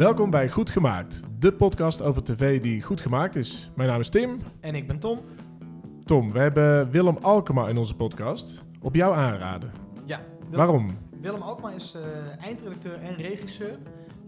Welkom 0.00 0.30
bij 0.30 0.48
Goed 0.48 0.70
Gemaakt, 0.70 1.22
de 1.38 1.52
podcast 1.52 2.02
over 2.02 2.24
tv 2.24 2.60
die 2.60 2.82
goed 2.82 3.00
gemaakt 3.00 3.36
is. 3.36 3.70
Mijn 3.74 3.88
naam 3.88 4.00
is 4.00 4.08
Tim. 4.08 4.40
En 4.60 4.74
ik 4.74 4.86
ben 4.86 4.98
Tom. 4.98 5.18
Tom, 6.04 6.32
we 6.32 6.38
hebben 6.38 6.90
Willem 6.90 7.16
Alkema 7.16 7.68
in 7.68 7.76
onze 7.76 7.96
podcast. 7.96 8.64
Op 8.82 8.94
jou 8.94 9.16
aanraden. 9.16 9.70
Ja. 10.04 10.20
Willem, 10.38 10.56
Waarom? 10.56 10.96
Willem 11.20 11.42
Alkmaar 11.42 11.74
is 11.74 11.94
eh, 11.94 12.44
eindredacteur 12.44 13.00
en 13.00 13.14
regisseur, 13.14 13.78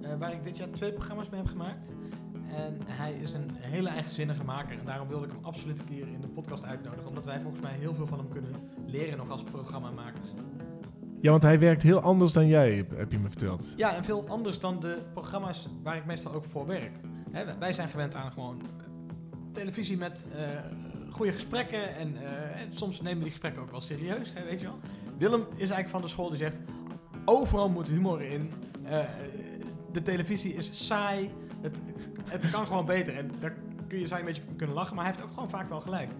eh, 0.02 0.10
waar 0.18 0.32
ik 0.32 0.44
dit 0.44 0.56
jaar 0.56 0.68
twee 0.68 0.92
programma's 0.92 1.30
mee 1.30 1.40
heb 1.40 1.48
gemaakt. 1.48 1.90
En 2.56 2.78
hij 2.86 3.12
is 3.12 3.32
een 3.32 3.50
hele 3.54 3.88
eigenzinnige 3.88 4.44
maker 4.44 4.78
en 4.78 4.84
daarom 4.84 5.08
wilde 5.08 5.26
ik 5.26 5.32
hem 5.32 5.44
absoluut 5.44 5.78
een 5.78 5.84
keer 5.84 6.08
in 6.08 6.20
de 6.20 6.28
podcast 6.28 6.64
uitnodigen. 6.64 7.08
Omdat 7.08 7.24
wij 7.24 7.40
volgens 7.40 7.62
mij 7.62 7.72
heel 7.78 7.94
veel 7.94 8.06
van 8.06 8.18
hem 8.18 8.28
kunnen 8.28 8.54
leren 8.86 9.18
nog 9.18 9.30
als 9.30 9.42
programmamakers. 9.42 10.32
Ja, 11.22 11.30
want 11.30 11.42
hij 11.42 11.58
werkt 11.58 11.82
heel 11.82 12.00
anders 12.00 12.32
dan 12.32 12.46
jij, 12.46 12.74
heb- 12.96 13.12
je 13.12 13.18
me 13.18 13.28
verteld. 13.28 13.72
Ja, 13.76 13.94
en 13.96 14.04
veel 14.04 14.24
anders 14.28 14.58
dan 14.58 14.80
de 14.80 14.98
programma's 15.12 15.68
waar 15.82 15.96
ik 15.96 16.04
meestal 16.06 16.32
ook 16.32 16.44
voor 16.44 16.66
werk. 16.66 16.92
Hè, 17.30 17.44
wij- 17.58 17.72
zijn 17.72 17.88
gewend 17.88 18.14
aan 18.14 18.32
gewoon 18.32 18.60
eh, 18.60 18.84
televisie 19.52 19.96
met 19.96 20.24
eh 20.34 20.40
goede 21.10 21.32
gesprekken. 21.32 21.96
En, 21.96 22.16
eh, 22.16 22.60
en 22.60 22.72
soms 22.74 23.00
nemen 23.00 23.20
die 23.22 23.30
gesprekken 23.30 23.62
ook 23.62 23.70
wel 23.70 23.80
serieus, 23.80 24.32
hè, 24.34 24.44
weet 24.44 24.60
je 24.60 24.66
wel. 24.66 24.78
Willem 25.18 25.40
is 25.40 25.56
eigenlijk 25.58 25.88
van 25.88 26.02
de 26.02 26.08
school 26.08 26.28
die 26.28 26.38
zegt... 26.38 26.58
Overal 27.24 27.68
moet 27.68 27.88
humor 27.88 28.22
in. 28.22 28.52
De 29.92 30.02
televisie 30.02 30.54
is 30.54 30.86
saai. 30.86 31.30
Het, 31.60 31.80
het 32.24 32.50
kan 32.50 32.66
gewoon 32.66 32.86
beter. 32.86 33.14
En 33.16 33.30
daar 33.40 33.54
kun 33.88 33.98
je, 33.98 34.08
je 34.08 34.18
een 34.18 34.24
beetje 34.24 34.42
kunnen 34.56 34.76
lachen. 34.76 34.94
Maar 34.96 35.04
hij 35.04 35.12
heeft 35.14 35.26
ook 35.26 35.34
gewoon 35.34 35.50
vaak 35.50 35.68
wel 35.68 35.80
gelijk. 35.80 36.10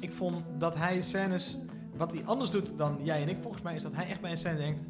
Ik 0.00 0.12
vond 0.12 0.44
dat 0.58 0.76
hij 0.76 1.00
scènes... 1.02 1.58
Wat 1.96 2.12
hij 2.12 2.24
anders 2.24 2.50
doet 2.50 2.78
dan 2.78 2.98
jij 3.02 3.22
en 3.22 3.28
ik 3.28 3.38
volgens 3.40 3.62
mij... 3.62 3.74
is 3.74 3.82
dat 3.82 3.94
hij 3.94 4.06
echt 4.06 4.20
bij 4.20 4.30
een 4.30 4.36
scène 4.36 4.56
denkt 4.56 4.84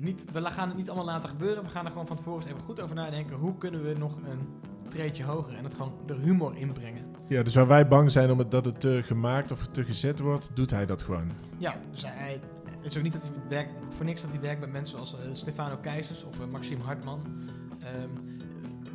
niet, 0.00 0.24
we 0.32 0.44
gaan 0.44 0.68
het 0.68 0.76
niet 0.76 0.88
allemaal 0.88 1.06
laten 1.06 1.28
gebeuren. 1.28 1.62
We 1.62 1.68
gaan 1.68 1.84
er 1.84 1.90
gewoon 1.90 2.06
van 2.06 2.16
tevoren 2.16 2.40
eens 2.40 2.50
even 2.50 2.64
goed 2.64 2.80
over 2.80 2.96
nadenken. 2.96 3.36
Hoe 3.36 3.58
kunnen 3.58 3.84
we 3.84 3.98
nog 3.98 4.16
een 4.16 4.48
treedje 4.88 5.24
hoger 5.24 5.54
en 5.54 5.64
het 5.64 5.74
gewoon 5.74 5.92
de 6.06 6.14
humor 6.14 6.56
inbrengen? 6.56 7.04
Ja, 7.28 7.42
dus 7.42 7.54
waar 7.54 7.66
wij 7.66 7.88
bang 7.88 8.10
zijn 8.10 8.30
om 8.30 8.38
het, 8.38 8.50
dat 8.50 8.64
het 8.64 8.80
te 8.80 9.00
gemaakt 9.04 9.50
of 9.50 9.66
te 9.66 9.84
gezet 9.84 10.18
wordt, 10.18 10.50
doet 10.54 10.70
hij 10.70 10.86
dat 10.86 11.02
gewoon. 11.02 11.30
Ja, 11.58 11.74
dus 11.90 12.04
hij, 12.06 12.40
het 12.76 12.84
is 12.84 12.96
ook 12.96 13.02
niet 13.02 13.12
dat 13.12 13.22
hij 13.22 13.30
werkt, 13.48 13.70
voor 13.88 14.04
niks 14.04 14.22
dat 14.22 14.30
hij 14.30 14.40
werkt 14.40 14.60
met 14.60 14.72
mensen 14.72 14.94
zoals 14.94 15.14
eh, 15.14 15.20
Stefano 15.32 15.76
Keizers 15.76 16.24
of 16.24 16.40
eh, 16.40 16.46
Maxime 16.46 16.82
Hartman. 16.82 17.20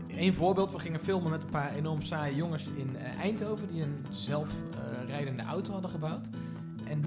Eén 0.08 0.34
voorbeeld, 0.34 0.72
we 0.72 0.80
gingen 0.80 1.00
filmen 1.00 1.32
met 1.32 1.44
een 1.44 1.50
paar 1.50 1.76
enorm 1.76 2.02
saaie 2.02 2.36
jongens 2.36 2.70
in 2.76 2.96
eh, 2.96 3.20
Eindhoven 3.20 3.68
die 3.68 3.84
een 3.84 4.06
zelfrijdende 4.10 5.44
auto 5.44 5.72
hadden 5.72 5.90
gebouwd. 5.90 6.30
En 6.84 7.04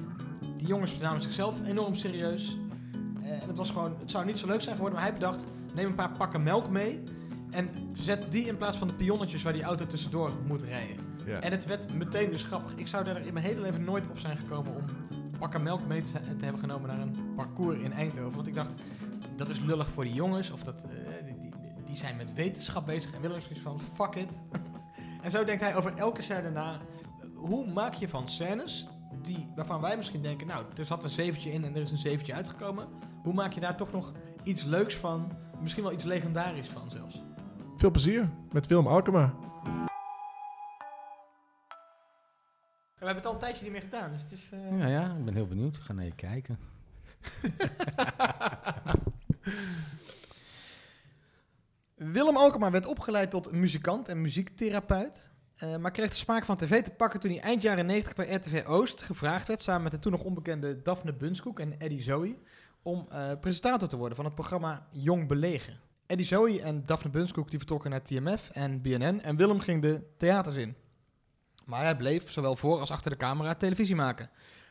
die 0.57 0.67
jongens 0.67 0.99
namen 0.99 1.23
zichzelf 1.23 1.67
enorm 1.67 1.95
serieus. 1.95 2.59
Eh, 3.23 3.31
en 3.43 3.49
het 3.49 3.57
was 3.57 3.71
gewoon, 3.71 3.97
het 3.99 4.11
zou 4.11 4.25
niet 4.25 4.39
zo 4.39 4.47
leuk 4.47 4.61
zijn 4.61 4.75
geworden, 4.75 4.99
maar 4.99 5.09
hij 5.09 5.19
bedacht, 5.19 5.45
neem 5.75 5.87
een 5.87 5.95
paar 5.95 6.13
pakken 6.13 6.43
melk 6.43 6.71
mee 6.71 7.03
en 7.51 7.71
zet 7.93 8.33
die 8.33 8.47
in 8.47 8.57
plaats 8.57 8.77
van 8.77 8.89
de 8.89 8.95
pionnetjes 8.95 9.43
waar 9.43 9.53
die 9.53 9.63
auto 9.63 9.87
tussendoor 9.87 10.33
moet 10.47 10.63
rijden. 10.63 10.97
Ja. 11.27 11.41
En 11.41 11.51
het 11.51 11.67
werd 11.67 11.95
meteen 11.95 12.31
dus 12.31 12.43
grappig. 12.43 12.75
Ik 12.75 12.87
zou 12.87 13.05
daar 13.05 13.27
in 13.27 13.33
mijn 13.33 13.45
hele 13.45 13.61
leven 13.61 13.85
nooit 13.85 14.09
op 14.11 14.19
zijn 14.19 14.37
gekomen 14.37 14.75
om 14.75 14.83
pakken 15.39 15.63
melk 15.63 15.87
mee 15.87 16.03
te, 16.03 16.13
te 16.13 16.45
hebben 16.45 16.61
genomen 16.61 16.89
naar 16.89 17.01
een 17.01 17.35
parcours 17.37 17.79
in 17.79 17.93
Eindhoven. 17.93 18.35
Want 18.35 18.47
ik 18.47 18.55
dacht, 18.55 18.73
dat 19.37 19.49
is 19.49 19.59
lullig 19.61 19.89
voor 19.89 20.05
die 20.05 20.15
jongens. 20.15 20.51
Of 20.51 20.63
dat, 20.63 20.83
eh, 20.83 21.41
die, 21.41 21.53
die, 21.85 21.97
zijn 21.97 22.17
met 22.17 22.33
wetenschap 22.33 22.87
bezig. 22.87 23.15
En 23.15 23.21
Willem 23.21 23.37
is 23.37 23.45
zoiets 23.45 23.63
van, 23.63 23.81
fuck 23.95 24.15
it. 24.15 24.41
en 25.23 25.31
zo 25.31 25.45
denkt 25.45 25.63
hij 25.63 25.77
over 25.77 25.95
elke 25.95 26.23
scène 26.23 26.51
na. 26.51 26.81
Hoe 27.35 27.73
maak 27.73 27.95
je 27.95 28.09
van 28.09 28.29
scènes 28.29 28.89
die, 29.27 29.53
waarvan 29.57 29.81
wij 29.81 29.97
misschien 29.97 30.23
denken... 30.23 30.47
Nou, 30.47 30.65
er 30.77 30.87
zat 30.87 31.05
een 31.05 31.11
zeventje 31.11 31.53
in 31.53 31.65
en 31.65 31.75
er 31.75 31.81
is 31.83 31.91
een 31.91 31.97
zeventje 31.97 32.35
uitgekomen. 32.35 32.89
Hoe 33.23 33.33
maak 33.35 33.53
je 33.53 33.61
daar 33.61 33.77
toch 33.77 33.93
nog 33.93 34.13
iets 34.43 34.65
leuks 34.65 34.97
van? 34.97 35.33
Misschien 35.61 35.83
wel 35.83 35.93
iets 35.93 36.05
legendarisch 36.05 36.69
van 36.69 36.91
zelfs. 36.91 37.23
Veel 37.77 37.91
plezier 37.91 38.31
met 38.53 38.67
Willem 38.67 38.87
Alkema. 38.87 39.35
We 42.99 43.05
hebben 43.05 43.17
het 43.17 43.27
al 43.27 43.33
een 43.33 43.39
tijdje 43.39 43.63
niet 43.63 43.73
meer 43.73 43.81
gedaan. 43.81 44.13
Dus 44.13 44.23
het 44.23 44.33
is... 44.33 44.51
eh, 44.53 44.79
Ja, 44.79 44.87
ja, 44.87 45.15
ik 45.19 45.25
ben 45.25 45.35
heel 45.35 45.47
benieuwd. 45.47 45.77
Ik 45.77 45.83
ga 45.83 45.93
naar 45.93 46.05
je 46.05 46.15
kijken. 46.15 46.59
Willem 51.95 52.37
Alkema 52.37 52.71
werd 52.71 52.87
opgeleid 52.87 53.31
tot 53.31 53.53
muzikant 53.53 54.09
en 54.09 54.21
muziektherapeut. 54.21 55.31
Eh, 55.57 55.77
maar 55.77 55.91
kreeg 55.91 56.11
de 56.11 56.17
smaak 56.17 56.45
van 56.45 56.57
tv 56.57 56.83
te 56.83 56.91
pakken 56.91 57.21
toen 57.21 57.31
hij 57.31 57.41
eind 57.41 57.63
jaren 57.63 57.87
90 57.87 58.15
bij 58.15 58.35
RTV 58.35 58.65
Oost 58.67 59.03
gevraagd 59.03 59.47
werd... 59.47 59.63
samen 59.63 59.83
met 59.83 59.93
de 59.93 59.99
toen 59.99 60.13
nog 60.13 60.25
onbekende 60.25 60.83
Daphne 60.83 61.13
Bunskoek 61.13 61.61
en 61.61 61.81
Eddie 61.81 62.03
Zoe... 62.03 62.39
om 62.83 63.07
eh, 63.11 63.31
presentator 63.41 63.89
te 63.89 63.97
worden 63.97 64.17
van 64.17 64.25
het 64.25 64.35
programma 64.35 64.87
Jong 64.93 65.29
Belegen. 65.29 65.81
Eddie 66.07 66.27
Zoe 66.27 66.61
en 66.61 66.87
Daphne 66.87 67.11
Bunskoek 67.11 67.49
die 67.51 67.59
vertrokken 67.59 67.91
naar 67.91 68.03
TMF 68.03 68.51
en 68.51 68.83
BNN... 68.83 69.21
en 69.21 69.37
Willem 69.37 69.61
ging 69.61 69.83
de 69.83 70.05
theaters 70.17 70.57
in. 70.57 70.77
Maar 71.65 71.83
hij 71.83 71.97
bleef, 71.97 72.31
zowel 72.31 72.57
voor 72.57 72.81
als 72.81 72.91
achter 72.91 73.11
de 73.11 73.17
camera, 73.17 73.55
televisie 73.55 73.97
maken. 73.97 74.31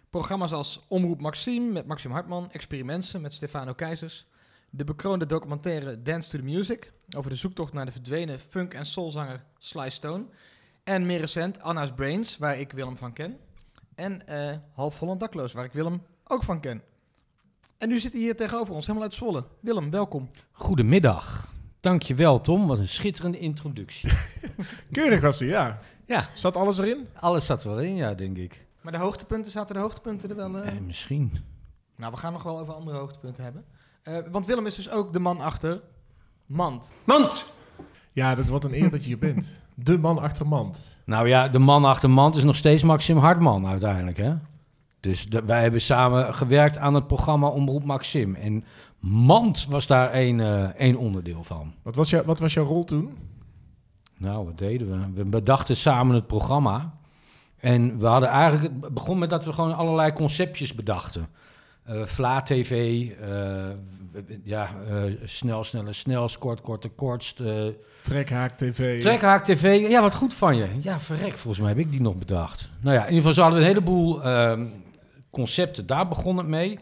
Programma's 0.10 0.52
als 0.52 0.86
Omroep 0.88 1.22
Maxime 1.22 1.72
met 1.72 1.88
Maxime 1.88 2.14
Hartman... 2.14 2.52
Experimenten 2.52 3.22
met 3.22 3.34
Stefano 3.34 3.74
Keizers... 3.74 4.26
de 4.70 4.84
bekroonde 4.84 5.26
documentaire 5.26 6.02
Dance 6.02 6.30
to 6.30 6.38
the 6.38 6.44
Music... 6.44 6.94
over 7.18 7.30
de 7.30 7.36
zoektocht 7.36 7.74
naar 7.74 7.86
de 7.86 7.92
verdwenen 7.92 8.40
funk- 8.40 8.74
en 8.74 8.86
soulzanger 8.86 9.44
Sly 9.58 9.90
Stone... 9.90 10.26
en 10.86 11.06
meer 11.06 11.20
recent 11.20 11.62
Anna's 11.62 11.92
Brains, 11.94 12.38
waar 12.38 12.60
ik 12.60 12.72
Willem 12.72 12.98
van 12.98 13.14
ken... 13.14 13.38
en 13.96 14.28
eh 14.28 14.58
Half 14.74 15.00
Holland 15.00 15.20
Dakloos, 15.20 15.54
waar 15.54 15.66
ik 15.66 15.74
Willem 15.74 16.02
ook 16.24 16.44
van 16.44 16.60
ken. 16.60 16.82
En 17.78 17.90
nu 17.90 18.00
zit 18.00 18.12
hij 18.12 18.22
hier 18.22 18.36
tegenover 18.36 18.74
ons, 18.74 18.86
helemaal 18.86 19.08
uit 19.08 19.18
Zwolle. 19.18 19.46
Willem, 19.60 19.90
welkom. 19.92 20.30
Goedemiddag. 20.52 21.52
Dankjewel, 21.80 22.42
Tom. 22.42 22.68
Wat 22.68 22.80
een 22.80 22.88
schitterende 22.88 23.40
introductie. 23.40 24.12
Keurig 24.92 25.22
was 25.22 25.40
hij, 25.40 25.48
ja. 25.48 25.80
Ja. 26.06 26.28
Zat 26.34 26.58
alles 26.58 26.78
erin? 26.78 27.08
Alles 27.14 27.46
zat 27.46 27.64
er 27.64 27.70
wel 27.70 27.80
in, 27.80 27.96
ja, 27.96 28.14
denk 28.14 28.38
ik. 28.38 28.66
Maar 28.82 28.92
de 28.92 28.98
hoogtepunten, 29.00 29.52
zaten 29.52 29.76
de 29.76 29.82
hoogtepunten 29.82 30.30
er 30.30 30.36
wel... 30.36 30.58
eh? 30.58 30.68
Eh, 30.76 30.82
misschien. 30.82 31.32
Nou, 31.96 32.12
we 32.12 32.18
gaan 32.18 32.34
nog 32.34 32.44
wel 32.44 32.60
over 32.60 32.74
andere 32.74 32.98
hoogtepunten 32.98 33.44
hebben. 33.44 33.66
Eh, 34.04 34.18
want 34.32 34.46
Willem 34.46 34.66
is 34.66 34.76
dus 34.76 34.90
ook 34.90 35.14
de 35.14 35.20
man 35.20 35.40
achter 35.40 35.82
Mand. 36.46 36.92
Mand! 37.04 37.54
Ja, 38.12 38.36
dat 38.36 38.46
wordt 38.46 38.66
een 38.66 38.74
eer 38.74 38.92
dat 38.92 39.00
je 39.00 39.06
hier 39.06 39.18
bent. 39.18 39.60
De 39.76 39.98
man 39.98 40.20
achter 40.20 40.48
Mand. 40.48 41.00
Nou 41.06 41.28
ja, 41.28 41.48
de 41.48 41.60
man 41.60 41.86
achter 41.86 42.10
Mand 42.10 42.36
is 42.36 42.44
nog 42.44 42.56
steeds 42.56 42.84
Maxim 42.84 43.18
Hartman 43.18 43.68
uiteindelijk, 43.68 44.18
hè? 44.18 44.34
Dus 45.00 45.26
de- 45.26 45.44
wij 45.46 45.62
hebben 45.62 45.82
samen 45.82 46.34
gewerkt 46.34 46.78
aan 46.78 46.94
het 46.94 47.08
programma 47.08 47.48
Omroep 47.48 47.84
Maxim. 47.84 48.36
En 48.36 48.64
Mand 49.00 49.66
was 49.70 49.88
daar 49.88 50.10
één, 50.12 50.40
één 50.78 50.96
onderdeel 50.98 51.44
van. 51.44 51.74
Wat 51.84 51.96
was, 51.96 52.10
jou, 52.10 52.26
wat 52.26 52.40
was 52.40 52.54
jouw 52.54 52.66
rol 52.66 52.84
toen? 52.84 53.18
Nou, 54.18 54.46
wat 54.46 54.58
deden 54.58 54.90
we? 54.92 55.24
We 55.24 55.30
bedachten 55.30 55.78
samen 55.78 56.16
het 56.16 56.28
programma. 56.28 56.94
En 57.60 57.98
we 58.00 58.08
hadden 58.08 58.30
eigenlijk... 58.30 58.74
Het 58.82 58.94
begon 58.94 59.18
met 59.18 59.30
dat 59.30 59.46
we 59.46 59.54
gewoon 59.54 59.76
allerlei 59.76 60.14
conceptjes 60.14 60.74
bedachten. 60.76 61.28
Eh 61.86 62.06
Vla 62.06 62.42
TV, 62.42 62.72
eh, 63.22 63.30
ja, 64.44 64.70
eh, 64.90 65.04
snel, 65.26 65.64
sneller, 65.64 65.96
snel, 65.96 66.30
kort, 66.40 66.62
korte, 66.62 66.90
kortst. 66.90 67.42
Trekhaak 68.02 68.58
TV. 68.58 69.02
Trekhaak 69.02 69.44
TV, 69.44 69.90
ja, 69.90 70.02
wat 70.02 70.16
goed 70.16 70.34
van 70.34 70.56
je. 70.56 70.68
Ja, 70.82 71.00
verrek, 71.00 71.38
volgens 71.38 71.60
mij 71.60 71.70
heb 71.70 71.80
ik 71.80 71.92
die 71.92 72.02
nog 72.02 72.16
bedacht. 72.16 72.70
Nou 72.82 72.96
ja, 72.96 73.02
in 73.02 73.14
ieder 73.14 73.18
geval, 73.18 73.34
ze 73.34 73.42
hadden 73.42 73.60
een 73.60 73.66
heleboel 73.66 74.24
ehm, 74.24 74.66
concepten. 75.30 75.86
Daar 75.86 76.08
begon 76.08 76.38
het 76.38 76.48
mee. 76.48 76.80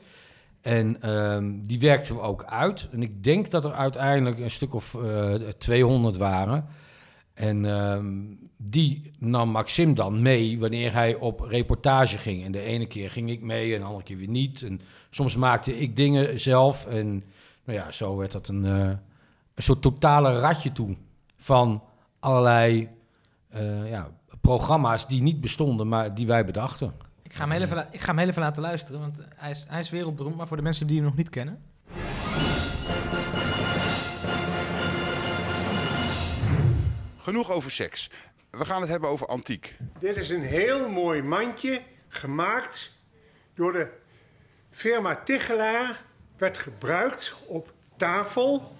En 0.62 1.02
ehm, 1.02 1.52
die 1.62 1.80
werkten 1.80 2.16
we 2.16 2.22
ook 2.22 2.44
uit. 2.44 2.88
En 2.92 3.02
ik 3.02 3.24
denk 3.24 3.52
dat 3.52 3.66
er 3.66 3.74
uiteindelijk 3.74 4.40
een 4.40 4.52
stuk 4.52 4.74
of 4.74 4.96
eh 4.96 5.34
200 5.58 6.18
waren. 6.18 6.66
En 7.34 7.66
ehm, 7.66 8.22
die 8.70 9.12
nam 9.20 9.50
Maxim 9.50 9.94
dan 9.94 10.22
mee 10.22 10.60
wanneer 10.60 10.94
hij 10.94 11.16
op 11.16 11.40
reportage 11.40 12.18
ging. 12.18 12.44
En 12.44 12.52
de 12.52 12.62
ene 12.62 12.86
keer 12.86 13.10
ging 13.10 13.30
ik 13.30 13.42
mee 13.42 13.74
en 13.74 13.80
de 13.80 13.86
andere 13.86 14.04
keer 14.04 14.18
weer 14.18 14.28
niet. 14.28 14.62
En 14.62 14.82
soms 15.10 15.36
maakte 15.36 15.80
ik 15.80 15.96
dingen 15.96 16.40
zelf. 16.40 16.86
En 16.86 17.24
nou 17.66 17.80
ja, 17.80 17.92
zo 17.92 18.16
werd 18.16 18.32
dat 18.32 18.48
een, 18.48 18.66
eh, 18.66 18.88
een 19.54 19.64
soort 19.64 19.82
totale 19.82 20.40
ratje 20.40 20.72
toe 20.72 20.98
van 21.38 21.84
allerlei 22.20 22.90
eh, 23.50 23.90
ja, 23.90 24.12
programma's 24.42 25.08
die 25.08 25.22
niet 25.22 25.40
bestonden, 25.40 25.88
maar 25.88 26.14
die 26.14 26.28
wij 26.28 26.46
bedachten. 26.46 26.94
Ik 27.24 27.34
ga 27.34 27.42
hem 27.42 27.52
heel 27.52 27.62
even, 27.62 27.88
ik 27.92 28.00
ga 28.00 28.08
hem 28.08 28.18
heel 28.18 28.28
even 28.28 28.42
laten 28.42 28.62
luisteren, 28.62 29.00
want 29.00 29.20
hij 29.36 29.52
is, 29.52 29.66
hij 29.70 29.82
is 29.82 29.90
wereldberoemd. 29.90 30.36
Maar 30.36 30.48
voor 30.48 30.58
de 30.58 30.64
mensen 30.64 30.88
die 30.88 30.96
hem 30.96 31.06
nog 31.06 31.16
niet 31.16 31.30
kennen. 31.30 31.62
Genoeg 37.18 37.52
over 37.52 37.72
seks. 37.72 38.10
We 38.58 38.66
gaan 38.66 38.82
het 38.82 38.90
hebben 38.90 39.10
over 39.10 39.28
antiek. 39.28 39.76
Dit 40.00 40.18
is 40.18 40.30
een 40.30 40.44
heel 40.44 40.90
mooi 40.90 41.24
mandje, 41.24 41.82
gemaakt 42.08 42.92
door 43.54 43.72
de 43.72 43.88
firma 44.72 45.16
Tichelaar. 45.16 46.02
Werd 46.38 46.58
gebruikt 46.58 47.36
op 47.46 47.74
tafel 47.96 48.76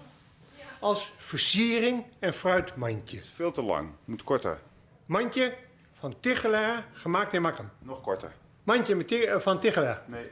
als 0.78 1.12
versiering 1.16 2.04
en 2.18 2.34
fruitmandje. 2.34 3.20
Veel 3.20 3.50
te 3.50 3.62
lang. 3.62 3.90
Moet 4.04 4.24
korter. 4.24 4.60
Mandje 5.06 5.54
van 5.98 6.14
Tichelaar, 6.20 6.86
gemaakt 6.92 7.32
in 7.32 7.42
Makkum. 7.42 7.70
Nog 7.78 8.00
korter. 8.00 8.32
Mandje 8.62 8.94
met 8.94 9.12
eh, 9.12 9.38
van 9.38 9.60
Tichelaar. 9.60 10.02
Nee, 10.06 10.26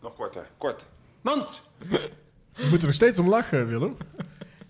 nog 0.00 0.14
korter. 0.14 0.48
Kort. 0.58 0.86
Mand! 1.20 1.62
Je 2.54 2.66
moet 2.70 2.80
er 2.80 2.86
nog 2.86 2.94
steeds 2.94 3.18
om 3.18 3.28
lachen, 3.28 3.66
Willem. 3.66 3.96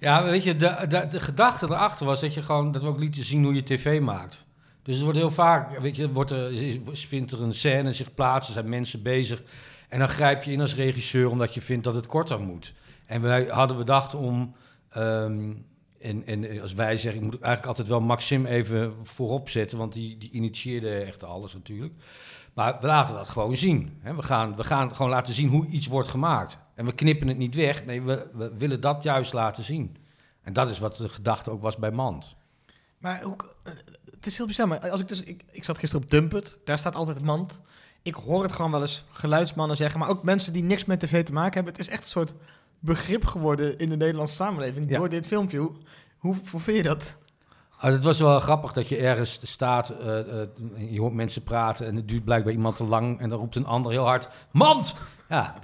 Ja, 0.02 0.24
weet 0.24 0.42
je, 0.42 0.56
de, 0.56 1.20
gedachte 1.20 1.66
erachter 1.66 2.06
was 2.06 2.20
dat 2.20 2.34
je 2.34 2.42
gewoon 2.42 2.72
dat 2.72 2.82
we 2.82 2.88
ook 2.88 2.98
lieten 2.98 3.24
zien 3.24 3.44
hoe 3.44 3.54
je 3.54 3.62
tv 3.62 4.00
maakt. 4.00 4.44
Dus 4.82 4.94
het 4.94 5.04
wordt 5.04 5.18
heel 5.18 5.30
vaak, 5.30 5.78
weet 5.78 5.96
je, 5.96 6.12
wordt 6.12 6.30
er, 6.30 6.52
vindt 6.92 7.32
er 7.32 7.42
een 7.42 7.54
scène 7.54 7.92
zich 7.92 8.14
plaats, 8.14 8.46
er 8.46 8.52
zijn 8.52 8.68
mensen 8.68 9.02
bezig. 9.02 9.42
En 9.88 9.98
dan 9.98 10.08
grijp 10.08 10.42
je 10.42 10.52
in 10.52 10.60
als 10.60 10.74
regisseur 10.74 11.30
omdat 11.30 11.54
je 11.54 11.60
vindt 11.60 11.84
dat 11.84 11.94
het 11.94 12.06
korter 12.06 12.40
moet. 12.40 12.74
En 13.06 13.20
wij 13.20 13.46
hadden 13.50 13.76
bedacht 13.76 14.14
om, 14.14 14.54
ehm, 14.88 15.52
en, 16.00 16.26
en 16.26 16.60
als 16.60 16.74
wij 16.74 16.96
zeggen, 16.96 17.22
ik 17.22 17.30
moet 17.30 17.40
eigenlijk 17.40 17.66
altijd 17.66 17.88
wel 17.88 18.00
Maxim 18.00 18.46
even 18.46 18.94
voorop 19.02 19.48
zetten, 19.48 19.78
want 19.78 19.92
die, 19.92 20.18
die 20.18 20.30
initieerde 20.30 20.90
echt 20.90 21.24
alles 21.24 21.54
natuurlijk. 21.54 21.94
Maar 22.54 22.76
we 22.80 22.86
laten 22.86 23.14
dat 23.14 23.28
gewoon 23.28 23.56
zien. 23.56 23.98
Hè. 24.00 24.14
We, 24.14 24.22
gaan, 24.22 24.56
we 24.56 24.64
gaan 24.64 24.96
gewoon 24.96 25.10
laten 25.10 25.34
zien 25.34 25.48
hoe 25.48 25.66
iets 25.66 25.86
wordt 25.86 26.08
gemaakt. 26.08 26.58
En 26.82 26.88
we 26.88 26.94
knippen 26.94 27.28
het 27.28 27.36
niet 27.36 27.54
weg. 27.54 27.84
Nee, 27.84 28.02
we, 28.02 28.26
we 28.32 28.52
willen 28.58 28.80
dat 28.80 29.02
juist 29.02 29.32
laten 29.32 29.64
zien. 29.64 29.96
En 30.42 30.52
dat 30.52 30.70
is 30.70 30.78
wat 30.78 30.96
de 30.96 31.08
gedachte 31.08 31.50
ook 31.50 31.62
was 31.62 31.76
bij 31.76 31.90
Mand. 31.90 32.36
Maar 32.98 33.22
hoe, 33.22 33.36
eh, 33.62 33.72
het 34.10 34.26
is 34.26 34.36
heel 34.36 34.46
bizar. 34.46 34.68
Maar 34.68 34.90
als 34.90 35.00
ik, 35.00 35.08
dus, 35.08 35.22
ik, 35.22 35.42
ik 35.50 35.64
zat 35.64 35.78
gisteren 35.78 36.04
op 36.04 36.10
Dumpet. 36.10 36.58
Daar 36.64 36.78
staat 36.78 36.96
altijd 36.96 37.22
mand. 37.22 37.60
Ik 38.02 38.14
hoor 38.14 38.42
het 38.42 38.52
gewoon 38.52 38.70
wel 38.70 38.80
eens 38.80 39.04
geluidsmannen 39.10 39.76
zeggen. 39.76 40.00
Maar 40.00 40.08
ook 40.08 40.22
mensen 40.22 40.52
die 40.52 40.62
niks 40.62 40.84
met 40.84 41.00
tv 41.00 41.24
te 41.24 41.32
maken 41.32 41.54
hebben. 41.54 41.72
Het 41.72 41.82
is 41.82 41.88
echt 41.88 42.02
een 42.02 42.08
soort 42.08 42.34
begrip 42.78 43.24
geworden 43.24 43.78
in 43.78 43.88
de 43.88 43.96
Nederlandse 43.96 44.34
samenleving. 44.34 44.90
Ja. 44.90 44.98
Door 44.98 45.08
dit 45.08 45.26
filmpje. 45.26 45.58
Hoe, 45.58 45.72
hoe, 46.18 46.36
hoe 46.50 46.60
vind 46.60 46.76
je 46.76 46.82
dat? 46.82 47.18
Also, 47.76 47.96
het 47.96 48.04
was 48.04 48.18
wel 48.18 48.40
grappig 48.40 48.72
dat 48.72 48.88
je 48.88 48.96
ergens 48.96 49.40
staat, 49.42 49.90
eh, 49.90 50.18
eh, 50.18 50.48
je 50.90 51.00
hoort 51.00 51.14
mensen 51.14 51.42
praten 51.42 51.86
en 51.86 51.96
het 51.96 52.08
duurt 52.08 52.24
blijkbaar 52.24 52.52
iemand 52.52 52.76
te 52.76 52.84
lang 52.84 53.20
en 53.20 53.28
dan 53.28 53.38
roept 53.38 53.56
een 53.56 53.66
ander 53.66 53.92
heel 53.92 54.06
hard, 54.06 54.28
mand! 54.50 54.94
Ja, 55.32 55.54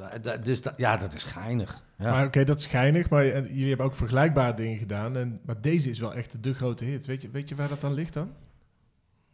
dus 0.42 0.62
da- 0.62 0.74
ja 0.76 0.96
dat 0.96 1.14
is 1.14 1.22
geinig. 1.22 1.82
Ja. 1.98 2.10
Maar 2.10 2.26
oké, 2.26 2.44
dat 2.44 2.56
is 2.58 2.62
schijnig, 2.62 3.10
maar 3.10 3.24
eh, 3.24 3.46
jullie 3.46 3.68
hebben 3.68 3.86
ook 3.86 3.94
vergelijkbare 3.94 4.54
dingen 4.54 4.78
gedaan. 4.78 5.16
En, 5.16 5.40
maar 5.44 5.60
deze 5.60 5.90
is 5.90 5.98
wel 5.98 6.14
echt 6.14 6.42
de 6.42 6.54
grote 6.54 6.84
hit. 6.84 7.06
Weet 7.06 7.22
je, 7.22 7.30
weet 7.30 7.48
je 7.48 7.54
waar 7.54 7.68
dat 7.68 7.84
aan 7.84 7.94
ligt 7.94 8.14
dan? 8.14 8.30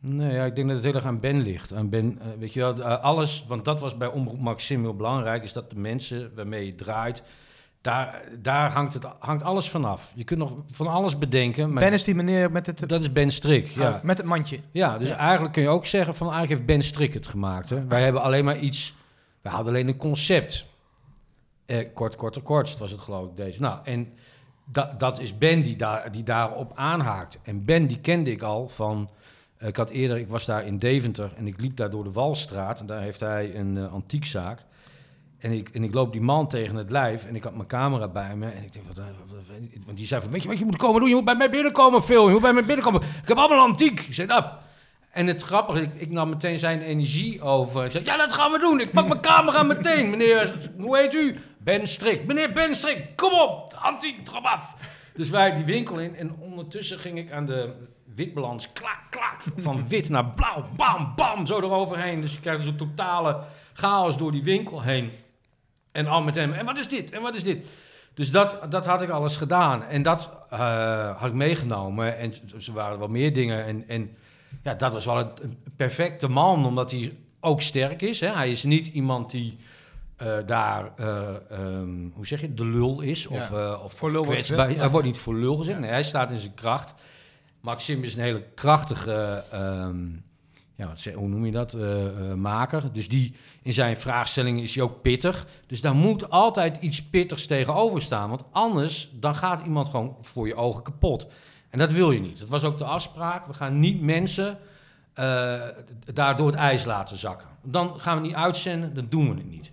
Nee, 0.00 0.32
ja, 0.32 0.44
ik 0.44 0.54
denk 0.54 0.66
dat 0.66 0.76
het 0.76 0.84
heel 0.86 0.94
erg 0.94 1.04
aan 1.06 1.20
Ben 1.20 1.40
ligt. 1.42 1.72
Aan 1.72 1.88
Ben, 1.88 2.18
eh, 2.20 2.26
weet 2.38 2.52
je 2.52 2.60
wel, 2.60 2.82
eh, 2.82 3.02
alles, 3.02 3.44
want 3.48 3.64
dat 3.64 3.80
was 3.80 3.96
bij 3.96 4.08
Omroep 4.08 4.40
Maxim 4.40 4.82
heel 4.82 4.96
belangrijk, 4.96 5.42
is 5.44 5.52
dat 5.52 5.70
de 5.70 5.76
mensen 5.78 6.30
waarmee 6.34 6.66
je 6.66 6.74
draait, 6.74 7.22
daar, 7.80 8.22
daar 8.42 8.70
hangt, 8.70 8.94
het, 8.94 9.04
hangt 9.18 9.42
alles 9.42 9.68
vanaf. 9.70 10.12
Je 10.14 10.24
kunt 10.24 10.38
nog 10.38 10.56
van 10.72 10.86
alles 10.86 11.18
bedenken, 11.18 11.72
maar 11.72 11.82
Ben 11.82 11.92
is 11.92 12.04
die 12.04 12.14
meneer 12.14 12.50
met 12.52 12.66
het, 12.66 12.88
dat 12.88 13.00
is 13.00 13.12
Ben 13.12 13.30
Strik. 13.30 13.66
Ja. 13.68 13.88
ah, 13.90 14.02
met 14.02 14.18
het 14.18 14.26
mandje. 14.26 14.58
Ja, 14.70 14.98
dus 14.98 15.08
Ja. 15.08 15.16
eigenlijk 15.16 15.52
kun 15.52 15.62
je 15.62 15.68
ook 15.68 15.86
zeggen 15.86 16.14
van 16.14 16.26
eigenlijk 16.26 16.56
heeft 16.58 16.72
Ben 16.78 16.82
Strik 16.86 17.14
het 17.14 17.26
gemaakt. 17.26 17.70
Hè? 17.70 17.86
Wij 17.86 18.02
hebben 18.02 18.22
alleen 18.22 18.44
maar 18.44 18.58
iets, 18.58 18.94
wij 19.44 19.52
hadden 19.52 19.72
alleen 19.72 19.88
een 19.88 19.96
concept. 19.96 20.66
Eh, 21.66 21.88
kort, 21.94 22.16
kort, 22.16 22.42
kort 22.42 22.78
was 22.78 22.90
het 22.90 23.00
geloof 23.00 23.28
ik 23.28 23.36
deze. 23.36 23.60
Nou, 23.60 23.78
en 23.84 24.12
dat, 24.64 25.00
dat 25.00 25.20
is 25.20 25.38
Ben 25.38 25.62
die, 25.62 25.76
daar, 25.76 26.12
die 26.12 26.22
daarop 26.22 26.72
aanhaakt. 26.74 27.38
En 27.42 27.64
Ben 27.64 27.86
die 27.86 28.00
kende 28.00 28.30
ik 28.30 28.42
al 28.42 28.68
van, 28.68 29.10
eh, 29.56 29.68
ik 29.68 29.76
had 29.76 29.90
eerder, 29.90 30.16
ik 30.16 30.28
was 30.28 30.44
daar 30.46 30.66
in 30.66 30.78
Deventer 30.78 31.32
en 31.36 31.46
ik 31.46 31.60
liep 31.60 31.76
daar 31.76 31.90
door 31.90 32.04
de 32.04 32.12
Walstraat. 32.12 32.80
En 32.80 32.86
daar 32.86 33.00
heeft 33.00 33.20
hij 33.20 33.54
een 33.54 33.76
eh, 33.76 33.92
antiekzaak. 33.92 34.64
En 35.38 35.52
ik, 35.52 35.68
en 35.68 35.84
ik 35.84 35.94
loop 35.94 36.12
die 36.12 36.22
man 36.22 36.48
tegen 36.48 36.76
het 36.76 36.90
lijf 36.90 37.24
en 37.24 37.34
ik 37.34 37.44
had 37.44 37.54
mijn 37.54 37.68
camera 37.68 38.08
bij 38.08 38.36
me. 38.36 38.50
En 38.50 38.62
ik 38.62 38.72
denk, 38.72 38.86
wat, 38.86 39.04
want 39.84 39.96
die 39.96 40.06
zei 40.06 40.20
van, 40.22 40.30
weet 40.30 40.42
je 40.42 40.48
wat 40.48 40.58
je 40.58 40.64
moet 40.64 40.76
komen 40.76 41.00
doen? 41.00 41.08
Je 41.08 41.14
moet 41.14 41.24
bij 41.24 41.36
mij 41.36 41.50
binnenkomen 41.50 42.02
filmen, 42.02 42.26
je 42.26 42.32
moet 42.32 42.42
bij 42.42 42.52
mij 42.52 42.64
binnenkomen. 42.64 43.02
Ik 43.02 43.28
heb 43.28 43.36
allemaal 43.36 43.66
antiek. 43.66 44.00
Ik 44.00 44.14
zei, 44.14 44.26
nou. 44.26 44.44
En 45.14 45.26
het 45.26 45.42
grappige, 45.42 45.80
ik, 45.80 45.94
ik 45.94 46.10
nam 46.10 46.28
meteen 46.28 46.58
zijn 46.58 46.80
energie 46.80 47.42
over. 47.42 47.84
Ik 47.84 47.90
zei, 47.90 48.04
ja, 48.04 48.16
dat 48.16 48.32
gaan 48.32 48.52
we 48.52 48.58
doen. 48.58 48.80
Ik 48.80 48.90
pak 48.90 49.08
mijn 49.08 49.20
camera 49.20 49.62
meteen. 49.62 50.10
Meneer, 50.10 50.54
hoe 50.78 50.98
heet 50.98 51.14
u? 51.14 51.38
Ben 51.58 51.86
Strik. 51.86 52.26
Meneer 52.26 52.52
Ben 52.52 52.74
Strik, 52.74 53.16
kom 53.16 53.32
op. 53.32 53.74
Antiek, 53.80 54.24
trap 54.24 54.44
af. 54.44 54.76
Dus 55.14 55.30
wij 55.30 55.54
die 55.54 55.64
winkel 55.64 55.98
in. 55.98 56.16
En 56.16 56.36
ondertussen 56.40 56.98
ging 56.98 57.18
ik 57.18 57.32
aan 57.32 57.46
de 57.46 57.72
witbalans, 58.14 58.72
klak, 58.72 58.98
klak. 59.10 59.42
Van 59.56 59.88
wit 59.88 60.08
naar 60.08 60.26
blauw, 60.26 60.64
bam, 60.76 61.12
bam, 61.16 61.46
zo 61.46 61.56
eroverheen. 61.58 62.20
Dus 62.20 62.32
je 62.32 62.40
krijgt 62.40 62.60
dus 62.60 62.68
een 62.68 62.76
totale 62.76 63.40
chaos 63.72 64.16
door 64.16 64.32
die 64.32 64.44
winkel 64.44 64.82
heen. 64.82 65.10
En 65.92 66.06
al 66.06 66.22
met 66.22 66.34
hem. 66.34 66.52
En 66.52 66.64
wat 66.64 66.78
is 66.78 66.88
dit? 66.88 67.10
En 67.10 67.22
wat 67.22 67.34
is 67.34 67.44
dit? 67.44 67.66
Dus 68.14 68.30
dat, 68.30 68.70
dat 68.70 68.86
had 68.86 69.02
ik 69.02 69.10
alles 69.10 69.36
gedaan. 69.36 69.84
En 69.84 70.02
dat 70.02 70.32
eh, 70.50 71.20
had 71.20 71.28
ik 71.28 71.34
meegenomen. 71.34 72.18
En 72.18 72.32
er 72.32 72.72
waren 72.72 72.98
wel 72.98 73.08
meer 73.08 73.32
dingen. 73.32 73.64
En, 73.64 73.88
en 73.88 74.16
ja, 74.62 74.74
dat 74.74 74.92
was 74.92 75.04
wel 75.04 75.18
een, 75.18 75.30
een 75.42 75.58
perfecte 75.76 76.28
man, 76.28 76.66
omdat 76.66 76.90
hij 76.90 77.16
ook 77.40 77.62
sterk 77.62 78.02
is. 78.02 78.20
Hè? 78.20 78.28
Hij 78.28 78.50
is 78.50 78.62
niet 78.62 78.86
iemand 78.86 79.30
die 79.30 79.58
eh, 80.16 80.36
daar, 80.46 80.92
eh, 80.96 81.28
ehm, 81.50 82.08
hoe 82.12 82.26
zeg 82.26 82.40
je, 82.40 82.54
de 82.54 82.64
lul 82.64 83.00
is. 83.00 83.26
Of, 83.26 83.50
eh, 83.50 83.80
of 83.84 83.92
Voor 83.92 84.10
lul 84.10 84.24
wordt 84.24 84.46
ja. 84.46 84.66
Hij 84.66 84.90
wordt 84.90 85.06
niet 85.06 85.18
voor 85.18 85.34
lul 85.34 85.56
gezet. 85.56 85.78
Nee, 85.78 85.90
hij 85.90 86.02
staat 86.02 86.30
in 86.30 86.38
zijn 86.38 86.54
kracht. 86.54 86.94
Maxim 87.60 88.02
is 88.02 88.14
een 88.14 88.22
hele 88.22 88.42
krachtige, 88.54 89.44
ehm, 89.50 90.06
ja, 90.74 90.86
wat 90.86 91.04
hoe 91.14 91.28
noem 91.28 91.44
je 91.44 91.52
dat, 91.52 91.76
maker. 92.36 92.92
Dus 92.92 93.08
die, 93.08 93.34
in 93.62 93.72
zijn 93.72 93.96
vraagstellingen 93.96 94.62
is 94.62 94.74
hij 94.74 94.84
ook 94.84 95.02
pittig. 95.02 95.46
Dus 95.66 95.80
daar 95.80 95.94
moet 95.94 96.30
altijd 96.30 96.76
iets 96.80 97.02
pittigs 97.02 97.46
tegenover 97.46 98.02
staan. 98.02 98.28
Want 98.28 98.44
anders, 98.50 99.10
dan 99.12 99.34
gaat 99.34 99.64
iemand 99.64 99.88
gewoon 99.88 100.16
voor 100.20 100.46
je 100.46 100.54
ogen 100.54 100.82
kapot. 100.82 101.26
En 101.74 101.80
dat 101.80 101.92
wil 101.92 102.10
je 102.10 102.20
niet. 102.20 102.38
Dat 102.38 102.48
was 102.48 102.64
ook 102.64 102.78
de 102.78 102.84
afspraak. 102.84 103.46
We 103.46 103.54
gaan 103.54 103.80
niet 103.80 104.00
mensen 104.02 104.58
eh, 105.14 105.60
daar 106.12 106.36
door 106.36 106.46
het 106.46 106.56
ijs 106.56 106.84
laten 106.84 107.16
zakken. 107.16 107.48
Dan 107.62 108.00
gaan 108.00 108.20
we 108.20 108.26
niet 108.26 108.34
uitzenden, 108.34 108.94
dan 108.94 109.06
doen 109.08 109.28
we 109.30 109.34
het 109.34 109.50
niet. 109.50 109.72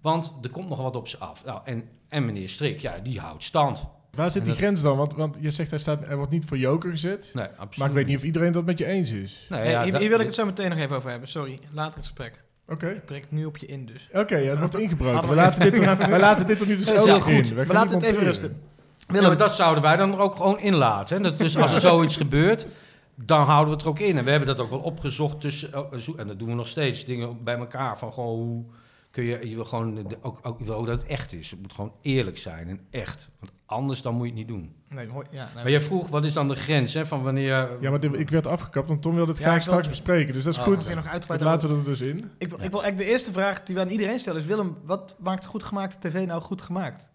Want 0.00 0.38
er 0.42 0.50
komt 0.50 0.68
nog 0.68 0.78
wat 0.82 0.96
op 0.96 1.08
ze 1.08 1.18
af. 1.18 1.44
Nou, 1.44 1.60
en, 1.64 1.84
en 2.08 2.24
meneer 2.24 2.48
Strik, 2.48 2.80
ja, 2.80 2.98
die 3.02 3.20
houdt 3.20 3.42
stand. 3.44 3.84
Waar 4.10 4.30
zit 4.30 4.38
En 4.42 4.44
die 4.48 4.48
dat- 4.58 4.62
grens 4.62 4.82
dan? 4.82 4.96
Want, 4.96 5.14
want 5.14 5.36
je 5.40 5.50
zegt 5.50 5.70
hij, 5.70 5.78
staat, 5.78 6.06
hij 6.06 6.16
wordt 6.16 6.30
niet 6.30 6.44
voor 6.44 6.58
joker 6.58 6.90
gezet. 6.90 7.30
Nee, 7.34 7.44
absoluut. 7.46 7.76
Maar 7.76 7.88
ik 7.88 7.94
weet 7.94 8.06
niet 8.06 8.16
of 8.16 8.22
iedereen 8.22 8.52
dat 8.52 8.64
met 8.64 8.78
je 8.78 8.86
eens 8.86 9.10
is. 9.10 9.46
Nee, 9.48 9.60
Nee, 9.60 9.70
ja, 9.70 9.82
hier, 9.82 9.92
dat- 9.92 10.00
hier 10.00 10.10
wil 10.10 10.20
ik 10.20 10.26
het 10.26 10.34
zo 10.34 10.44
meteen 10.46 10.70
nog 10.70 10.78
even 10.78 10.96
over 10.96 11.10
hebben. 11.10 11.28
Sorry, 11.28 11.58
later 11.72 12.00
gesprek. 12.00 12.42
Oké. 12.68 12.88
Ik 12.88 13.04
breek 13.04 13.24
nu 13.30 13.44
op 13.44 13.56
je 13.56 13.66
in 13.66 13.86
dus. 13.86 14.08
Oké, 14.12 14.36
ja, 14.36 14.50
het 14.50 14.58
wordt 14.58 14.78
ingebroken. 14.78 15.20
We 15.22 15.28
we- 15.28 15.34
laten, 15.34 15.60
dit, 15.60 15.78
er- 15.86 16.18
laten 16.20 16.46
dit 16.46 16.60
er 16.60 16.66
nu 16.66 16.76
dus 16.76 16.90
ook 16.90 16.96
heel 16.96 17.06
nog 17.06 17.22
goed. 17.24 17.50
in. 17.50 17.56
Laten 17.56 17.74
we 17.74 17.74
niet 17.82 17.92
het 17.92 18.02
even 18.04 18.24
monteren. 18.24 18.62
Ja, 19.06 19.12
Willem, 19.14 19.28
maar 19.28 19.36
dat 19.38 19.54
zouden 19.54 19.82
wij 19.82 19.96
dan 19.96 20.18
ook 20.18 20.36
gewoon 20.36 20.58
inlaten. 20.60 21.16
Hè? 21.16 21.22
Dat, 21.22 21.38
dus 21.38 21.56
als 21.56 21.72
er 21.72 21.80
zoiets 21.80 22.16
gebeurt, 22.16 22.66
dan 23.14 23.42
houden 23.42 23.66
we 23.66 23.72
het 23.72 23.82
er 23.82 23.88
ook 23.88 23.98
in. 23.98 24.18
En 24.18 24.24
we 24.24 24.30
hebben 24.30 24.48
dat 24.48 24.60
ook 24.60 24.70
wel 24.70 24.78
opgezocht 24.78 25.40
tussen, 25.40 25.78
oh, 25.78 25.92
en 26.16 26.26
dat 26.26 26.38
doen 26.38 26.48
we 26.48 26.54
nog 26.54 26.68
steeds, 26.68 27.04
dingen 27.04 27.44
bij 27.44 27.56
elkaar. 27.58 27.98
Van 27.98 28.12
gewoon 28.12 28.36
hoe 28.38 28.64
kun 29.10 29.24
je, 29.24 29.48
je 29.48 29.54
wil 29.54 29.64
gewoon 29.64 30.16
ook, 30.22 30.38
ook, 30.42 30.58
je 30.58 30.64
wil 30.64 30.74
ook 30.74 30.86
dat 30.86 31.00
het 31.00 31.10
echt 31.10 31.32
is. 31.32 31.50
Het 31.50 31.60
moet 31.62 31.72
gewoon 31.72 31.92
eerlijk 32.02 32.38
zijn 32.38 32.68
en 32.68 32.80
echt. 32.90 33.28
Want 33.40 33.52
anders 33.66 34.02
dan 34.02 34.14
moet 34.14 34.22
je 34.22 34.28
het 34.28 34.38
niet 34.38 34.48
doen. 34.48 34.74
Nee, 34.88 35.08
hoi- 35.08 35.26
ja, 35.30 35.44
nee. 35.54 35.62
Maar 35.62 35.70
jij 35.72 35.80
vroeg, 35.80 36.08
wat 36.08 36.24
is 36.24 36.32
dan 36.32 36.48
de 36.48 36.56
grens 36.56 36.94
hè, 36.94 37.06
van 37.06 37.22
wanneer... 37.22 37.68
Ja, 37.80 37.90
maar 37.90 38.00
dit- 38.00 38.14
ik 38.14 38.30
werd 38.30 38.46
afgekapt, 38.46 38.88
want 38.88 39.02
Tom 39.02 39.14
wilde 39.14 39.30
het 39.30 39.40
Ja, 39.40 39.46
graag 39.46 39.62
straks 39.62 39.88
bespreken. 39.88 40.32
Dus 40.32 40.44
dat 40.44 40.52
is 40.52 40.58
Oh, 40.58 40.64
goed. 40.64 40.94
Nog 40.94 41.40
laten 41.40 41.68
we 41.68 41.76
er 41.76 41.84
dus 41.84 42.00
in. 42.00 42.30
Ik 42.38 42.48
wil, 42.48 42.62
ik 42.62 42.70
wil 42.70 42.82
eigenlijk 42.82 42.96
de 42.96 43.04
eerste 43.04 43.32
vraag 43.32 43.62
die 43.62 43.74
we 43.74 43.80
aan 43.80 43.88
iedereen 43.88 44.18
stellen 44.18 44.40
is... 44.40 44.46
Willem, 44.46 44.76
wat 44.84 45.16
maakt 45.18 45.46
goed 45.46 45.62
gemaakte 45.62 46.08
tv 46.08 46.26
nou 46.26 46.42
goed 46.42 46.62
gemaakt? 46.62 47.10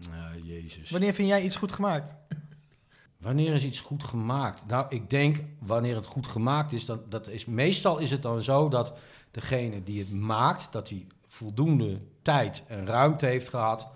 Ja, 0.00 0.32
jezus. 0.42 0.90
Wanneer 0.90 1.14
vind 1.14 1.28
jij 1.28 1.42
iets 1.42 1.56
goed 1.56 1.72
gemaakt? 1.72 2.14
Wanneer 3.18 3.54
is 3.54 3.64
iets 3.64 3.80
goed 3.80 4.04
gemaakt? 4.04 4.66
Nou, 4.66 4.86
ik 4.88 5.10
denk 5.10 5.44
wanneer 5.58 5.94
het 5.94 6.06
goed 6.06 6.26
gemaakt 6.26 6.72
is, 6.72 6.84
dan, 6.84 7.02
dat 7.08 7.28
is 7.28 7.44
meestal 7.44 7.98
is 7.98 8.10
het 8.10 8.22
dan 8.22 8.42
zo 8.42 8.68
dat 8.68 8.92
degene 9.30 9.82
die 9.82 9.98
het 9.98 10.12
maakt, 10.12 10.72
dat 10.72 10.88
hij 10.88 11.06
voldoende 11.26 12.00
tijd 12.22 12.62
en 12.66 12.86
ruimte 12.86 13.26
heeft 13.26 13.48
gehad 13.48 13.88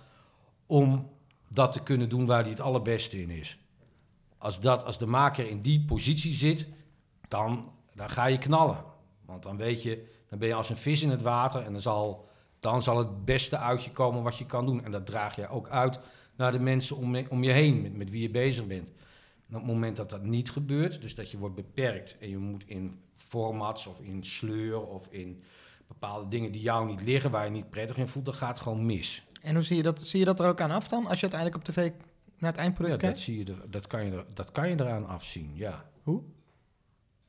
om 0.66 1.10
dat 1.48 1.72
te 1.72 1.82
kunnen 1.82 2.08
doen 2.08 2.26
waar 2.26 2.40
hij 2.40 2.50
het 2.50 2.60
allerbeste 2.60 3.22
in 3.22 3.30
is. 3.30 3.58
Als, 4.38 4.60
dat, 4.60 4.84
als 4.84 4.98
de 4.98 5.06
maker 5.06 5.48
in 5.48 5.60
die 5.60 5.84
positie 5.84 6.32
zit, 6.32 6.68
dan, 7.28 7.72
dan 7.94 8.10
ga 8.10 8.26
je 8.26 8.38
knallen. 8.38 8.84
Want 9.24 9.42
dan 9.42 9.56
weet 9.56 9.82
je, 9.82 10.12
dan 10.28 10.38
ben 10.38 10.48
je 10.48 10.54
als 10.54 10.70
een 10.70 10.76
vis 10.76 11.02
in 11.02 11.10
het 11.10 11.22
water 11.22 11.62
en 11.62 11.72
dan 11.72 11.80
zal, 11.80 12.28
dan 12.64 12.82
zal 12.82 12.98
het 12.98 13.24
beste 13.24 13.56
uit 13.58 13.84
je 13.84 13.90
komen 13.90 14.22
wat 14.22 14.38
je 14.38 14.46
kan 14.46 14.66
doen. 14.66 14.84
En 14.84 14.90
dat 14.90 15.06
draag 15.06 15.36
je 15.36 15.48
ook 15.48 15.68
uit 15.68 15.98
naar 16.36 16.52
de 16.52 16.58
mensen 16.58 16.96
om, 16.96 17.16
je- 17.16 17.30
om 17.30 17.44
je 17.44 17.50
heen, 17.52 17.82
met, 17.82 17.96
met 17.96 18.10
wie 18.10 18.22
je 18.22 18.30
bezig 18.30 18.66
bent. 18.66 18.88
En 19.48 19.54
op 19.54 19.62
het 19.62 19.70
moment 19.72 19.96
dat 19.96 20.10
dat 20.10 20.26
niet 20.26 20.50
gebeurt, 20.50 21.00
dus 21.00 21.14
dat 21.14 21.30
je 21.30 21.38
wordt 21.38 21.54
beperkt 21.54 22.16
en 22.18 22.28
je 22.28 22.38
moet 22.38 22.62
in 22.66 22.98
formats 23.14 23.86
of 23.86 24.00
in 24.00 24.24
sleur 24.24 24.86
of 24.86 25.06
in 25.10 25.42
bepaalde 25.88 26.28
dingen 26.28 26.52
die 26.52 26.60
jou 26.60 26.86
niet 26.86 27.02
liggen, 27.02 27.30
waar 27.30 27.44
je 27.44 27.50
niet 27.50 27.70
prettig 27.70 27.96
in 27.96 28.08
voelt, 28.08 28.24
dan 28.24 28.34
gaat 28.34 28.48
het 28.48 28.60
gewoon 28.60 28.86
mis. 28.86 29.24
En 29.42 29.54
hoe 29.54 29.62
zie 29.64 29.76
je 29.76 29.82
dat? 29.82 30.00
Zie 30.02 30.18
je 30.18 30.24
dat 30.24 30.40
er 30.40 30.48
ook 30.48 30.60
aan 30.60 30.70
af 30.70 30.88
dan? 30.88 31.06
Als 31.06 31.20
je 31.20 31.28
uiteindelijk 31.30 31.60
op 31.60 31.74
tv 31.74 31.76
naar 32.38 32.50
het 32.50 32.56
Ja, 32.56 32.62
eindproduct 32.62 32.94
dat, 33.00 33.02
kijkt? 33.10 33.20
zie 33.24 33.38
je 33.38 33.44
er, 33.44 33.70
dat, 33.70 33.86
kan 33.86 34.04
je 34.04 34.10
er, 34.12 34.24
dat 34.34 34.50
kan 34.50 34.68
je 34.68 34.74
eraan 34.80 35.06
afzien, 35.06 35.50
ja. 35.54 35.90
Hoe? 36.02 36.22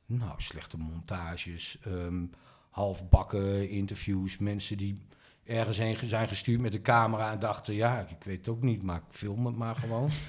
Nou, 0.06 0.32
slechte 0.38 0.78
montages, 0.78 1.78
ehm, 1.84 2.26
halfbakken 2.70 3.70
interviews, 3.70 4.38
mensen 4.38 4.78
die 4.78 5.02
ergens 5.46 5.78
heen 5.78 5.98
zijn 6.04 6.28
gestuurd 6.28 6.62
met 6.62 6.72
de 6.72 6.82
camera 6.82 7.32
en 7.32 7.40
dachten, 7.40 7.74
ja, 7.74 8.00
ik, 8.00 8.24
weet 8.24 8.38
het 8.38 8.50
ook 8.50 8.62
niet, 8.62 8.84
maar 8.84 8.96
ik 8.96 9.02
film 9.10 9.46
het 9.46 9.56
maar 9.56 9.76
gewoon. 9.76 10.10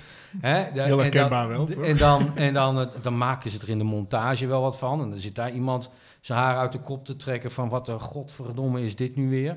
Da- 0.40 0.68
Heel 0.72 0.96
en 0.96 0.98
herkenbaar 0.98 1.48
wel, 1.48 1.66
toch? 1.66 1.84
En, 1.84 1.96
dan, 1.96 2.36
en 2.36 2.54
dan, 2.54 2.90
dan 3.02 3.18
maken 3.18 3.50
ze 3.50 3.58
er 3.60 3.68
in 3.68 3.78
de 3.78 3.84
montage 3.84 4.46
wel 4.46 4.62
wat 4.62 4.78
van. 4.78 5.00
En 5.02 5.10
dan 5.10 5.18
zit 5.18 5.34
daar 5.34 5.52
iemand 5.52 5.90
zijn 6.20 6.38
haar 6.38 6.56
uit 6.56 6.72
de 6.72 6.80
kop 6.80 7.04
te 7.04 7.16
trekken 7.16 7.50
van 7.50 7.68
wat 7.68 7.88
een 7.88 8.00
godverdomme 8.00 8.82
is 8.84 8.96
dit 8.96 9.16
nu 9.16 9.28
weer. 9.30 9.56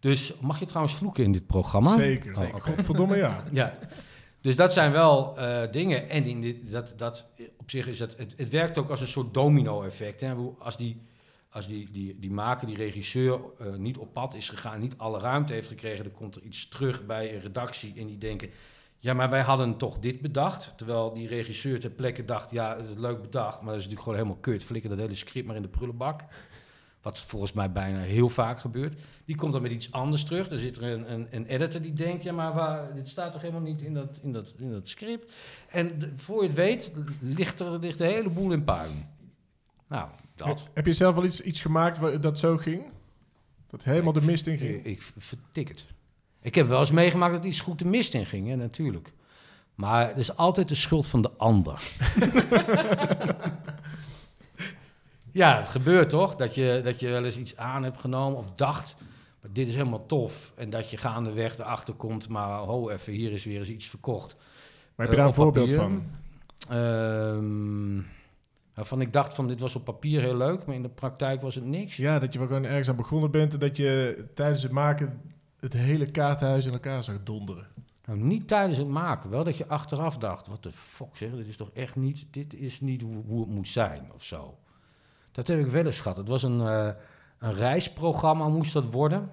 Dus 0.00 0.32
mag 0.40 0.58
je 0.58 0.66
trouwens 0.66 0.94
vloeken 0.94 1.24
in 1.24 1.32
dit 1.32 1.46
programma? 1.46 1.94
Zeker, 1.94 2.38
Oh. 2.38 2.54
Godverdomme 2.60 3.16
ja. 3.16 3.44
Ja, 3.52 3.74
dus 4.40 4.56
dat 4.56 4.72
zijn 4.72 4.92
wel 4.92 5.38
eh, 5.38 5.70
dingen. 5.70 6.08
En 6.08 6.24
in 6.24 6.40
dit, 6.40 6.70
dat, 6.70 6.94
dat, 6.96 7.26
op 7.58 7.70
zich 7.70 7.86
is 7.86 7.98
dat, 7.98 8.14
het, 8.16 8.34
het 8.36 8.48
werkt 8.48 8.78
ook 8.78 8.90
als 8.90 9.00
een 9.00 9.08
soort 9.08 9.34
domino-effect. 9.34 10.24
Als, 10.58 10.76
die, 10.76 11.00
als 11.50 11.66
die, 11.66 11.90
die, 11.90 12.18
die 12.18 12.30
maker, 12.30 12.66
die 12.66 12.76
regisseur, 12.76 13.40
eh, 13.58 13.74
niet 13.74 13.96
op 13.96 14.12
pad 14.12 14.34
is 14.34 14.48
gegaan, 14.48 14.80
niet 14.80 14.94
alle 14.96 15.18
ruimte 15.18 15.52
heeft 15.52 15.68
gekregen, 15.68 16.04
dan 16.04 16.12
komt 16.12 16.34
er 16.34 16.42
iets 16.42 16.68
terug 16.68 17.06
bij 17.06 17.34
een 17.34 17.40
redactie 17.40 17.92
en 17.96 18.06
die 18.06 18.18
denken. 18.18 18.50
Ja, 18.98 19.14
maar 19.14 19.30
wij 19.30 19.42
hadden 19.42 19.76
toch 19.76 19.98
dit 19.98 20.20
bedacht. 20.20 20.72
Terwijl 20.76 21.12
die 21.12 21.28
regisseur 21.28 21.80
ter 21.80 21.90
plekke 21.90 22.24
dacht, 22.24 22.50
ja, 22.50 22.76
het 22.76 22.88
is 22.88 22.98
leuk 22.98 23.22
bedacht, 23.22 23.60
maar 23.60 23.72
dat 23.72 23.78
is 23.78 23.88
natuurlijk 23.88 24.02
gewoon 24.02 24.18
helemaal 24.18 24.40
kut. 24.40 24.64
Flikker 24.64 24.90
dat 24.90 24.98
hele 24.98 25.14
script 25.14 25.46
maar 25.46 25.56
in 25.56 25.62
de 25.62 25.68
prullenbak. 25.68 26.20
Wat 27.02 27.20
volgens 27.20 27.52
mij 27.52 27.72
bijna 27.72 27.98
heel 27.98 28.28
vaak 28.28 28.58
gebeurt. 28.58 29.00
Die 29.24 29.36
komt 29.36 29.52
dan 29.52 29.62
met 29.62 29.70
iets 29.70 29.92
anders 29.92 30.24
terug. 30.24 30.48
Dan 30.48 30.58
zit 30.58 30.76
er 30.76 30.82
een, 30.82 31.12
een, 31.12 31.26
een 31.30 31.46
editor 31.46 31.80
die 31.80 31.92
denkt, 31.92 32.22
ja, 32.22 32.32
maar 32.32 32.54
waar, 32.54 32.94
dit 32.94 33.08
staat 33.08 33.32
toch 33.32 33.40
helemaal 33.40 33.62
niet 33.62 33.82
in 33.82 33.94
dat, 33.94 34.18
in 34.22 34.32
dat, 34.32 34.54
in 34.58 34.70
dat 34.70 34.88
script. 34.88 35.34
En 35.68 36.12
voor 36.16 36.42
je 36.42 36.46
het 36.46 36.56
weet, 36.56 36.92
ligt 37.20 37.60
er 37.60 37.78
ligt 37.78 37.98
de 37.98 38.04
hele 38.04 38.30
boel 38.30 38.52
in 38.52 38.64
puin. 38.64 39.08
Nou, 39.90 40.08
dat. 40.36 40.68
Heb 40.74 40.86
je 40.86 40.92
zelf 40.92 41.14
wel 41.14 41.24
iets, 41.24 41.40
iets 41.40 41.60
gemaakt 41.60 42.22
dat 42.22 42.38
zo 42.38 42.56
ging? 42.56 42.82
Dat 43.70 43.84
helemaal 43.84 44.12
de 44.12 44.22
mist 44.22 44.46
in 44.46 44.58
ging? 44.58 44.78
Ik, 44.78 44.84
ik 44.84 45.02
vertik 45.18 45.68
het. 45.68 45.86
Ik 46.42 46.54
heb 46.54 46.66
wel 46.66 46.80
eens 46.80 46.90
meegemaakt 46.90 47.32
dat 47.34 47.44
iets 47.44 47.60
goed 47.60 47.78
de 47.78 47.84
mist 47.84 48.14
in 48.14 48.26
ging, 48.26 48.48
hè, 48.48 48.56
natuurlijk. 48.56 49.12
Maar 49.74 50.08
het 50.08 50.18
is 50.18 50.36
altijd 50.36 50.68
de 50.68 50.74
schuld 50.74 51.06
van 51.06 51.20
de 51.22 51.30
ander. 51.36 51.80
ja, 55.32 55.56
het 55.56 55.68
gebeurt 55.68 56.10
toch? 56.10 56.36
Dat 56.36 56.54
je, 56.54 56.80
dat 56.84 57.00
je 57.00 57.08
wel 57.08 57.24
eens 57.24 57.38
iets 57.38 57.56
aan 57.56 57.82
hebt 57.82 58.00
genomen 58.00 58.38
of 58.38 58.50
dacht, 58.50 58.96
maar 59.42 59.50
dit 59.52 59.68
is 59.68 59.74
helemaal 59.74 60.06
tof. 60.06 60.52
En 60.56 60.70
dat 60.70 60.90
je 60.90 60.96
gaandeweg 60.96 61.58
erachter 61.58 61.94
komt, 61.94 62.28
maar 62.28 62.58
ho 62.58 62.88
even, 62.90 63.12
hier 63.12 63.32
is 63.32 63.44
weer 63.44 63.58
eens 63.58 63.68
iets 63.68 63.86
verkocht. 63.86 64.36
Maar 64.94 65.06
heb 65.06 65.10
je 65.10 65.16
daar 65.16 65.24
een 65.26 65.30
Eh, 65.32 65.38
voorbeeld 65.38 65.74
papier. 65.74 65.82
van? 65.82 66.04
Ehm, 66.68 67.98
waarvan 68.80 69.00
ik 69.00 69.12
dacht 69.12 69.34
van 69.34 69.48
dit 69.48 69.60
was 69.60 69.74
op 69.74 69.84
papier 69.84 70.20
heel 70.20 70.36
leuk, 70.36 70.66
maar 70.66 70.74
in 70.74 70.82
de 70.82 70.88
praktijk 70.88 71.42
was 71.42 71.54
het 71.54 71.64
niks. 71.64 71.96
Ja, 71.96 72.18
dat 72.18 72.32
je 72.32 72.38
wel 72.38 72.48
gewoon 72.48 72.64
ergens 72.64 72.88
aan 72.88 72.96
begonnen 72.96 73.30
bent 73.30 73.52
en 73.52 73.58
dat 73.58 73.76
je 73.76 74.24
tijdens 74.34 74.62
het 74.62 74.72
maken 74.72 75.20
het 75.58 75.72
hele 75.72 76.10
kaartenhuis 76.10 76.66
in 76.66 76.72
elkaar 76.72 77.04
zag 77.04 77.22
donderen. 77.22 77.66
Nou, 78.04 78.18
niet 78.18 78.48
tijdens 78.48 78.78
het 78.78 78.88
maken. 78.88 79.30
Wel 79.30 79.44
dat 79.44 79.56
je 79.56 79.66
achteraf 79.66 80.18
dacht, 80.18 80.46
wat 80.46 80.62
de 80.62 80.72
fuck 80.72 81.16
zeg, 81.16 81.30
dit 81.30 81.46
is 81.46 81.56
toch 81.56 81.70
echt 81.74 81.96
niet, 81.96 82.26
dit 82.30 82.54
is 82.54 82.80
niet 82.80 83.02
hoe, 83.02 83.24
hoe 83.26 83.40
het 83.40 83.50
moet 83.50 83.68
zijn 83.68 84.10
of 84.14 84.24
zo. 84.24 84.58
Dat 85.32 85.48
heb 85.48 85.58
ik 85.58 85.66
wel 85.66 85.86
eens 85.86 86.00
gehad. 86.00 86.16
Het 86.16 86.28
was 86.28 86.42
een, 86.42 86.60
eh, 86.60 86.90
een 87.38 87.54
reisprogramma 87.54 88.48
moest 88.48 88.72
dat 88.72 88.92
worden. 88.92 89.30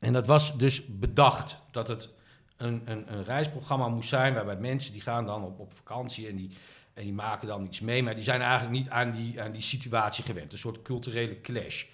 En 0.00 0.12
dat 0.12 0.26
was 0.26 0.58
dus 0.58 0.86
bedacht 0.86 1.60
dat 1.70 1.88
het 1.88 2.10
een, 2.56 2.82
een, 2.84 3.12
een 3.12 3.24
reisprogramma 3.24 3.88
moest 3.88 4.08
zijn 4.08 4.34
waarbij 4.34 4.56
mensen 4.56 4.92
die 4.92 5.02
gaan 5.02 5.26
dan 5.26 5.44
op, 5.44 5.58
op 5.58 5.72
vakantie 5.74 6.28
en 6.28 6.36
die, 6.36 6.56
en 6.98 7.04
die 7.04 7.12
maken 7.12 7.48
dan 7.48 7.64
iets 7.64 7.80
mee, 7.80 8.02
maar 8.02 8.14
die 8.14 8.22
zijn 8.22 8.40
eigenlijk 8.40 8.72
niet 8.72 8.88
aan 8.88 9.10
die, 9.10 9.42
aan 9.42 9.52
die 9.52 9.62
situatie 9.62 10.24
gewend. 10.24 10.52
Een 10.52 10.58
soort 10.58 10.82
culturele 10.82 11.40
clash. 11.40 11.84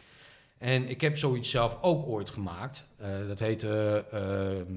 En 0.59 0.89
ik 0.89 1.01
heb 1.01 1.19
zoiets 1.19 1.51
zelf 1.51 1.79
ook 1.81 2.07
ooit 2.07 2.31
gemaakt. 2.31 2.87
Eh, 2.97 3.09
dat 3.27 3.39
heette 3.39 4.05
uh, 4.15 4.77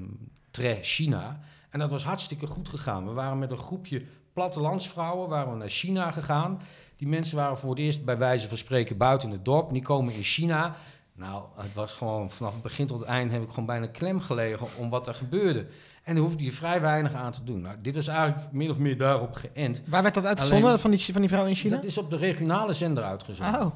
Tre 0.50 0.78
China. 0.82 1.40
En 1.70 1.78
dat 1.78 1.90
was 1.90 2.04
hartstikke 2.04 2.46
goed 2.46 2.68
gegaan. 2.68 3.06
We 3.06 3.12
waren 3.12 3.38
met 3.38 3.50
een 3.50 3.58
groepje 3.58 4.02
plattelandsvrouwen 4.32 5.28
waren 5.28 5.58
naar 5.58 5.68
China 5.68 6.10
gegaan. 6.10 6.62
Die 6.96 7.08
mensen 7.08 7.36
waren 7.36 7.58
voor 7.58 7.70
het 7.70 7.78
eerst 7.78 8.04
bij 8.04 8.18
wijze 8.18 8.48
van 8.48 8.56
spreken 8.56 8.96
buiten 8.96 9.30
het 9.30 9.44
dorp. 9.44 9.72
Die 9.72 9.82
komen 9.82 10.14
in 10.14 10.22
China. 10.22 10.76
Nou, 11.12 11.44
het 11.56 11.74
was 11.74 11.92
gewoon 11.92 12.30
vanaf 12.30 12.52
het 12.52 12.62
begin 12.62 12.86
tot 12.86 13.00
het 13.00 13.08
eind 13.08 13.30
heb 13.30 13.42
ik 13.42 13.48
gewoon 13.48 13.66
bijna 13.66 13.86
klem 13.86 14.20
gelegen 14.20 14.66
om 14.76 14.90
wat 14.90 15.06
er 15.06 15.14
gebeurde. 15.14 15.66
En 16.08 16.14
daar 16.14 16.22
hoefde 16.22 16.44
je 16.44 16.52
vrij 16.52 16.80
weinig 16.80 17.14
aan 17.14 17.32
te 17.32 17.44
doen. 17.44 17.60
Nou, 17.60 17.76
dit 17.82 17.94
was 17.94 18.06
eigenlijk 18.06 18.52
min 18.52 18.70
of 18.70 18.78
meer 18.78 18.98
daarop 18.98 19.34
geënt. 19.34 19.82
Waar 19.86 20.02
werd 20.02 20.14
dat 20.14 20.24
uitgezonden 20.24 20.80
van, 20.80 20.90
die, 20.90 21.12
van 21.12 21.20
die 21.20 21.30
vrouw 21.30 21.46
in 21.46 21.54
China? 21.54 21.76
Dat 21.76 21.84
is 21.84 21.98
op 21.98 22.10
de 22.10 22.16
regionale 22.16 22.72
zender 22.72 23.04
uitgezonden. 23.04 23.60
Oh, 23.60 23.74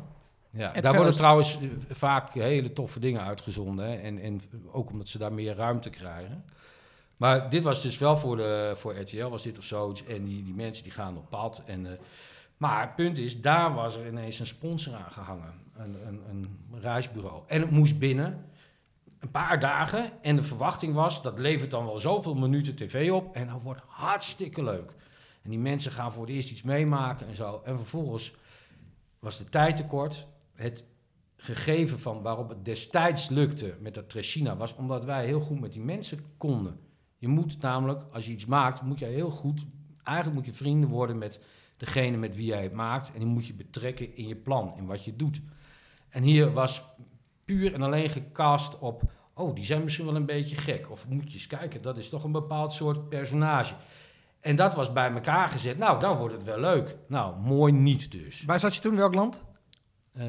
Ja, 0.51 0.73
daar 0.73 0.97
worden 0.97 1.15
trouwens 1.15 1.59
eh, 1.59 1.69
vaak 1.91 2.33
hele 2.33 2.73
toffe 2.73 3.01
dingen 3.01 3.23
uitgezonden. 3.23 3.87
Hè? 3.87 3.95
En, 3.95 4.19
en 4.19 4.41
ook 4.71 4.91
omdat 4.91 5.09
ze 5.09 5.19
daar 5.19 5.33
meer 5.33 5.55
ruimte 5.55 5.91
krijgen. 5.91 6.45
Maar 7.17 7.51
dit 7.51 7.63
was 7.63 7.83
dus 7.83 7.99
wel 7.99 8.17
voor, 8.17 8.37
de, 8.37 8.73
voor 8.77 8.99
RTL, 8.99 9.27
was 9.27 9.43
dit 9.43 9.59
of 9.59 9.65
zoiets. 9.65 10.05
En 10.05 10.25
die, 10.25 10.45
die 10.45 10.55
mensen 10.55 10.85
die 10.85 10.93
gaan 10.93 11.17
op 11.17 11.31
pad. 11.31 11.63
En, 11.67 11.87
eh, 11.87 11.93
maar 12.57 12.81
het 12.81 12.95
punt 12.95 13.19
is, 13.19 13.41
daar 13.41 13.75
was 13.75 13.97
er 13.97 14.07
ineens 14.07 14.39
een 14.39 14.47
sponsor 14.47 14.95
aan 14.95 15.13
gehangen. 15.13 15.55
Een, 15.77 15.97
een, 16.07 16.21
een 16.31 16.49
reisbureau. 16.81 17.43
En 17.47 17.61
het 17.61 17.71
moest 17.71 17.99
binnen 17.99 18.45
een 19.23 19.31
paar 19.31 19.61
dagen. 19.61 20.23
En 20.23 20.37
de 20.37 20.43
verwachting 20.43 20.95
was, 20.95 21.23
dat 21.23 21.39
levert 21.39 21.71
dan 21.71 21.85
wel 21.85 21.99
zoveel 21.99 22.35
minuten 22.35 22.75
tv 22.77 23.11
op. 23.11 23.35
En 23.35 23.47
dat 23.47 23.63
wordt 23.63 23.83
hartstikke 23.87 24.65
leuk. 24.65 24.95
En 25.43 25.51
die 25.51 25.59
mensen 25.59 25.93
gaan 25.93 26.13
voor 26.13 26.27
het 26.27 26.35
eerst 26.35 26.51
iets 26.51 26.63
meemaken 26.63 27.27
en 27.27 27.35
zo. 27.35 27.61
En 27.65 27.77
vervolgens 27.77 28.35
was 29.19 29.39
de 29.39 29.49
tijd 29.49 29.77
tekort. 29.77 30.27
Het 30.55 30.85
gegeven 31.37 31.99
van 31.99 32.23
waarop 32.23 32.49
het 32.49 32.65
destijds 32.65 33.29
lukte 33.29 33.75
met 33.81 33.95
dat 33.95 34.09
Treshina 34.09 34.57
was 34.57 34.75
omdat 34.75 35.05
wij 35.05 35.27
heel 35.27 35.41
goed 35.41 35.61
met 35.61 35.73
die 35.73 35.83
mensen 35.83 36.19
konden. 36.37 36.81
Je 37.19 37.29
moet 37.29 37.61
namelijk, 37.61 38.03
als 38.13 38.27
je 38.27 38.33
iets 38.33 38.47
maakt, 38.47 38.83
moet 38.83 38.99
je 38.99 39.05
heel 39.05 39.31
goed, 39.31 39.67
eigenlijk 40.03 40.37
moet 40.37 40.47
je 40.47 40.63
vrienden 40.63 40.89
worden 40.89 41.19
met 41.19 41.41
degene 41.77 42.17
met 42.17 42.37
wie 42.37 42.47
jij 42.47 42.63
het 42.63 42.73
maakt 42.73 43.13
en 43.13 43.19
die 43.19 43.29
moet 43.29 43.47
je 43.47 43.55
betrekken 43.55 44.17
in 44.17 44.27
je 44.27 44.37
plan, 44.37 44.75
in 44.77 44.87
wat 44.87 45.05
je 45.05 45.17
doet. 45.17 45.41
En 46.09 46.23
hier 46.23 46.53
was 46.53 46.83
puur 47.53 47.75
en 47.75 47.83
alleen 47.83 48.11
gecast 48.11 48.79
op, 48.79 49.03
oh, 49.35 49.55
die 49.55 49.65
zijn 49.65 49.83
misschien 49.83 50.05
wel 50.05 50.17
een 50.17 50.27
beetje 50.27 50.57
gek. 50.57 50.91
Of 50.91 51.09
moet 51.09 51.27
je 51.27 51.33
eens 51.33 51.47
kijken, 51.47 51.83
dat 51.83 51.97
is 51.97 52.09
toch 52.09 52.25
een 52.25 52.33
bepaald 52.33 52.73
soort 52.73 53.09
personage. 53.09 53.75
En 54.41 54.57
dat 54.57 54.75
was 54.75 54.93
bij 54.93 55.13
elkaar 55.13 55.49
gezet. 55.49 55.79
Nou, 55.79 56.01
dan 56.01 56.17
wordt 56.17 56.35
het 56.35 56.45
wel 56.45 56.61
leuk. 56.61 56.97
Nou, 57.07 57.41
mooi 57.41 57.73
niet 57.73 58.11
dus. 58.11 58.45
waar 58.45 58.61
zat 58.61 58.75
je 58.75 58.81
toen? 58.81 58.97
Welk 58.97 59.15
land? 59.15 59.45
Eh, 60.13 60.27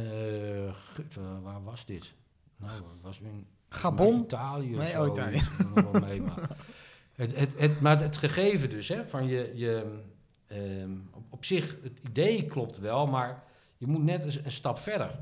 gut, 0.74 1.18
eh, 1.18 1.24
waar 1.44 1.64
was 1.64 1.86
dit? 1.86 2.14
Nou, 2.58 2.74
het 2.74 3.02
was 3.02 3.20
in 3.20 3.48
Gabon? 3.70 4.22
Italië. 4.22 4.76
Nee, 4.76 5.02
oh, 5.02 5.08
Italië. 5.08 5.36
iets, 5.36 5.50
nog 5.76 5.92
wel 5.92 6.02
mee, 6.02 6.22
maar, 6.22 6.50
het, 7.16 7.36
het, 7.36 7.60
het, 7.60 7.82
maar 7.82 8.00
het 8.00 8.18
gegeven 8.18 8.70
dus, 8.70 8.88
hè, 8.88 9.08
van 9.08 9.28
je, 9.28 9.52
je 9.56 10.00
ehm, 10.48 10.92
op, 11.12 11.24
op 11.30 11.46
zich, 11.46 11.78
het 11.84 12.00
idee 12.10 12.46
klopt 12.46 12.80
wel, 12.80 13.08
maar 13.08 13.44
je 13.78 13.88
moet 13.88 14.04
net 14.04 14.46
een 14.46 14.52
stap 14.52 14.80
verder. 14.80 15.20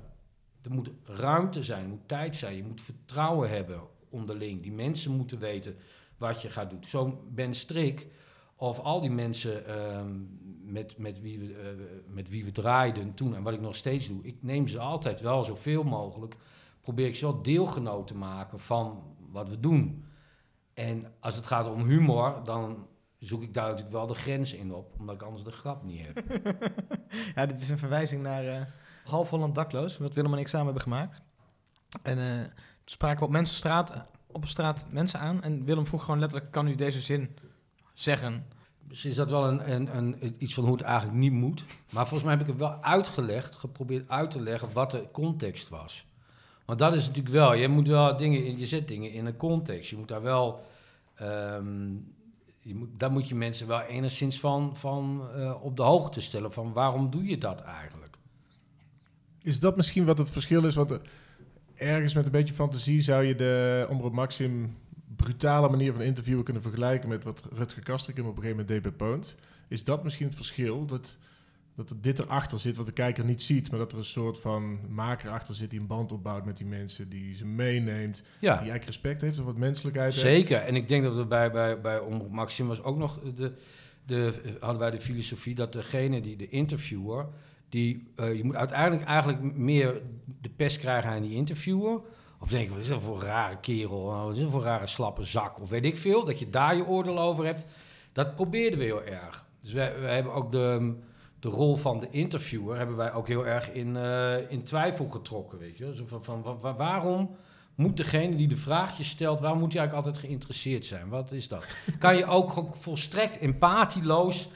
Er 0.61 0.71
moet 0.71 0.89
ruimte 1.03 1.63
zijn, 1.63 1.83
er 1.83 1.89
moet 1.89 2.07
tijd 2.07 2.35
zijn, 2.35 2.55
je 2.55 2.63
moet 2.63 2.81
vertrouwen 2.81 3.49
hebben 3.49 3.81
onderling. 4.09 4.61
Die 4.61 4.71
mensen 4.71 5.11
moeten 5.11 5.39
weten 5.39 5.75
wat 6.17 6.41
je 6.41 6.49
gaat 6.49 6.69
doen. 6.69 6.83
Zo'n 6.87 7.19
Ben 7.29 7.55
Strik 7.55 8.07
of 8.55 8.79
al 8.79 9.01
die 9.01 9.09
mensen 9.09 9.65
ehm, 9.67 10.19
met, 10.63 10.97
met, 10.97 11.21
wie 11.21 11.39
we, 11.39 11.53
eh, 11.53 12.13
met 12.13 12.29
wie 12.29 12.45
we 12.45 12.51
draaiden 12.51 13.13
toen 13.13 13.35
en 13.35 13.43
wat 13.43 13.53
ik 13.53 13.61
nog 13.61 13.75
steeds 13.75 14.07
doe, 14.07 14.23
ik 14.23 14.37
neem 14.39 14.67
ze 14.67 14.79
altijd 14.79 15.21
wel 15.21 15.43
zoveel 15.43 15.83
mogelijk, 15.83 16.35
probeer 16.81 17.07
ik 17.07 17.15
ze 17.15 17.25
wel 17.25 17.41
deelgenoot 17.41 18.07
te 18.07 18.15
maken 18.15 18.59
van 18.59 19.03
wat 19.29 19.49
we 19.49 19.59
doen. 19.59 20.05
En 20.73 21.13
als 21.19 21.35
het 21.35 21.45
gaat 21.45 21.67
om 21.67 21.87
humor, 21.87 22.41
dan 22.43 22.87
zoek 23.17 23.41
ik 23.41 23.53
daar 23.53 23.67
natuurlijk 23.67 23.95
wel 23.95 24.07
de 24.07 24.13
grenzen 24.13 24.57
in 24.57 24.73
op, 24.73 24.95
omdat 24.99 25.15
ik 25.15 25.21
anders 25.21 25.43
de 25.43 25.51
grap 25.51 25.83
niet 25.83 26.01
heb. 26.05 26.23
Ja, 27.35 27.45
dit 27.45 27.61
is 27.61 27.69
een 27.69 27.77
verwijzing 27.77 28.21
naar 28.21 28.45
eh, 28.45 28.61
Half 29.03 29.29
Holland 29.29 29.55
Dakloos, 29.55 29.98
wat 29.98 30.13
Willem 30.13 30.34
en 30.34 30.39
ik 30.39 30.48
samen 30.48 30.65
hebben 30.65 30.84
gemaakt. 30.84 31.22
En 32.03 32.17
eh, 32.17 32.39
toen 32.43 32.50
spraken 32.86 33.20
we 33.20 33.25
op 33.25 33.31
mensenstraat, 33.31 34.05
op 34.27 34.46
straat 34.46 34.86
mensen 34.89 35.20
aan. 35.20 35.43
En 35.43 35.65
Willem 35.65 35.86
vroeg 35.86 36.03
gewoon 36.03 36.20
letterlijk, 36.20 36.51
kan 36.51 36.67
u 36.67 36.75
deze 36.75 37.01
zin 37.01 37.36
zeggen? 37.93 38.46
Dus 38.88 39.05
is 39.05 39.15
dat 39.15 39.29
wel 39.29 39.48
een, 39.48 39.72
een, 39.72 39.98
een, 39.98 40.36
iets 40.38 40.53
van 40.53 40.63
hoe 40.63 40.74
het 40.74 40.81
eigenlijk 40.81 41.17
niet 41.17 41.31
moet. 41.31 41.63
Maar 41.91 42.08
volgens 42.08 42.24
mij 42.24 42.31
heb 42.31 42.41
ik 42.41 42.48
het 42.48 42.58
wel 42.58 42.84
uitgelegd, 42.84 43.55
geprobeerd 43.55 44.10
uit 44.10 44.31
te 44.31 44.41
leggen 44.41 44.74
wat 44.74 44.91
de 44.91 45.08
context 45.12 45.70
was. 45.70 46.05
Want 46.65 46.79
dat 46.79 46.93
is 46.93 47.08
natuurlijk 47.08 47.36
wel, 47.36 47.53
je 47.53 47.67
moet 47.67 47.88
wel 47.88 48.17
dingen 48.17 48.46
in, 48.46 48.58
je 48.58 48.65
zet 48.65 48.88
dingen 48.88 49.12
in 49.12 49.25
een 49.25 49.38
context. 49.38 49.89
Je 49.89 49.98
moet 49.98 50.08
daar 50.08 50.22
wel, 50.22 50.65
ehm, 51.15 51.89
je 52.58 52.75
moet, 52.75 52.89
daar 52.98 53.12
moet 53.12 53.27
je 53.27 53.36
mensen 53.36 53.67
wel 53.67 53.81
enigszins 53.81 54.39
van, 54.39 54.77
van 54.77 55.27
eh, 55.36 55.63
op 55.63 55.75
de 55.75 55.84
hoogte 55.84 56.22
stellen 56.22 56.53
van 56.53 56.74
waarom 56.74 57.10
doe 57.10 57.25
je 57.25 57.38
dat 57.38 57.62
eigenlijk? 57.62 58.00
Is 59.43 59.60
dat 59.60 59.75
misschien 59.75 60.05
wat 60.05 60.17
het 60.17 60.29
verschil 60.29 60.65
is? 60.65 60.75
Want 60.75 60.91
eh, 60.91 60.98
ergens 61.75 62.13
met 62.13 62.25
een 62.25 62.31
beetje 62.31 62.53
fantasie 62.53 63.01
zou 63.01 63.24
je 63.24 63.36
de 63.36 63.86
Omroep 63.89 64.13
Maxim 64.13 64.75
brutale 65.15 65.69
manier 65.69 65.93
van 65.93 66.01
interviewen 66.01 66.43
kunnen 66.43 66.62
vergelijken 66.62 67.10
met 67.10 67.24
wat 67.24 67.43
Rutger 67.53 67.83
Kastrikum 67.83 68.25
op 68.25 68.38
een 68.38 68.43
gegeven 68.43 68.57
moment 68.57 68.83
deed 68.83 68.98
bij 68.98 69.07
Poont. 69.07 69.36
Is 69.67 69.83
dat 69.83 70.03
misschien 70.03 70.25
het 70.25 70.36
verschil? 70.36 70.86
Dat, 70.86 71.17
dat 71.75 71.89
er 71.89 72.01
dit 72.01 72.19
erachter 72.19 72.60
zit 72.60 72.77
wat 72.77 72.86
de 72.86 72.91
kijker 72.91 73.25
niet 73.25 73.41
ziet, 73.41 73.69
maar 73.69 73.79
dat 73.79 73.91
er 73.91 73.98
een 73.98 74.05
soort 74.05 74.39
van 74.39 74.79
maker 74.89 75.29
achter 75.29 75.55
zit 75.55 75.69
die 75.69 75.79
een 75.79 75.88
band 75.88 76.12
opbouwt 76.12 76.45
met 76.45 76.57
die 76.57 76.65
mensen, 76.65 77.10
die 77.10 77.36
ze 77.36 77.45
meeneemt, 77.45 78.24
die 78.39 78.50
eigenlijk 78.50 78.86
respect 78.86 79.21
heeft 79.21 79.39
of 79.39 79.45
wat 79.45 79.57
menselijkheid 79.57 80.13
heeft. 80.13 80.25
zeker. 80.25 80.57
En 80.57 80.75
ik 80.75 80.88
denk 80.88 81.03
dat 81.03 81.15
we 81.15 81.25
bij, 81.25 81.51
bij, 81.51 81.81
bij 81.81 82.00
Omroep 82.00 82.31
Maxim 82.31 82.67
was 82.67 82.83
ook 82.83 82.98
nog 82.98 83.19
de, 83.36 83.53
de, 84.05 84.33
hadden 84.60 84.79
wij 84.79 84.91
de 84.91 85.01
filosofie 85.01 85.55
dat 85.55 85.74
degene 85.74 86.21
die 86.21 86.36
de 86.36 86.50
interviewer, 86.50 87.27
die, 87.71 88.11
eh, 88.15 88.33
je 88.35 88.43
moet 88.43 88.55
uiteindelijk 88.55 89.07
eigenlijk 89.07 89.57
meer 89.57 90.01
de 90.41 90.49
pest 90.49 90.79
krijgen 90.79 91.09
aan 91.11 91.21
die 91.21 91.35
interviewer, 91.35 91.99
Of 92.39 92.49
denk 92.49 92.63
je, 92.63 92.69
wat 92.73 92.79
is 92.81 92.87
dat 92.87 93.01
voor 93.01 93.15
een 93.21 93.25
rare 93.27 93.57
kerel? 93.57 94.05
Nou, 94.11 94.25
Wat 94.27 94.35
is 94.35 94.41
dat 94.41 94.51
voor 94.51 94.61
een 94.61 94.67
rare 94.67 94.87
slappe 94.87 95.23
zak? 95.23 95.61
Of 95.61 95.69
weet 95.69 95.85
ik 95.85 95.97
veel, 95.97 96.25
dat 96.25 96.39
je 96.39 96.49
daar 96.49 96.75
je 96.75 96.85
oordeel 96.87 97.19
over 97.19 97.45
hebt. 97.45 97.65
Dat 98.11 98.35
probeerden 98.35 98.79
we 98.79 98.85
heel 98.85 99.03
erg. 99.03 99.45
Dus 99.59 99.73
wij, 99.73 99.99
wij 99.99 100.15
hebben 100.15 100.33
ook 100.33 100.51
de, 100.51 100.95
de 101.39 101.49
rol 101.49 101.75
van 101.75 101.97
de 101.97 102.07
interviewer... 102.09 102.77
hebben 102.77 102.95
wij 102.95 103.13
ook 103.13 103.27
heel 103.27 103.45
erg 103.47 103.71
in, 103.71 103.95
eh, 103.97 104.51
in 104.51 104.63
twijfel 104.63 105.09
getrokken, 105.09 105.57
weet 105.57 105.77
je. 105.77 106.03
Van, 106.05 106.23
van, 106.23 106.41
wa- 106.41 106.57
wa- 106.57 106.75
waarom 106.75 107.35
moet 107.75 107.97
degene 107.97 108.35
die 108.35 108.47
de 108.47 108.57
vraagjes 108.57 109.09
stelt... 109.09 109.39
waarom 109.39 109.59
moet 109.59 109.71
hij 109.73 109.81
eigenlijk 109.81 110.07
altijd 110.07 110.25
geïnteresseerd 110.25 110.85
zijn? 110.85 111.09
Wat 111.09 111.31
is 111.31 111.47
dat? 111.47 111.67
Kan 111.99 112.15
je 112.17 112.25
ook 112.25 112.75
volstrekt 112.79 113.37
empatieloos 113.37 114.49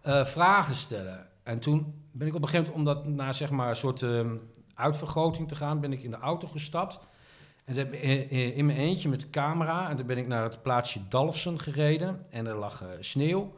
eh, 0.00 0.24
vragen 0.24 0.74
stellen? 0.74 1.26
En 1.42 1.58
toen 1.60 1.94
ben 2.18 2.28
ik 2.28 2.34
op 2.34 2.42
een 2.42 2.48
gegeven 2.48 2.72
moment, 2.76 2.88
om 2.88 2.94
dat 2.94 3.14
naar 3.14 3.34
zeg 3.34 3.50
maar 3.50 3.68
een 3.68 3.76
soort 3.76 4.02
ehm, 4.02 4.36
uitvergroting 4.74 5.48
te 5.48 5.56
gaan... 5.56 5.80
ben 5.80 5.92
ik 5.92 6.02
in 6.02 6.10
de 6.10 6.18
auto 6.18 6.48
gestapt... 6.48 7.00
En 7.68 7.76
heb 7.76 7.92
in, 7.94 8.66
mijn 8.66 8.78
eentje 8.78 9.08
met 9.08 9.20
de 9.20 9.30
camera. 9.30 9.90
En 9.90 9.96
toen 9.96 10.06
ben 10.06 10.18
ik 10.18 10.26
naar 10.26 10.42
het 10.42 10.62
plaatsje 10.62 11.00
Dalfsen 11.08 11.60
gereden. 11.60 12.26
En 12.30 12.46
er 12.46 12.54
lag 12.54 12.82
eh, 12.82 12.88
sneeuw. 13.00 13.52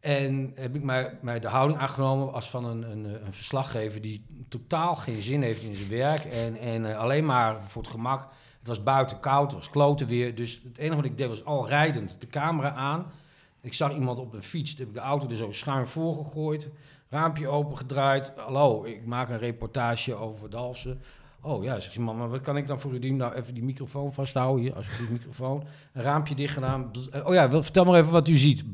En 0.00 0.52
heb 0.54 0.74
ik 0.74 0.82
mij, 1.22 1.40
de 1.40 1.48
houding 1.48 1.80
aangenomen 1.80 2.32
als 2.32 2.50
van 2.50 2.64
een, 2.64 2.90
een, 2.90 3.24
een 3.26 3.32
verslaggever 3.32 4.00
die 4.00 4.24
totaal 4.48 4.94
geen 4.94 5.22
zin 5.22 5.42
heeft 5.42 5.62
in 5.62 5.74
zijn 5.74 5.88
werk. 5.88 6.24
En, 6.24 6.56
en 6.56 6.90
eh, 6.90 6.98
alleen 6.98 7.24
maar 7.24 7.62
voor 7.62 7.82
het 7.82 7.90
gemak. 7.90 8.28
Het 8.58 8.68
was 8.68 8.82
buiten 8.82 9.20
koud, 9.20 9.50
het 9.50 9.60
was 9.60 9.70
kloten 9.70 10.06
weer. 10.06 10.34
Dus 10.34 10.60
het 10.64 10.78
enige 10.78 10.96
wat 10.96 11.04
ik 11.04 11.16
deed 11.18 11.28
was 11.28 11.44
al 11.44 11.68
rijdend 11.68 12.16
de 12.20 12.26
camera 12.26 12.72
aan. 12.72 13.12
Ik 13.60 13.74
zag 13.74 13.94
iemand 13.94 14.18
op 14.18 14.32
een 14.32 14.42
fiets, 14.42 14.78
heb 14.78 14.88
ik 14.88 14.94
de 14.94 15.00
auto 15.00 15.28
er 15.28 15.36
zo 15.36 15.52
schuin 15.52 15.86
voor 15.86 16.14
gegooid. 16.14 16.70
Raampje 17.12 17.48
opengedraaid. 17.48 18.32
Hallo, 18.36 18.84
ik 18.84 19.04
maak 19.06 19.28
een 19.28 19.38
reportage 19.38 20.14
over 20.14 20.50
Dalfsen. 20.50 21.00
Oh 21.40 21.64
ja, 21.64 21.78
zegt 21.78 21.94
die 21.94 22.02
man, 22.02 22.16
maar 22.16 22.28
wat 22.28 22.40
kan 22.40 22.56
ik 22.56 22.66
dan 22.66 22.80
voor 22.80 22.92
u 22.92 22.98
doen? 22.98 23.16
Nou, 23.16 23.34
even 23.34 23.54
die 23.54 23.62
microfoon 23.62 24.12
vasthouden 24.12 24.62
hier, 24.62 24.74
alsjeblieft, 24.74 25.10
microfoon. 25.10 25.64
Een 25.92 26.02
raampje 26.02 26.34
dicht 26.34 26.54
gedaan. 26.54 26.90
Bzz. 26.90 27.08
Oh 27.24 27.34
ja, 27.34 27.50
vertel 27.50 27.84
maar 27.84 27.98
even 27.98 28.12
wat 28.12 28.28
u 28.28 28.36
ziet. 28.36 28.64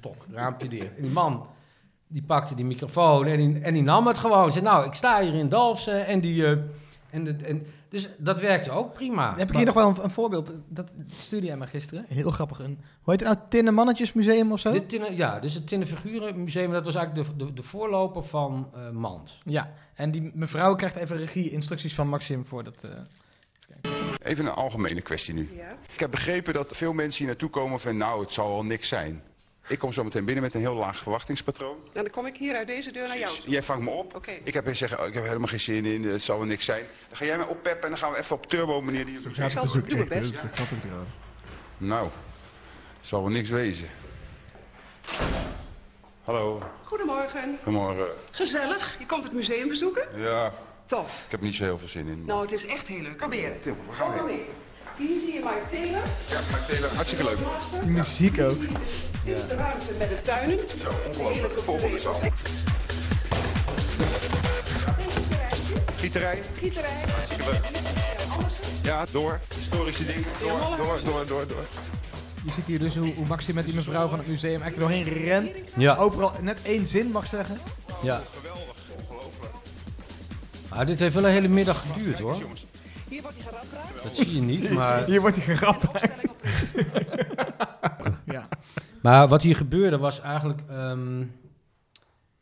Tok, 0.00 0.26
raampje 0.32 0.68
dicht. 0.68 0.96
En 0.96 1.02
die 1.02 1.10
man, 1.10 1.46
die 2.06 2.22
pakte 2.22 2.54
die 2.54 2.64
microfoon 2.64 3.26
en 3.26 3.36
die, 3.36 3.60
en 3.60 3.74
die 3.74 3.82
nam 3.82 4.06
het 4.06 4.18
gewoon. 4.18 4.52
Zei, 4.52 4.64
nou, 4.64 4.86
ik 4.86 4.94
sta 4.94 5.20
hier 5.20 5.34
in 5.34 5.48
Dalfsen 5.48 6.06
en 6.06 6.20
die... 6.20 6.46
eh, 6.46 6.56
en 7.10 7.24
de, 7.24 7.36
en, 7.44 7.66
dus 7.88 8.08
dat 8.18 8.40
werkte 8.40 8.70
ook 8.70 8.92
prima. 8.92 9.34
Heb 9.36 9.48
ik 9.48 9.56
hier 9.56 9.64
nog 9.64 9.74
wel 9.74 9.88
een, 9.88 10.04
een 10.04 10.10
voorbeeld. 10.10 10.52
Dat 10.68 10.90
stuurde 11.16 11.46
jij 11.46 11.56
maar 11.56 11.68
gisteren. 11.68 12.04
Heel 12.08 12.30
grappig. 12.30 12.58
Een, 12.58 12.80
hoe 13.02 13.12
heet 13.12 13.20
het 13.20 13.28
nou? 13.34 13.48
Tinnen 13.48 13.74
Mannetjesmuseum 13.74 14.52
of 14.52 14.60
zo? 14.60 14.72
Dit 14.72 14.88
tinnen, 14.88 15.16
ja, 15.16 15.40
dus 15.40 15.54
het 15.54 15.66
Tinnenfigurenmuseum, 15.66 16.72
dat 16.72 16.84
was 16.84 16.94
eigenlijk 16.94 17.28
de, 17.38 17.44
de, 17.44 17.52
de 17.52 17.62
voorloper 17.62 18.22
van 18.22 18.70
eh, 18.74 18.90
Mand. 18.90 19.38
Ja, 19.44 19.72
en 19.94 20.10
die 20.10 20.30
mevrouw 20.34 20.74
krijgt 20.74 20.96
even 20.96 21.16
regie-instructies 21.16 21.94
van 21.94 22.08
Maxim 22.08 22.44
voor 22.44 22.62
dat... 22.64 22.82
eh, 22.84 22.90
Even 24.22 24.46
een 24.46 24.52
algemene 24.52 25.00
kwestie 25.00 25.34
nu. 25.34 25.50
Ik 25.92 26.00
heb 26.00 26.10
begrepen 26.10 26.54
dat 26.54 26.76
veel 26.76 26.92
mensen 26.92 27.18
hier 27.18 27.26
naartoe 27.26 27.50
komen 27.50 27.80
van 27.80 27.96
nou, 27.96 28.20
het 28.20 28.32
zal 28.32 28.48
wel 28.48 28.64
niks 28.64 28.88
zijn. 28.88 29.22
Ik 29.68 29.78
kom 29.78 29.92
zo 29.92 30.04
meteen 30.04 30.24
binnen 30.24 30.44
met 30.44 30.54
een 30.54 30.60
heel 30.60 30.74
laag 30.74 30.96
verwachtingspatroon. 30.96 31.76
Nou, 31.76 31.92
dan 31.92 32.10
kom 32.10 32.26
ik 32.26 32.36
hier 32.36 32.54
uit 32.56 32.66
deze 32.66 32.90
deur 32.90 33.08
naar 33.08 33.18
jou 33.18 33.38
toe. 33.40 33.50
Jij 33.50 33.62
vangt 33.62 33.82
me 33.82 33.90
op. 33.90 34.14
Oké. 34.14 34.30
Ik 34.42 34.54
heb 34.54 34.76
zeggen, 34.76 35.00
oh, 35.00 35.06
ik 35.06 35.14
heb 35.14 35.24
helemaal 35.24 35.48
geen 35.48 35.60
zin 35.60 35.84
in, 35.84 36.04
het 36.04 36.22
zal 36.22 36.38
wel 36.38 36.46
niks 36.46 36.64
zijn. 36.64 36.84
Dan 37.08 37.16
ga 37.16 37.24
jij 37.24 37.36
mij 37.36 37.46
oppeppen 37.46 37.82
en 37.82 37.88
dan 37.88 37.98
gaan 37.98 38.12
we 38.12 38.18
even 38.18 38.36
op 38.36 38.46
turbo 38.46 38.82
manier 38.82 39.06
die 39.06 39.20
Zo 39.20 39.28
Ik 39.28 39.34
gaat 39.34 39.52
het 39.52 39.76
ook 39.76 39.88
doen 39.88 39.98
mijn 39.98 40.08
best. 40.08 40.34
Dat 40.34 40.44
is 40.44 40.50
grappig 40.52 40.84
eraan. 40.84 41.06
Nou, 41.78 42.04
het 42.98 43.08
zal 43.08 43.20
wel 43.22 43.30
niks 43.30 43.48
wezen. 43.48 43.88
Hallo, 46.24 46.62
Goedemorgen. 46.84 47.58
goedemorgen. 47.62 48.06
Gezellig. 48.30 48.96
Je 48.98 49.06
komt 49.06 49.24
het 49.24 49.32
museum 49.32 49.68
bezoeken? 49.68 50.20
Ja, 50.20 50.52
Tof. 50.86 51.22
ik 51.24 51.30
heb 51.30 51.40
niet 51.40 51.54
zo 51.54 51.64
heel 51.64 51.78
veel 51.78 51.88
zin 51.88 52.06
in. 52.06 52.24
Nou, 52.24 52.40
het 52.40 52.52
is 52.52 52.66
echt 52.66 52.88
heel 52.88 53.00
leuk. 53.00 53.18
Tim, 53.62 53.76
we 53.88 53.94
gaan 53.94 54.24
weer. 54.26 54.40
Hier 54.98 55.18
zie 55.18 55.32
je 55.32 55.40
Mike 55.44 55.66
Taylor. 55.70 56.02
Ja, 56.28 56.40
maar 56.50 56.66
Taylor, 56.66 56.90
hartstikke 56.94 57.24
leuk. 57.24 57.38
die 57.82 57.90
muziek 57.90 58.40
ook. 58.40 58.58
Dit 59.24 59.38
is 59.38 59.46
de 59.48 59.54
ruimte 59.54 59.86
met 59.98 60.08
de 60.08 60.20
tuinen. 60.22 60.58
Zo, 60.82 60.90
ongelooflijk. 61.08 61.58
Voorbeeld 61.58 61.92
is 61.92 62.06
af. 62.06 62.20
Gieterij, 65.96 66.38
Gieterij. 66.58 66.90
hartstikke 67.14 67.50
leuk. 67.50 67.64
Ja, 68.82 69.04
door. 69.12 69.40
Historische 69.58 70.04
dingen. 70.04 70.24
Door, 70.40 70.76
door, 70.76 70.98
door, 71.04 71.26
door, 71.26 71.46
door. 71.46 71.64
Je 72.44 72.52
ziet 72.52 72.64
hier 72.64 72.78
dus 72.78 72.94
hoe, 72.96 73.14
hoe 73.14 73.26
Maxim 73.26 73.54
met 73.54 73.64
die 73.64 73.74
mevrouw 73.74 74.08
van 74.08 74.18
het 74.18 74.26
museum 74.28 74.62
echt 74.62 74.74
er 74.74 74.80
doorheen 74.80 75.04
rent. 75.04 75.64
Ja. 75.76 75.96
Overal 75.96 76.32
net 76.40 76.58
één 76.62 76.86
zin 76.86 77.10
mag 77.10 77.26
zeggen. 77.26 77.58
ja. 78.02 78.20
Maar 80.74 80.86
dit 80.86 80.98
heeft 80.98 81.14
wel 81.14 81.24
een 81.24 81.30
hele 81.30 81.48
middag 81.48 81.82
geduurd 81.92 82.18
hoor. 82.18 82.36
Hier 83.08 83.22
wordt 83.22 83.36
hij 83.36 83.46
geradbraakt. 83.46 84.02
Dat 84.02 84.16
zie 84.16 84.34
je 84.34 84.40
niet, 84.40 84.70
maar... 84.70 85.04
Hier 85.04 85.20
wordt 85.20 85.36
hij 85.36 85.56
gerapt. 85.56 85.88
Opstelling 85.88 86.28
op 87.98 88.16
Ja. 88.24 88.48
Maar 89.02 89.28
wat 89.28 89.42
hier 89.42 89.56
gebeurde 89.56 89.98
was 89.98 90.20
eigenlijk... 90.20 90.60
ehm, 90.68 91.24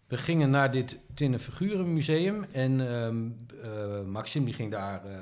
we 0.07 0.16
gingen 0.16 0.50
naar 0.50 0.70
dit 0.70 0.98
Tinnen 1.14 1.40
Figuren 1.40 1.92
Museum. 1.92 2.44
En 2.52 2.88
ehm 2.88 3.16
eh, 3.64 4.02
Maxim 4.02 4.44
die 4.44 4.55
ging 4.55 4.70
daar 4.70 5.05
eh, 5.05 5.16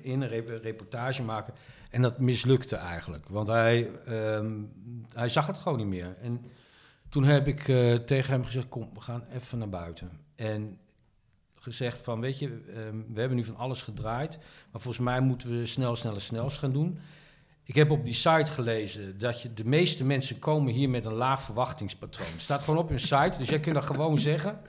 in 0.00 0.20
een 0.20 0.28
rep- 0.28 0.60
reportage 0.62 1.22
maken. 1.22 1.54
En 1.90 2.02
dat 2.02 2.18
mislukte 2.18 2.76
eigenlijk. 2.76 3.28
Want 3.28 3.46
hij, 3.46 3.90
ehm, 4.06 4.52
hij 5.14 5.28
zag 5.28 5.46
het 5.46 5.58
gewoon 5.58 5.78
niet 5.78 5.86
meer. 5.86 6.16
En 6.22 6.44
toen 7.08 7.24
heb 7.24 7.46
ik 7.46 7.68
eh, 7.68 7.94
tegen 7.94 8.32
hem 8.32 8.44
gezegd... 8.44 8.68
Kom, 8.68 8.90
we 8.94 9.00
gaan 9.00 9.24
even 9.32 9.58
naar 9.58 9.68
buiten. 9.68 10.10
En 10.34 10.78
gezegd 11.66 12.00
van... 12.02 12.20
Weet 12.20 12.38
je, 12.38 12.46
ehm, 12.46 12.96
we 13.12 13.20
hebben 13.20 13.36
nu 13.36 13.44
van 13.44 13.56
alles 13.56 13.82
gedraaid. 13.82 14.38
Maar 14.70 14.80
volgens 14.80 15.04
mij 15.04 15.20
moeten 15.20 15.50
we 15.50 15.66
snel, 15.66 15.96
sneller, 15.96 16.20
snels 16.20 16.56
gaan 16.56 16.70
doen. 16.70 16.98
Ik 17.64 17.74
heb 17.74 17.90
op 17.90 18.04
die 18.04 18.14
site 18.14 18.52
gelezen 18.52 19.18
dat 19.18 19.42
je, 19.42 19.54
de 19.54 19.64
meeste 19.64 20.04
mensen 20.04 20.38
komen 20.38 20.72
hier 20.72 20.88
met 20.88 21.04
een 21.04 21.14
laag 21.14 21.42
verwachtingspatroon. 21.42 22.32
Het 22.32 22.40
staat 22.40 22.62
gewoon 22.62 22.80
op 22.80 22.88
hun 22.88 23.00
site, 23.00 23.38
dus 23.38 23.48
jij 23.48 23.60
kunt 23.60 23.74
dat 23.74 23.84
gewoon 23.84 24.18
zeggen. 24.18 24.60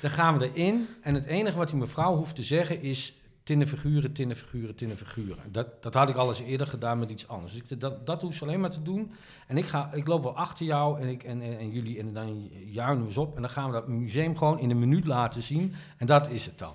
Dan 0.00 0.10
gaan 0.10 0.38
we 0.38 0.50
erin 0.52 0.88
en 1.00 1.14
het 1.14 1.24
enige 1.24 1.56
wat 1.58 1.68
die 1.68 1.78
mevrouw 1.78 2.16
hoeft 2.16 2.34
te 2.34 2.42
zeggen 2.42 2.82
is... 2.82 3.17
tinnen 3.48 3.68
figuren, 3.68 4.12
tinnen 4.12 4.36
figuren, 4.36 4.74
tinnen 4.74 4.96
figuren. 4.96 5.52
Dat, 5.52 5.82
dat 5.82 5.94
had 5.94 6.08
ik 6.08 6.16
al 6.16 6.28
eens 6.28 6.40
eerder 6.40 6.66
gedaan 6.66 6.98
met 6.98 7.10
iets 7.10 7.28
anders. 7.28 7.52
Dus 7.52 7.62
ik, 7.62 7.80
dat, 7.80 8.06
dat 8.06 8.22
hoeft 8.22 8.36
ze 8.36 8.44
alleen 8.44 8.60
maar 8.60 8.70
te 8.70 8.82
doen. 8.82 9.12
En 9.46 9.56
ik, 9.56 9.64
ga, 9.64 9.92
ik 9.92 10.06
loop 10.06 10.22
wel 10.22 10.36
achter 10.36 10.66
jou 10.66 11.00
en, 11.00 11.08
ik, 11.08 11.22
en, 11.22 11.42
en, 11.42 11.70
jullie 11.70 11.98
en 11.98 12.12
dan 12.12 12.50
juinen 12.66 13.08
we 13.08 13.20
op. 13.20 13.36
En 13.36 13.42
dan 13.42 13.50
gaan 13.50 13.66
we 13.66 13.72
dat 13.72 13.88
museum 13.88 14.36
gewoon 14.36 14.58
in 14.58 14.70
een 14.70 14.78
minuut 14.78 15.06
laten 15.06 15.42
zien. 15.42 15.74
En 15.96 16.06
dat 16.06 16.30
is 16.30 16.46
het 16.46 16.58
dan. 16.58 16.72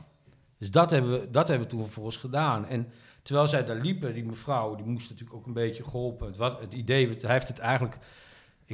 Dus 0.58 0.72
dat 0.72 0.90
hebben 0.90 1.12
we, 1.12 1.32
dat 1.32 1.48
hebben 1.48 1.68
we 1.68 1.74
toen 1.74 1.84
vervolgens 1.84 2.18
gedaan. 2.18 2.68
En 2.68 2.88
terwijl 3.22 3.48
zij 3.48 3.66
daar 3.66 3.80
liepen, 3.80 4.14
die 4.14 4.26
mevrouw, 4.26 4.76
die 4.76 4.86
moest 4.86 5.10
natuurlijk 5.10 5.38
ook 5.38 5.46
een 5.46 5.54
beetje 5.54 5.84
geholpen. 5.84 6.28
Het, 6.28 6.38
was, 6.38 6.54
het 6.60 6.74
idee, 6.74 7.18
hij 7.22 7.32
heeft 7.32 7.48
het 7.48 7.60
eigenlijk... 7.60 7.98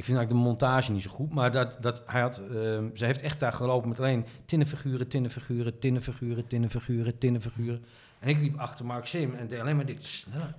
Ik 0.00 0.06
vind 0.06 0.18
eigenlijk 0.18 0.46
de 0.46 0.50
montage 0.50 0.92
niet 0.92 1.02
zo 1.02 1.10
goed, 1.10 1.34
maar 1.34 1.52
dat, 1.52 1.76
dat 1.80 2.02
hij 2.06 2.20
had, 2.20 2.42
ehm, 2.54 2.84
zij 2.94 3.06
heeft 3.06 3.20
echt 3.20 3.40
daar 3.40 3.52
gelopen 3.52 3.88
met 3.88 3.98
alleen 3.98 4.26
tinnenfiguren, 4.44 5.08
tinnenfiguren, 5.08 5.78
tinnenfiguren, 5.78 6.46
tinnenfiguren, 6.46 7.18
tinnenfiguren. 7.18 7.84
En 8.18 8.28
ik 8.28 8.40
liep 8.40 8.58
achter 8.58 8.84
Mark 8.84 9.06
Sim 9.06 9.34
en 9.34 9.48
deed 9.48 9.60
alleen 9.60 9.76
maar 9.76 9.86
dit 9.86 10.06
sneller, 10.06 10.54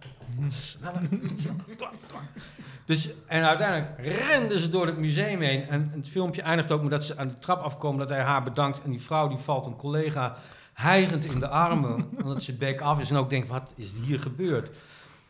sneller, 0.48 1.02
sneller. 1.36 1.60
Dus, 2.86 3.10
en 3.26 3.44
uiteindelijk 3.44 4.08
renden 4.28 4.60
ze 4.60 4.70
door 4.70 4.86
het 4.86 4.98
museum 4.98 5.42
heen. 5.42 5.68
En 5.68 5.92
het 5.96 6.08
filmpje 6.08 6.42
eindigt 6.42 6.72
ook 6.72 6.82
met 6.82 6.92
dat 6.92 7.06
ze 7.06 7.18
aan 7.18 7.28
de 7.28 7.40
trap 7.40 7.62
afkomen, 7.62 8.00
dat 8.00 8.10
hij 8.10 8.22
haar 8.22 8.44
bedankt. 8.44 8.82
En 8.84 8.90
die 8.90 9.02
vrouw 9.02 9.28
die 9.28 9.38
valt 9.38 9.66
een 9.66 9.76
collega 9.76 10.36
hijgend 10.74 11.26
in 11.26 11.40
de 11.40 11.48
armen, 11.48 12.10
omdat 12.24 12.44
ze 12.44 12.56
bek 12.56 12.82
af 12.82 13.00
is 13.00 13.10
en 13.10 13.18
ook 13.18 13.30
denkt, 13.30 13.48
wat 13.48 13.74
is 13.76 13.94
hier 14.04 14.20
gebeurd? 14.20 14.78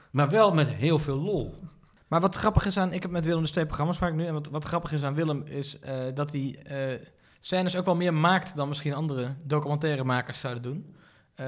Maar 0.10 0.30
wel 0.30 0.54
met 0.54 0.68
heel 0.68 1.00
veel 1.00 1.18
lol. 1.18 1.70
Maar 2.12 2.22
wat 2.22 2.36
grappig 2.36 2.66
is 2.66 2.78
aan... 2.78 2.94
Ik 2.94 3.02
heb 3.02 3.12
met 3.12 3.26
Willem 3.26 3.42
dus 3.42 3.52
twee 3.52 3.66
programma's 3.66 3.98
gemaakt 3.98 4.16
nu. 4.16 4.26
En 4.26 4.34
wat, 4.34 4.50
wat 4.50 4.64
grappig 4.64 4.92
is 4.92 5.04
aan 5.04 5.14
Willem 5.14 5.44
is 5.46 5.80
eh, 5.80 5.96
dat 6.14 6.32
hij 6.32 6.56
eh, 6.64 7.08
scènes 7.40 7.76
ook 7.76 7.86
wel 7.86 7.96
meer 7.96 8.14
maakt... 8.14 8.56
dan 8.56 8.68
misschien 8.68 8.94
andere 8.94 9.36
documentairemakers 9.44 10.40
zouden 10.40 10.64
doen. 10.64 10.96
Eh, 11.36 11.46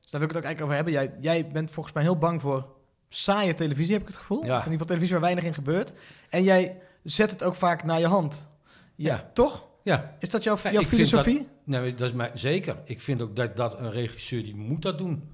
dus 0.00 0.10
daar 0.10 0.20
wil 0.20 0.22
ik 0.22 0.34
het 0.34 0.36
ook 0.36 0.44
eigenlijk 0.44 0.62
over 0.62 0.74
hebben. 0.74 0.92
Jij, 0.92 1.12
jij 1.18 1.46
bent 1.46 1.70
volgens 1.70 1.94
mij 1.94 2.02
heel 2.02 2.18
bang 2.18 2.40
voor 2.40 2.68
saaie 3.08 3.54
televisie, 3.54 3.92
heb 3.92 4.02
ik 4.02 4.08
het 4.08 4.16
gevoel. 4.16 4.44
Ja. 4.44 4.56
Of 4.56 4.64
in 4.64 4.72
ieder 4.72 4.72
geval 4.72 4.86
televisie 4.86 5.12
waar 5.12 5.22
weinig 5.24 5.44
in 5.44 5.54
gebeurt. 5.54 5.92
En 6.28 6.42
jij 6.42 6.80
zet 7.02 7.30
het 7.30 7.44
ook 7.44 7.54
vaak 7.54 7.84
naar 7.84 8.00
je 8.00 8.06
hand. 8.06 8.48
Ja, 8.94 9.14
Ja. 9.14 9.30
Toch? 9.32 9.66
Ja, 9.82 10.16
Is 10.18 10.30
dat 10.30 10.42
jouw, 10.42 10.56
jouw 10.70 10.82
filosofie? 10.82 11.48
Nee, 11.64 11.94
dat 11.94 12.08
is 12.08 12.14
mij, 12.14 12.30
zeker. 12.34 12.76
Ik 12.84 13.00
vind 13.00 13.22
ook 13.22 13.36
dat, 13.36 13.56
dat 13.56 13.78
een 13.78 13.90
regisseur 13.90 14.42
die 14.42 14.56
moet 14.56 14.82
dat 14.82 14.98
doen. 14.98 15.30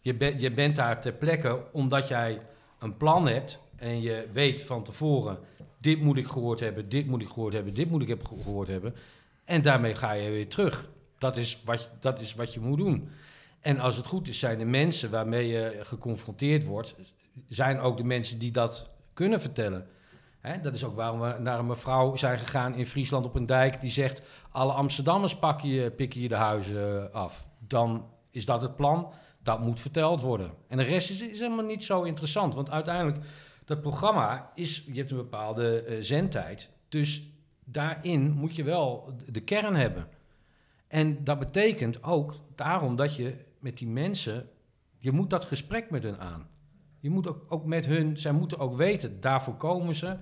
Je, 0.00 0.34
je 0.38 0.50
bent 0.50 0.76
daar 0.76 1.00
ter 1.00 1.12
plekke 1.12 1.62
omdat 1.72 2.08
jij 2.08 2.40
een 2.78 2.96
plan 2.96 3.28
hebt 3.28 3.62
en 3.84 4.00
je 4.00 4.28
weet 4.32 4.62
van 4.62 4.84
tevoren, 4.84 5.38
dit 5.78 6.00
moet 6.00 6.16
ik 6.16 6.26
gehoord 6.26 6.60
hebben, 6.60 6.88
dit 6.88 7.06
moet 7.06 7.20
ik 7.20 7.28
gehoord 7.28 7.52
hebben, 7.52 7.74
dit 7.74 7.90
moet 7.90 8.02
ik 8.02 8.08
heb 8.08 8.26
gehoord 8.26 8.68
hebben. 8.68 8.94
En 9.44 9.62
daarmee 9.62 9.94
ga 9.94 10.12
je 10.12 10.30
weer 10.30 10.48
terug. 10.48 10.88
Dat 11.18 11.36
is 11.36 11.62
wat, 11.64 11.88
dat 12.00 12.20
is 12.20 12.34
wat 12.34 12.54
je 12.54 12.60
moet 12.60 12.78
doen. 12.78 13.08
En 13.60 13.80
als 13.80 13.96
het 13.96 14.06
goed 14.06 14.28
is, 14.28 14.38
zijn 14.38 14.58
de 14.58 14.64
mensen 14.64 15.10
waarmee 15.10 15.48
je 15.48 15.80
geconfronteerd 15.82 16.64
wordt, 16.64 16.94
zijn 17.48 17.80
ook 17.80 17.96
de 17.96 18.04
mensen 18.04 18.38
die 18.38 18.50
dat 18.50 18.90
kunnen 19.12 19.40
vertellen. 19.40 19.86
Dat 20.62 20.74
is 20.74 20.84
ook 20.84 20.96
waarom 20.96 21.20
we 21.20 21.36
naar 21.38 21.58
een 21.58 21.66
mevrouw 21.66 22.16
zijn 22.16 22.38
gegaan 22.38 22.74
in 22.74 22.86
Friesland 22.86 23.24
op 23.24 23.34
een 23.34 23.46
dijk 23.46 23.80
die 23.80 23.90
zegt: 23.90 24.22
alle 24.50 24.72
Amsterdammers 24.72 25.36
pakken 25.36 25.68
je, 25.68 25.90
pikken 25.90 26.20
je 26.20 26.28
de 26.28 26.34
huizen 26.34 27.12
af. 27.12 27.46
Dan 27.58 28.06
is 28.30 28.44
dat 28.44 28.62
het 28.62 28.76
plan. 28.76 29.12
dat 29.42 29.60
moet 29.60 29.80
verteld 29.80 30.20
worden. 30.20 30.50
En 30.68 30.76
de 30.76 30.82
rest 30.82 31.10
is, 31.10 31.20
is 31.20 31.38
helemaal 31.38 31.64
niet 31.64 31.84
zo 31.84 32.02
interessant. 32.02 32.54
Want 32.54 32.70
uiteindelijk, 32.70 33.24
dat 33.64 33.80
programma 33.80 34.50
is, 34.54 34.84
je 34.86 34.98
hebt 34.98 35.10
een 35.10 35.16
bepaalde 35.16 35.82
eh, 35.82 35.96
zendtijd. 36.00 36.70
Dus 36.88 37.30
daarin 37.64 38.30
moet 38.30 38.56
je 38.56 38.64
wel 38.64 39.14
de 39.26 39.40
kern 39.40 39.74
hebben. 39.74 40.08
En 40.86 41.24
dat 41.24 41.38
betekent 41.38 42.02
ook 42.02 42.34
daarom 42.54 42.96
dat 42.96 43.16
je 43.16 43.34
met 43.58 43.78
die 43.78 43.88
mensen, 43.88 44.48
je 44.98 45.12
moet 45.12 45.30
dat 45.30 45.44
gesprek 45.44 45.90
met 45.90 46.02
hun 46.02 46.18
aan. 46.18 46.48
Je 47.00 47.10
moet 47.10 47.28
ook, 47.28 47.44
ook 47.48 47.64
met 47.64 47.86
hun, 47.86 48.18
zij 48.18 48.32
moeten 48.32 48.58
ook 48.58 48.76
weten, 48.76 49.20
daarvoor 49.20 49.56
komen 49.56 49.94
ze. 49.94 50.16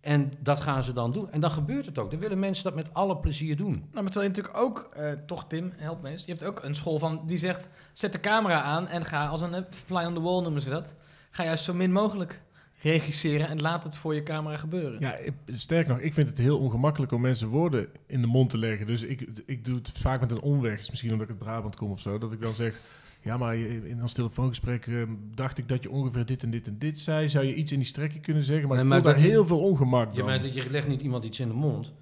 En 0.00 0.32
dat 0.40 0.60
gaan 0.60 0.84
ze 0.84 0.92
dan 0.92 1.12
doen. 1.12 1.30
En 1.30 1.40
dan 1.40 1.50
gebeurt 1.50 1.86
het 1.86 1.98
ook. 1.98 2.10
Dan 2.10 2.20
willen 2.20 2.38
mensen 2.38 2.64
dat 2.64 2.74
met 2.74 2.94
alle 2.94 3.16
plezier 3.16 3.56
doen. 3.56 3.72
Nou, 3.72 4.02
maar 4.02 4.12
terwijl 4.12 4.22
je 4.22 4.36
natuurlijk 4.36 4.56
ook, 4.56 4.88
eh, 4.92 5.12
toch 5.12 5.44
Tim, 5.46 5.72
help 5.76 6.02
me 6.02 6.08
eens. 6.08 6.24
Je 6.24 6.30
hebt 6.30 6.44
ook 6.44 6.62
een 6.62 6.74
school 6.74 6.98
van, 6.98 7.22
die 7.26 7.38
zegt, 7.38 7.68
zet 7.92 8.12
de 8.12 8.20
camera 8.20 8.62
aan 8.62 8.88
en 8.88 9.04
ga 9.04 9.26
als 9.26 9.40
een 9.40 9.54
eh, 9.54 9.62
fly 9.70 10.04
on 10.04 10.14
the 10.14 10.20
wall 10.20 10.42
noemen 10.42 10.62
ze 10.62 10.70
dat. 10.70 10.94
Ga 11.30 11.44
juist 11.44 11.64
zo 11.64 11.74
min 11.74 11.92
mogelijk 11.92 12.42
regisseren 12.90 13.48
en 13.48 13.60
laat 13.60 13.84
het 13.84 13.96
voor 13.96 14.14
je 14.14 14.22
camera 14.22 14.56
gebeuren. 14.56 15.00
Ja, 15.00 15.14
ik- 15.16 15.32
sterk 15.52 15.86
nog, 15.86 15.98
ik 15.98 16.14
vind 16.14 16.28
het 16.28 16.38
heel 16.38 16.58
ongemakkelijk 16.58 17.12
om 17.12 17.20
mensen 17.20 17.48
woorden 17.48 17.86
in 18.06 18.20
de 18.20 18.26
mond 18.26 18.50
te 18.50 18.58
leggen. 18.58 18.86
Dus 18.86 19.02
ik, 19.02 19.28
ik 19.46 19.64
doe 19.64 19.76
het 19.76 19.90
vaak 19.94 20.20
met 20.20 20.30
een 20.30 20.40
omweg. 20.40 20.78
Dus 20.78 20.90
misschien 20.90 21.12
omdat 21.12 21.26
ik 21.28 21.32
uit 21.34 21.42
Brabant 21.44 21.76
kom 21.76 21.90
of 21.90 22.00
zo. 22.00 22.18
Dat 22.18 22.32
ik 22.32 22.40
dan 22.40 22.54
zeg, 22.54 22.80
ja, 23.22 23.36
maar 23.36 23.56
in 23.56 24.02
ons 24.02 24.12
telefoongesprek 24.12 24.86
eh, 24.86 25.02
dacht 25.34 25.58
ik 25.58 25.68
dat 25.68 25.82
je 25.82 25.90
ongeveer 25.90 26.26
dit 26.26 26.42
en 26.42 26.50
dit 26.50 26.66
en 26.66 26.78
dit 26.78 26.98
zei. 26.98 27.28
Zou 27.28 27.44
je 27.44 27.54
iets 27.54 27.72
in 27.72 27.78
die 27.78 27.86
strekken 27.88 28.20
kunnen 28.20 28.42
zeggen? 28.42 28.68
Maar 28.68 28.76
Nee, 28.76 28.84
ik 28.86 28.90
maar 28.92 29.02
voel 29.02 29.12
daar 29.12 29.20
heel 29.30 29.46
veel 29.46 29.60
ongemak 29.60 30.10
Je, 30.10 30.16
dan. 30.16 30.26
maar 30.26 30.46
je 30.46 30.70
legt 30.70 30.88
niet 30.88 31.00
iemand 31.00 31.24
iets 31.24 31.40
in 31.40 31.48
de 31.48 31.54
mond. 31.54 31.92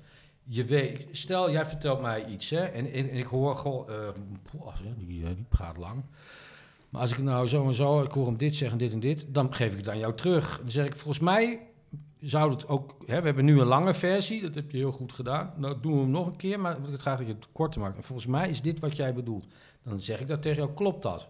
Je 0.44 0.64
weet, 0.64 1.06
stel, 1.12 1.50
jij 1.50 1.66
vertelt 1.66 2.00
mij 2.00 2.24
iets, 2.26 2.50
hè, 2.50 2.60
en, 2.60 2.92
en, 2.92 3.10
en 3.10 3.16
ik 3.16 3.26
hoor, 3.26 3.56
goh, 3.56 3.90
eh, 3.90 4.08
die, 5.06 5.22
eh, 5.24 5.28
die 5.36 5.44
praat 5.48 5.76
lang. 5.76 6.02
Maar 6.92 7.00
als 7.00 7.12
ik 7.12 7.18
nou 7.18 7.46
zo 7.46 7.66
en 7.66 7.74
zo, 7.74 8.02
ik 8.02 8.10
hoor 8.12 8.26
hem 8.26 8.36
dit 8.36 8.56
zeggen, 8.56 8.78
dit 8.78 8.92
en 8.92 9.00
dit, 9.00 9.24
dan 9.28 9.54
geef 9.54 9.70
ik 9.72 9.76
het 9.78 9.88
aan 9.88 9.98
jou 9.98 10.14
terug. 10.14 10.58
Dan 10.60 10.70
zeg 10.70 10.86
ik, 10.86 10.96
volgens 10.96 11.18
mij 11.24 11.60
zou 12.20 12.50
het 12.50 12.68
ook, 12.68 12.94
hè, 13.06 13.18
we 13.20 13.26
hebben 13.26 13.44
nu 13.44 13.60
een 13.60 13.66
lange 13.66 13.94
versie, 13.94 14.42
dat 14.42 14.54
heb 14.54 14.70
je 14.70 14.76
heel 14.78 14.92
goed 14.92 15.12
gedaan. 15.12 15.52
Nou 15.56 15.76
doen 15.80 15.92
we 15.92 15.98
hem 16.00 16.10
nog 16.10 16.26
een 16.26 16.36
keer, 16.36 16.60
maar 16.60 16.76
ik 16.78 16.84
wil 16.84 16.98
graag 16.98 17.18
dat 17.18 17.26
je 17.26 17.32
het 17.32 17.48
korter 17.52 17.80
maakt. 17.80 17.96
En 17.96 18.02
volgens 18.02 18.26
mij 18.28 18.48
is 18.48 18.62
dit 18.62 18.80
wat 18.80 18.96
jij 18.96 19.14
bedoelt. 19.14 19.46
Dan 19.82 20.00
zeg 20.00 20.20
ik 20.20 20.28
dat 20.28 20.42
tegen 20.42 20.58
jou, 20.62 20.74
klopt 20.74 21.02
dat? 21.02 21.28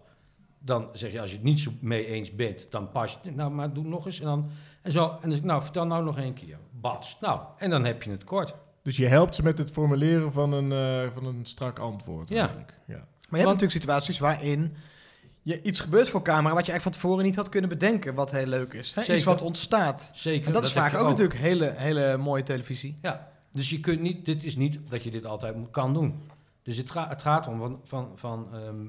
Dan 0.59 0.89
zeg 0.93 1.11
je, 1.11 1.21
als 1.21 1.29
je 1.29 1.35
het 1.35 1.45
niet 1.45 1.59
zo 1.59 1.71
mee 1.79 2.05
eens 2.05 2.35
bent, 2.35 2.67
dan 2.69 2.91
pas 2.91 3.11
je 3.11 3.17
het. 3.21 3.35
Nou, 3.35 3.51
maar 3.51 3.73
doe 3.73 3.83
nog 3.85 4.05
eens. 4.05 4.19
En 4.19 4.25
dan, 4.25 4.49
en 4.81 4.91
zo, 4.91 5.03
en 5.09 5.17
dan 5.21 5.29
zeg 5.31 5.39
ik, 5.39 5.45
nou, 5.45 5.61
vertel 5.61 5.85
nou 5.85 6.03
nog 6.03 6.17
één 6.17 6.33
keer. 6.33 6.57
Bats. 6.71 7.17
Nou, 7.19 7.39
en 7.57 7.69
dan 7.69 7.85
heb 7.85 8.03
je 8.03 8.11
het 8.11 8.23
kort. 8.23 8.55
Dus 8.83 8.97
je 8.97 9.07
helpt 9.07 9.35
ze 9.35 9.43
met 9.43 9.57
het 9.57 9.71
formuleren 9.71 10.31
van 10.33 10.53
een, 10.53 10.71
eh, 10.71 11.11
van 11.13 11.25
een 11.25 11.45
strak 11.45 11.79
antwoord. 11.79 12.29
Ja. 12.29 12.37
eigenlijk. 12.39 12.73
ja. 12.87 12.93
Maar 12.93 12.97
je 12.97 13.05
hebt 13.29 13.29
Want- 13.29 13.45
natuurlijk 13.45 13.71
situaties 13.71 14.19
waarin 14.19 14.73
je 15.43 15.61
iets 15.61 15.79
gebeurt 15.79 16.09
voor 16.09 16.21
camera 16.21 16.53
wat 16.53 16.65
je 16.65 16.71
eigenlijk 16.71 16.83
van 16.83 16.91
tevoren 16.91 17.25
niet 17.25 17.35
had 17.35 17.49
kunnen 17.49 17.69
bedenken, 17.69 18.13
wat 18.13 18.31
heel 18.31 18.45
leuk 18.45 18.73
is. 18.73 18.93
Hè? 18.93 19.13
Iets 19.13 19.23
wat 19.23 19.41
ontstaat. 19.41 20.11
Zeker. 20.13 20.47
En 20.47 20.53
dat, 20.53 20.63
is 20.63 20.71
vaak 20.71 20.93
ook, 20.93 21.07
natuurlijk 21.07 21.39
hele, 21.39 21.73
hele 21.77 22.17
mooie 22.17 22.43
televisie. 22.43 22.97
Ja, 23.01 23.31
dus 23.51 23.69
je 23.69 23.79
kunt 23.79 24.01
niet, 24.01 24.25
dit 24.25 24.43
is 24.43 24.55
niet 24.55 24.79
dat 24.89 25.03
je 25.03 25.11
dit 25.11 25.25
altijd 25.25 25.55
kan 25.71 25.93
doen. 25.93 26.21
Dus 26.63 26.77
het, 26.77 26.91
ga, 26.91 27.09
het 27.09 27.21
gaat 27.21 27.47
om 27.47 27.57
van, 27.57 27.79
van, 27.83 28.11
van 28.15 28.47
ehm, 28.53 28.85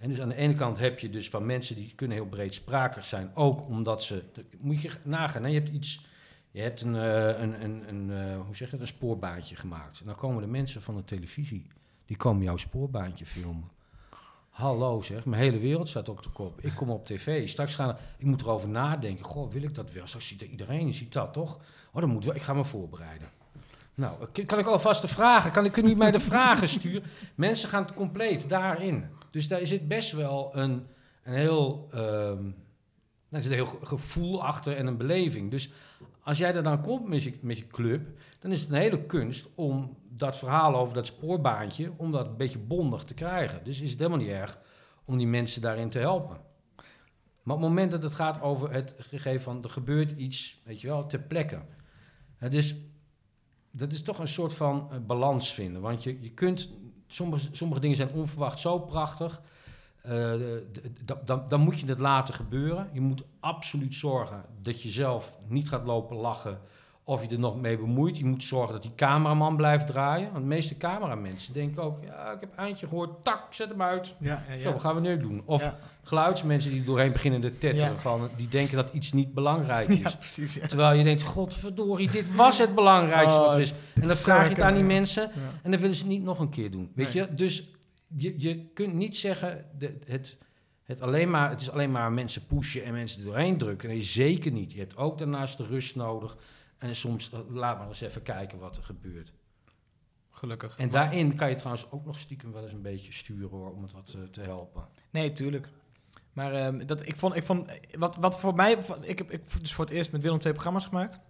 en 0.00 0.08
dus 0.08 0.20
aan 0.20 0.28
de 0.28 0.34
ene 0.34 0.54
kant 0.54 0.78
heb 0.78 0.98
je 0.98 1.10
dus 1.10 1.28
van 1.28 1.46
mensen 1.46 1.76
die 1.76 1.92
kunnen 1.94 2.16
heel 2.16 2.26
breedsprakig 2.26 3.04
zijn, 3.04 3.30
ook 3.34 3.68
omdat 3.68 4.02
ze, 4.02 4.22
moet 4.58 4.82
je 4.82 4.90
nagaan, 5.04 5.42
hè, 5.42 5.48
je 5.48 5.58
hebt 5.58 5.68
iets, 5.68 6.06
je 6.50 6.60
hebt 6.60 6.80
een, 6.80 6.94
eh, 6.94 7.40
een, 7.40 7.64
een, 7.64 7.88
een 7.88 8.10
eh, 8.10 8.40
hoe 8.46 8.56
zeg 8.56 8.68
je 8.68 8.72
het, 8.72 8.80
een 8.80 8.86
spoorbaantje 8.86 9.56
gemaakt. 9.56 10.00
En 10.00 10.06
dan 10.06 10.14
komen 10.14 10.42
de 10.42 10.48
mensen 10.48 10.82
van 10.82 10.96
de 10.96 11.04
televisie, 11.04 11.66
die 12.06 12.16
komen 12.16 12.42
jouw 12.42 12.56
spoorbaantje 12.56 13.26
filmen. 13.26 13.68
Hallo 14.60 15.02
zeg, 15.02 15.24
mijn 15.24 15.42
hele 15.42 15.58
wereld 15.58 15.88
staat 15.88 16.08
op 16.08 16.22
de 16.22 16.28
kop. 16.30 16.60
Ik 16.60 16.72
kom 16.74 16.90
op 16.90 17.06
tv. 17.06 17.48
Straks 17.48 17.74
gaan, 17.74 17.96
ik 18.18 18.26
moet 18.26 18.40
erover 18.40 18.68
nadenken. 18.68 19.24
Goh, 19.24 19.50
wil 19.52 19.62
ik 19.62 19.74
dat 19.74 19.92
wel? 19.92 20.06
Straks 20.06 20.26
ziet 20.26 20.40
er 20.40 20.46
iedereen, 20.48 20.92
ziet 20.94 21.12
dat 21.12 21.32
toch? 21.32 21.58
Oh, 21.92 22.00
dan 22.00 22.10
moet. 22.10 22.34
Ik 22.34 22.42
ga 22.42 22.54
me 22.54 22.64
voorbereiden. 22.64 23.28
Nou, 23.94 24.26
k- 24.32 24.46
kan 24.46 24.58
ik 24.58 24.66
alvast 24.66 25.02
de 25.02 25.08
vragen? 25.08 25.50
Kan 25.50 25.64
ik 25.64 25.76
jullie 25.76 25.96
mij 25.96 26.10
de 26.10 26.20
vragen 26.20 26.68
sturen? 26.78 27.02
Mensen 27.34 27.68
gaan 27.68 27.82
het 27.82 27.94
compleet 27.94 28.48
daarin. 28.48 29.04
Dus 29.30 29.48
daar 29.48 29.66
zit 29.66 29.88
best 29.88 30.12
wel 30.12 30.50
een, 30.56 30.86
een 31.22 31.34
heel, 31.34 31.88
ehm 31.92 32.44
daar 33.28 33.44
een 33.44 33.52
heel 33.52 33.66
ge- 33.66 33.86
gevoel 33.86 34.44
achter 34.44 34.76
en 34.76 34.86
een 34.86 34.96
beleving. 34.96 35.50
Dus 35.50 35.70
als 36.22 36.38
jij 36.38 36.54
er 36.54 36.62
dan 36.62 36.82
komt 36.82 37.08
met 37.08 37.22
je, 37.22 37.38
met 37.40 37.58
je 37.58 37.66
club, 37.66 38.08
dan 38.38 38.52
is 38.52 38.60
het 38.60 38.70
een 38.70 38.76
hele 38.78 39.02
kunst 39.06 39.46
om 39.54 39.96
dat 40.16 40.38
verhaal 40.38 40.76
over 40.76 40.94
dat 40.94 41.06
spoorbaantje, 41.06 41.92
om 41.96 42.12
dat 42.12 42.26
een 42.26 42.36
beetje 42.36 42.58
bondig 42.58 43.04
te 43.04 43.14
krijgen. 43.14 43.64
Dus 43.64 43.80
is 43.80 43.90
het 43.90 43.98
helemaal 43.98 44.20
niet 44.20 44.28
erg 44.28 44.58
om 45.04 45.16
die 45.16 45.26
mensen 45.26 45.62
daarin 45.62 45.88
te 45.88 45.98
helpen. 45.98 46.36
Maar 47.42 47.56
op 47.56 47.60
het 47.60 47.70
moment 47.70 47.90
dat 47.90 48.02
het 48.02 48.14
gaat 48.14 48.40
over 48.40 48.72
het 48.72 48.94
gegeven 48.98 49.40
van 49.40 49.62
er 49.62 49.70
gebeurt 49.70 50.10
iets, 50.10 50.60
weet 50.64 50.80
je 50.80 50.86
wel, 50.86 51.06
ter 51.06 51.20
plekke. 51.20 51.62
Dus 52.38 52.74
dat 53.70 53.92
is 53.92 54.02
toch 54.02 54.18
een 54.18 54.28
soort 54.28 54.54
van 54.54 54.88
eh, 54.90 54.98
balans 54.98 55.52
vinden. 55.52 55.82
Want 55.82 56.02
je, 56.02 56.22
je 56.22 56.30
kunt, 56.30 56.68
sommige, 57.06 57.48
sommige 57.52 57.80
dingen 57.80 57.96
zijn 57.96 58.12
onverwacht 58.12 58.58
zo 58.58 58.78
prachtig. 58.78 59.42
eh, 60.02 60.32
dan, 61.24 61.42
dan 61.46 61.60
moet 61.60 61.80
je 61.80 61.86
het 61.86 61.98
laten 61.98 62.34
gebeuren. 62.34 62.90
Je 62.92 63.00
moet 63.00 63.24
absoluut 63.40 63.94
zorgen 63.94 64.44
dat 64.62 64.82
je 64.82 64.88
zelf 64.88 65.38
niet 65.48 65.68
gaat 65.68 65.84
lopen 65.84 66.16
lachen 66.16 66.60
of 67.04 67.22
je 67.22 67.28
er 67.28 67.38
nog 67.38 67.60
mee 67.60 67.78
bemoeit. 67.78 68.18
Je 68.18 68.24
moet 68.24 68.42
zorgen 68.44 68.72
dat 68.72 68.82
die 68.82 68.94
cameraman 68.94 69.56
blijft 69.56 69.86
draaien. 69.86 70.24
Want 70.32 70.42
de 70.42 70.48
meeste 70.48 70.76
cameramensen 70.76 71.52
denken 71.52 71.82
ook... 71.82 72.04
ja, 72.04 72.30
ik 72.32 72.40
heb 72.40 72.54
eindje 72.56 72.86
gehoord, 72.88 73.22
tak, 73.22 73.46
zet 73.50 73.68
hem 73.68 73.82
uit. 73.82 74.14
Ja, 74.18 74.44
ja, 74.50 74.58
Zo, 74.62 74.72
wat 74.72 74.80
gaan 74.80 74.94
we 74.94 75.00
nu 75.00 75.18
doen? 75.18 75.42
Of 75.44 75.62
Ja. 75.62 75.78
geluidsmensen 76.02 76.70
die 76.70 76.84
doorheen 76.84 77.12
beginnen 77.12 77.40
te 77.40 77.58
tetteren... 77.58 77.92
Ja. 77.94 77.96
Van, 77.98 78.28
die 78.36 78.48
denken 78.48 78.76
dat 78.76 78.92
iets 78.92 79.12
niet 79.12 79.34
belangrijk 79.34 79.88
is. 79.88 79.98
Ja, 79.98 80.10
precies. 80.18 80.54
Ja. 80.54 80.66
Terwijl 80.66 80.98
je 80.98 81.04
denkt, 81.04 81.22
godverdorie, 81.22 82.10
dit 82.10 82.34
was 82.34 82.58
het 82.58 82.74
belangrijkste 82.74 83.38
Oh, 83.40 83.46
wat 83.46 83.54
er 83.54 83.60
is. 83.60 83.72
En 83.94 84.06
dan 84.08 84.16
vraag 84.16 84.48
je 84.48 84.54
het 84.54 84.62
aan 84.62 84.74
die 84.74 84.82
mensen 84.82 85.22
Ja. 85.22 85.40
en 85.62 85.70
dan 85.70 85.80
willen 85.80 85.96
ze 85.96 86.02
het 86.02 86.12
niet 86.12 86.22
nog 86.22 86.38
een 86.38 86.50
keer 86.50 86.70
doen. 86.70 86.92
Weet 86.94 87.14
Nee. 87.14 87.22
je? 87.22 87.34
Dus 87.34 87.70
je, 88.16 88.34
je 88.36 88.64
kunt 88.74 88.94
niet 88.94 89.16
zeggen, 89.16 89.64
de, 89.78 89.98
het, 90.06 90.38
het, 90.84 91.00
alleen 91.00 91.30
maar, 91.30 91.50
het 91.50 91.60
is 91.60 91.70
alleen 91.70 91.90
maar 91.90 92.12
mensen 92.12 92.46
pushen 92.46 92.84
en 92.84 92.92
mensen 92.92 93.24
doorheen 93.24 93.58
drukken. 93.58 93.88
Nee, 93.88 94.02
zeker 94.02 94.52
niet. 94.52 94.72
Je 94.72 94.78
hebt 94.78 94.96
ook 94.96 95.18
daarnaast 95.18 95.56
de 95.56 95.66
rust 95.66 95.96
nodig. 95.96 96.36
En 96.80 96.96
soms, 96.96 97.30
eh, 97.32 97.38
laat 97.48 97.78
maar 97.78 97.88
eens 97.88 98.00
even 98.00 98.22
kijken 98.22 98.58
wat 98.58 98.76
er 98.76 98.82
gebeurt. 98.82 99.32
Gelukkig. 100.30 100.76
En 100.76 100.90
daarin 100.90 101.34
kan 101.34 101.48
je 101.48 101.56
trouwens 101.56 101.90
ook 101.90 102.04
nog 102.04 102.18
stiekem 102.18 102.52
wel 102.52 102.62
eens 102.62 102.72
een 102.72 102.82
beetje 102.82 103.12
sturen 103.12 103.48
hoor, 103.48 103.72
om 103.72 103.82
het 103.82 103.92
wat 103.92 104.14
eh, 104.16 104.22
te 104.22 104.40
helpen. 104.40 104.88
Nee, 105.10 105.32
tuurlijk. 105.32 105.68
Maar 106.32 106.52
ehm, 106.52 106.86
dat, 106.86 107.06
ik 107.06 107.16
vond, 107.16 107.36
ik 107.36 107.44
vond 107.44 107.70
wat, 107.98 108.16
wat 108.16 108.40
voor 108.40 108.54
mij, 108.54 108.76
ik 109.00 109.18
heb 109.18 109.30
ik, 109.30 109.60
dus 109.60 109.74
voor 109.74 109.84
het 109.84 109.94
eerst 109.94 110.12
met 110.12 110.22
Willem 110.22 110.38
twee 110.38 110.52
programma's 110.52 110.86
gemaakt. 110.86 111.20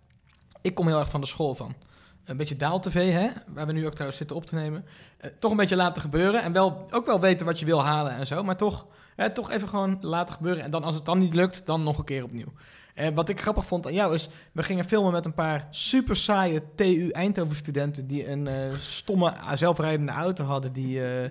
Ik 0.63 0.75
kom 0.75 0.87
heel 0.87 0.99
erg 0.99 1.11
van 1.11 1.21
de 1.21 1.27
school 1.27 1.55
van. 1.55 1.75
Een 2.25 2.37
beetje 2.37 2.57
Daal 2.57 2.81
TV, 2.81 3.13
hè, 3.13 3.29
waar 3.47 3.67
we 3.67 3.73
nu 3.73 3.87
ook 3.87 3.93
trouwens 3.93 4.19
zitten 4.19 4.37
op 4.37 4.47
te 4.47 4.55
nemen. 4.55 4.85
Eh, 5.19 5.31
toch 5.39 5.51
een 5.51 5.57
beetje 5.57 5.77
laten 5.77 6.03
gebeuren 6.03 6.43
en 6.43 6.53
wel, 6.53 6.87
ook 6.91 7.07
wel 7.07 7.21
weten 7.21 7.47
wat 7.47 7.59
je 7.59 7.67
wil 7.67 7.85
halen 7.85 8.13
en 8.13 8.27
zo. 8.27 8.43
Maar 8.43 8.57
toch, 8.57 8.87
hè, 9.17 9.31
toch 9.31 9.51
even 9.51 9.69
gewoon 9.69 9.99
laten 10.01 10.35
gebeuren. 10.35 10.65
En 10.65 10.71
dan 10.71 10.85
als 10.85 10.95
het 10.95 11.05
dan 11.05 11.19
niet 11.19 11.35
lukt, 11.35 11.67
dan 11.67 11.83
nog 11.83 11.99
een 11.99 12.05
keer 12.05 12.25
opnieuw. 12.25 12.53
En 13.01 13.15
wat 13.15 13.29
ik 13.29 13.41
grappig 13.41 13.67
vond 13.67 13.87
aan 13.87 13.93
jou 13.93 14.15
is, 14.15 14.29
we 14.53 14.63
gingen 14.63 14.85
filmen 14.85 15.13
met 15.13 15.27
een 15.27 15.35
paar 15.35 15.67
super 15.71 16.17
saaie 16.17 16.63
TU 16.75 17.09
Eindhoven 17.09 17.57
studenten 17.57 18.07
die 18.07 18.29
een 18.29 18.47
eh, 18.47 18.75
stomme 18.79 19.35
zelfrijdende 19.55 20.13
auto 20.13 20.45
hadden 20.45 20.73
die, 20.73 21.05
eh, 21.05 21.31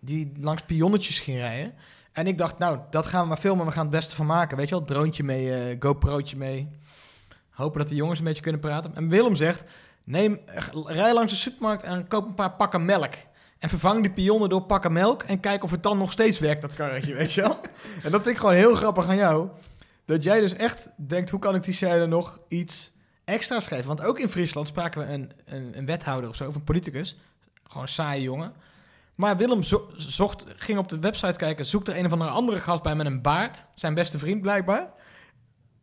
die 0.00 0.32
langs 0.40 0.62
pionnetjes 0.62 1.20
ging 1.20 1.38
rijden. 1.38 1.72
En 2.12 2.26
ik 2.26 2.38
dacht, 2.38 2.58
nou, 2.58 2.78
dat 2.90 3.06
gaan 3.06 3.22
we 3.22 3.28
maar 3.28 3.36
filmen. 3.36 3.66
We 3.66 3.72
gaan 3.72 3.86
het 3.86 3.90
beste 3.90 4.14
van 4.14 4.26
maken. 4.26 4.56
Weet 4.56 4.68
je 4.68 4.74
wel, 4.74 4.84
droontje 4.84 5.22
mee, 5.22 5.54
eh 5.54 5.76
GoPro'tje 5.78 6.36
mee. 6.36 6.68
Hopen 7.50 7.78
dat 7.78 7.88
de 7.88 7.94
jongens 7.94 8.18
een 8.18 8.24
beetje 8.24 8.42
kunnen 8.42 8.60
praten. 8.60 8.94
En 8.94 9.08
Willem 9.08 9.36
zegt, 9.36 9.64
neem, 10.04 10.38
eh, 10.46 10.62
rij 10.84 11.14
langs 11.14 11.32
de 11.32 11.38
supermarkt 11.38 11.82
en 11.82 12.08
koop 12.08 12.26
een 12.26 12.34
paar 12.34 12.52
pakken 12.52 12.84
melk. 12.84 13.14
En 13.58 13.68
vervang 13.68 14.00
die 14.00 14.12
pionnen 14.12 14.48
door 14.48 14.62
pakken 14.62 14.92
melk. 14.92 15.22
En 15.22 15.40
kijk 15.40 15.64
of 15.64 15.70
het 15.70 15.82
dan 15.82 15.98
nog 15.98 16.12
steeds 16.12 16.38
werkt, 16.38 16.62
dat 16.62 16.74
karretje, 16.74 17.14
weet 17.20 17.32
je 17.32 17.40
wel. 17.40 17.60
En 18.02 18.10
dat 18.10 18.22
vind 18.22 18.26
ik 18.26 18.38
gewoon 18.38 18.54
heel 18.54 18.74
grappig 18.74 19.08
aan 19.08 19.16
jou. 19.16 19.48
Dat 20.08 20.22
jij 20.22 20.40
dus 20.40 20.54
echt 20.54 20.88
denkt, 20.96 21.30
hoe 21.30 21.40
kan 21.40 21.54
ik 21.54 21.62
die 21.62 21.74
scène 21.74 22.06
nog 22.06 22.38
iets 22.48 22.92
extra's 23.24 23.66
geven? 23.66 23.86
Want 23.86 24.02
ook 24.02 24.18
in 24.18 24.28
Friesland 24.28 24.68
spraken 24.68 25.00
we 25.06 25.12
een, 25.12 25.32
een, 25.44 25.78
een 25.78 25.86
wethouder 25.86 26.30
of 26.30 26.36
zo, 26.36 26.46
of 26.46 26.54
een 26.54 26.64
politicus. 26.64 27.16
Gewoon 27.64 27.88
saaie 27.88 28.22
jongen. 28.22 28.52
Maar 29.14 29.36
Willem 29.36 29.62
zo- 29.62 29.90
zocht, 29.96 30.44
ging 30.56 30.78
op 30.78 30.88
de 30.88 30.98
website 30.98 31.38
kijken, 31.38 31.66
zoekt 31.66 31.88
er 31.88 31.96
een 31.96 32.06
of 32.06 32.12
andere 32.12 32.30
andere 32.30 32.58
gast 32.58 32.82
bij 32.82 32.94
met 32.94 33.06
een 33.06 33.22
baard. 33.22 33.66
Zijn 33.74 33.94
beste 33.94 34.18
vriend 34.18 34.42
blijkbaar. 34.42 34.90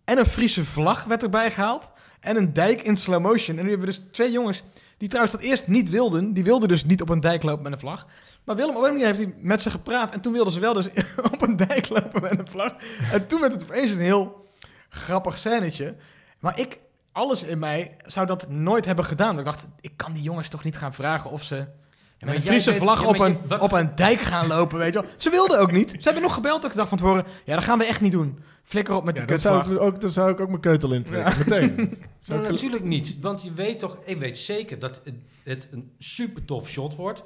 En 0.05 0.17
een 0.17 0.25
Friese 0.25 0.65
vlag 0.65 1.03
werd 1.03 1.23
erbij 1.23 1.51
gehaald. 1.51 1.91
En 2.19 2.37
een 2.37 2.53
dijk 2.53 2.81
in 2.81 2.97
slow 2.97 3.21
motion. 3.21 3.57
En 3.57 3.63
nu 3.63 3.69
hebben 3.69 3.87
we 3.87 3.93
dus 3.93 4.03
twee 4.11 4.31
jongens 4.31 4.63
die 4.97 5.07
trouwens 5.09 5.35
dat 5.35 5.45
eerst 5.45 5.67
niet 5.67 5.89
wilden. 5.89 6.33
Die 6.33 6.43
wilden 6.43 6.67
dus 6.67 6.85
niet 6.85 7.01
op 7.01 7.09
een 7.09 7.19
dijk 7.19 7.43
lopen 7.43 7.63
met 7.63 7.71
een 7.71 7.79
vlag. 7.79 8.07
Maar 8.45 8.55
Willem 8.55 8.75
op 8.75 8.83
een 8.83 8.89
manier 8.91 9.05
heeft 9.05 9.17
hij 9.17 9.33
met 9.37 9.61
ze 9.61 9.69
gepraat. 9.69 10.11
En 10.13 10.21
toen 10.21 10.33
wilden 10.33 10.53
ze 10.53 10.59
wel 10.59 10.73
dus 10.73 10.87
op 11.33 11.41
een 11.41 11.55
dijk 11.55 11.89
lopen 11.89 12.21
met 12.21 12.39
een 12.39 12.47
vlag. 12.49 12.73
En 13.11 13.27
toen 13.27 13.39
werd 13.39 13.53
het 13.53 13.63
opeens 13.63 13.91
een 13.91 13.99
heel 13.99 14.45
grappig 14.89 15.37
scènetje. 15.37 15.95
Maar 16.39 16.59
ik, 16.59 16.79
alles 17.11 17.43
in 17.43 17.59
mij, 17.59 17.97
zou 18.05 18.27
dat 18.27 18.49
nooit 18.49 18.85
hebben 18.85 19.05
gedaan. 19.05 19.39
Ik 19.39 19.45
dacht, 19.45 19.67
ik 19.81 19.91
kan 19.95 20.13
die 20.13 20.23
jongens 20.23 20.47
toch 20.47 20.63
niet 20.63 20.77
gaan 20.77 20.93
vragen 20.93 21.31
of 21.31 21.43
ze 21.43 21.55
maar 21.55 22.33
Met 22.33 22.35
een 22.35 22.41
Friese 22.51 22.71
weet- 22.71 22.79
vlag 22.81 23.01
ja, 23.01 23.07
op, 23.07 23.19
een, 23.19 23.37
je- 23.49 23.59
op 23.59 23.71
een 23.71 23.95
dijk 23.95 24.19
gaan 24.19 24.47
lopen, 24.47 24.77
weet 24.77 24.93
je 24.93 25.01
wel. 25.01 25.09
Ze 25.17 25.29
wilden 25.29 25.59
ook 25.59 25.71
niet. 25.71 25.89
Ze 25.89 25.97
hebben 26.01 26.21
nog 26.21 26.33
gebeld 26.33 26.65
ook 26.65 26.71
de 26.71 26.77
dag 26.77 26.87
van 26.87 26.97
tevoren. 26.97 27.25
Ja, 27.45 27.55
dat 27.55 27.63
gaan 27.63 27.77
we 27.77 27.85
echt 27.85 28.01
niet 28.01 28.11
doen. 28.11 28.39
Flikker 28.63 28.93
op 28.95 29.03
met 29.03 29.13
Ja, 29.15 29.19
die 29.21 29.29
dat, 29.31 29.41
zou 29.41 29.57
kutvlag. 29.57 29.81
ik 29.81 29.87
ook, 29.87 30.01
dat 30.01 30.13
zou 30.13 30.31
ik 30.31 30.39
ook 30.39 30.47
mijn 30.47 30.59
keutel 30.61 30.91
intrekken. 30.93 31.37
Meteen. 31.37 31.75
Zou 31.75 31.77
Nou, 31.77 31.95
ik 31.99 32.25
gel- 32.25 32.39
natuurlijk 32.51 32.83
niet. 32.83 33.15
Want 33.21 33.41
je 33.41 33.53
weet 33.53 33.79
toch, 33.79 33.97
ik 34.05 34.17
weet 34.19 34.37
zeker 34.37 34.79
dat 34.79 35.01
het, 35.03 35.13
het 35.43 35.67
een 35.71 35.91
super 35.99 36.45
tof 36.45 36.69
shot 36.69 36.95
wordt. 36.95 37.23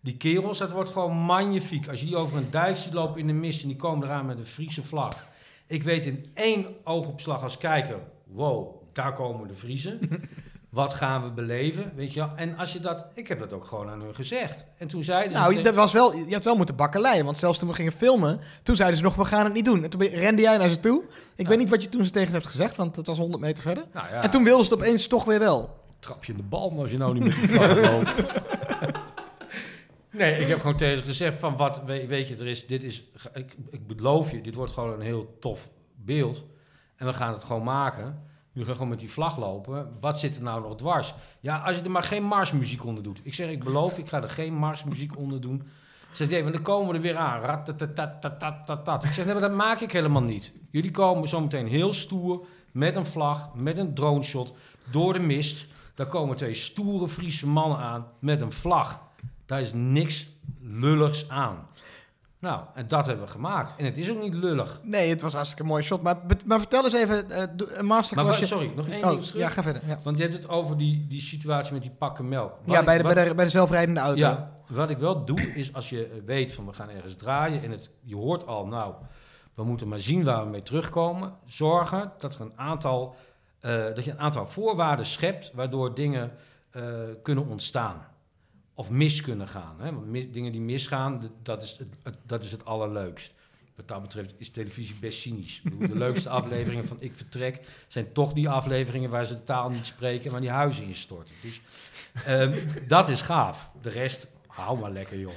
Die 0.00 0.16
kerels, 0.16 0.58
dat 0.58 0.70
wordt 0.70 0.90
gewoon 0.90 1.16
magnifiek. 1.16 1.88
Als 1.88 2.00
je 2.00 2.06
die 2.06 2.16
over 2.16 2.36
een 2.36 2.50
dijk 2.50 2.76
ziet 2.76 2.92
lopen 2.92 3.20
in 3.20 3.26
de 3.26 3.32
mist 3.32 3.62
en 3.62 3.68
die 3.68 3.76
komen 3.76 4.06
eraan 4.08 4.26
met 4.26 4.38
een 4.38 4.46
Friese 4.46 4.82
vlag. 4.84 5.28
Ik 5.66 5.82
weet 5.82 6.06
in 6.06 6.26
één 6.34 6.66
oogopslag 6.84 7.42
als 7.42 7.58
kijker, 7.58 7.98
wow, 8.24 8.74
daar 8.92 9.12
komen 9.14 9.48
de 9.48 9.54
Friesen. 9.54 9.98
Wat 10.70 10.94
gaan 10.94 11.22
we 11.22 11.30
beleven, 11.30 11.92
weet 11.94 12.12
je 12.12 12.20
wel? 12.20 12.30
En 12.36 12.56
als 12.56 12.72
je 12.72 12.80
dat, 12.80 13.04
ik 13.14 13.28
heb 13.28 13.38
dat 13.38 13.52
ook 13.52 13.64
gewoon 13.64 13.88
aan 13.88 14.00
hun 14.00 14.14
gezegd. 14.14 14.64
En 14.78 14.88
toen 14.88 15.04
zeiden 15.04 15.32
ze... 15.36 15.42
Nou, 15.42 15.62
dat 15.62 15.74
was 15.74 15.92
wel, 15.92 16.14
je 16.16 16.32
hebt 16.32 16.44
wel 16.44 16.56
moeten 16.56 16.76
bakkeleien. 16.76 17.24
Want 17.24 17.38
zelfs 17.38 17.58
toen 17.58 17.68
we 17.68 17.74
gingen 17.74 17.92
filmen, 17.92 18.40
toen 18.62 18.76
zeiden 18.76 18.96
ze 18.98 19.02
nog, 19.02 19.14
we 19.14 19.24
gaan 19.24 19.44
het 19.44 19.54
niet 19.54 19.64
doen. 19.64 19.84
En 19.84 19.90
toen 19.90 20.02
rende 20.02 20.42
jij 20.42 20.56
naar 20.56 20.68
ze 20.68 20.80
toe. 20.80 21.02
Ik 21.34 21.48
weet 21.48 21.58
niet 21.58 21.68
wat 21.68 21.82
je 21.82 21.88
toen 21.88 22.04
ze 22.04 22.10
tegen 22.10 22.32
hebt 22.32 22.46
gezegd, 22.46 22.76
want 22.76 22.96
het 22.96 23.06
was 23.06 23.18
100 23.18 23.42
meter 23.42 23.62
verder. 23.62 23.84
nou 23.92 24.06
ja, 24.08 24.22
En 24.22 24.30
toen 24.30 24.44
wilden 24.44 24.64
ze 24.64 24.70
het 24.74 24.80
opeens 24.82 25.06
toch 25.06 25.24
weer 25.24 25.38
wel. 25.38 25.78
trap 25.98 26.24
je 26.24 26.32
in 26.32 26.38
de 26.38 26.44
bal 26.44 26.74
als 26.78 26.90
je 26.90 26.98
nou 26.98 27.14
niet 27.14 27.24
met 27.24 27.34
die 27.34 27.48
vlag 27.48 27.76
loopt. 27.76 28.10
Nee, 30.12 30.40
ik 30.40 30.46
heb 30.46 30.60
gewoon 30.60 30.76
tegen 30.76 30.98
ze 30.98 31.04
gezegd 31.04 31.38
van 31.38 31.56
wat, 31.56 31.82
weet, 31.84 32.28
je, 32.28 32.36
er 32.36 32.46
is, 32.46 32.66
dit 32.66 32.82
is, 32.82 33.02
ik, 33.34 33.56
ik 33.70 33.86
beloof 33.86 34.30
je, 34.30 34.40
dit 34.40 34.54
wordt 34.54 34.72
gewoon 34.72 34.92
een 34.92 35.00
heel 35.00 35.36
tof 35.40 35.68
beeld. 35.94 36.46
En 36.96 37.06
we 37.06 37.12
gaan 37.12 37.32
het 37.32 37.44
gewoon 37.44 37.62
maken. 37.62 38.22
Jullie 38.52 38.66
gaan 38.66 38.74
gewoon 38.74 38.90
met 38.90 38.98
die 38.98 39.10
vlag 39.10 39.38
lopen. 39.38 39.96
Wat 40.00 40.18
zit 40.18 40.36
er 40.36 40.42
nou 40.42 40.62
nog 40.62 40.76
dwars? 40.76 41.14
Ja, 41.40 41.58
als 41.58 41.76
je 41.76 41.82
er 41.82 41.90
maar 41.90 42.02
geen 42.02 42.22
marsmuziek 42.22 42.84
onder 42.84 43.02
doet. 43.02 43.20
Ik 43.22 43.34
zeg, 43.34 43.50
ik 43.50 43.64
beloof, 43.64 43.98
ik 43.98 44.08
ga 44.08 44.22
er 44.22 44.30
geen 44.30 44.54
marsmuziek 44.54 45.16
onder 45.16 45.40
doen. 45.40 45.62
Ik 46.10 46.16
zeg, 46.16 46.28
nee, 46.28 46.42
want 46.42 46.54
dan 46.54 46.62
komen 46.62 46.88
we 46.88 46.94
er 46.94 47.00
weer 47.00 47.16
aan. 47.16 47.40
Ratatatatatatatat. 47.40 49.04
Ik 49.04 49.12
zeg, 49.12 49.24
nee, 49.24 49.34
maar 49.34 49.42
dat 49.42 49.54
maak 49.56 49.80
ik 49.80 49.92
helemaal 49.92 50.22
niet. 50.22 50.52
Jullie 50.70 50.90
komen 50.90 51.28
zometeen 51.28 51.66
heel 51.66 51.92
stoer, 51.92 52.46
met 52.72 52.96
een 52.96 53.06
vlag, 53.06 53.54
met 53.54 53.78
een 53.78 53.94
drone 53.94 54.22
shot, 54.22 54.54
door 54.90 55.12
de 55.12 55.18
mist. 55.18 55.66
Daar 55.94 56.06
komen 56.06 56.36
twee 56.36 56.54
stoere 56.54 57.08
Friese 57.08 57.46
mannen 57.46 57.78
aan 57.78 58.06
met 58.18 58.40
een 58.40 58.52
vlag. 58.52 59.00
Daar 59.50 59.60
is 59.60 59.72
niks 59.72 60.28
lulligs 60.60 61.28
aan. 61.28 61.66
Nou, 62.38 62.64
en 62.74 62.88
dat 62.88 63.06
hebben 63.06 63.24
we 63.24 63.30
gemaakt. 63.30 63.76
En 63.78 63.84
het 63.84 63.96
is 63.96 64.10
ook 64.10 64.20
niet 64.22 64.34
lullig. 64.34 64.80
Nee, 64.82 65.08
het 65.08 65.20
was 65.22 65.34
hartstikke 65.34 65.62
een 65.62 65.68
mooi 65.68 65.82
shot. 65.82 66.02
Maar, 66.02 66.16
maar 66.46 66.58
vertel 66.58 66.84
eens 66.84 66.94
even, 66.94 67.30
eh, 67.30 67.42
een 67.78 67.86
wa- 67.86 68.02
sorry, 68.02 68.72
nog 68.76 68.88
één 68.88 69.04
oh, 69.04 69.10
ding 69.10 69.22
terug. 69.24 69.40
ja, 69.40 69.48
ga 69.48 69.62
verder. 69.62 69.82
Ja, 69.86 69.98
Want 70.04 70.16
je 70.16 70.22
hebt 70.22 70.34
het 70.34 70.48
over 70.48 70.76
die, 70.78 71.06
die 71.08 71.20
situatie 71.20 71.72
met 71.72 71.82
die 71.82 71.90
pakken 71.90 72.28
melk. 72.28 72.52
Wat 72.64 72.74
ja 72.74 72.84
bij, 72.84 72.96
de, 72.96 73.02
wat- 73.02 73.14
bij, 73.14 73.28
de, 73.28 73.34
bij 73.34 73.44
de 73.44 73.50
zelfrijdende 73.50 74.00
auto. 74.00 74.18
Ja, 74.18 74.52
wat 74.68 74.90
ik 74.90 74.98
wel 74.98 75.24
doe, 75.24 75.40
is 75.40 75.74
als 75.74 75.88
je 75.88 76.22
weet 76.26 76.52
van 76.52 76.66
we 76.66 76.72
gaan 76.72 76.88
ergens 76.90 77.16
draaien 77.16 77.62
en 77.62 77.70
het, 77.70 77.90
je 78.02 78.16
hoort 78.16 78.46
al, 78.46 78.66
nou, 78.66 78.94
we 79.54 79.64
moeten 79.64 79.88
maar 79.88 80.00
zien 80.00 80.24
waar 80.24 80.44
we 80.44 80.50
mee 80.50 80.62
terugkomen. 80.62 81.32
Zorgen 81.46 82.12
dat, 82.18 82.34
er 82.34 82.40
een 82.40 82.52
aantal, 82.56 83.14
eh, 83.60 83.84
dat 83.94 84.04
je 84.04 84.10
een 84.10 84.20
aantal 84.20 84.46
voorwaarden 84.46 85.06
schept 85.06 85.50
waardoor 85.54 85.94
dingen 85.94 86.32
eh, 86.70 86.82
kunnen 87.22 87.46
ontstaan. 87.46 88.08
Of 88.80 88.90
mis 88.90 89.20
kunnen 89.20 89.48
gaan. 89.48 89.74
Hè? 89.78 89.92
Want 89.92 90.32
dingen 90.32 90.52
die 90.52 90.60
misgaan, 90.60 91.30
dat 91.42 91.62
is 91.62 91.78
het, 92.02 92.16
dat 92.26 92.44
is 92.44 92.50
het 92.50 92.64
allerleukst. 92.64 93.32
Wat 93.76 93.88
dat 93.88 94.02
betreft 94.02 94.34
is 94.36 94.50
televisie 94.50 94.94
best 95.00 95.20
cynisch. 95.20 95.62
De 95.78 95.96
leukste 95.96 96.28
afleveringen 96.40 96.86
van 96.86 96.96
Ik 97.00 97.12
Vertrek 97.14 97.60
zijn 97.88 98.12
toch 98.12 98.32
die 98.32 98.48
afleveringen 98.48 99.10
waar 99.10 99.26
ze 99.26 99.34
de 99.34 99.44
taal 99.44 99.70
niet 99.70 99.86
spreken 99.86 100.24
en 100.24 100.30
waar 100.30 100.40
die 100.40 100.50
huizen 100.50 100.84
instorten. 100.84 101.34
Dus 101.42 101.60
ehm, 102.24 102.52
dat 102.88 103.08
is 103.08 103.20
gaaf. 103.20 103.70
De 103.82 103.90
rest, 103.90 104.26
hou 104.46 104.78
maar 104.78 104.92
lekker 104.92 105.18
joh. 105.18 105.34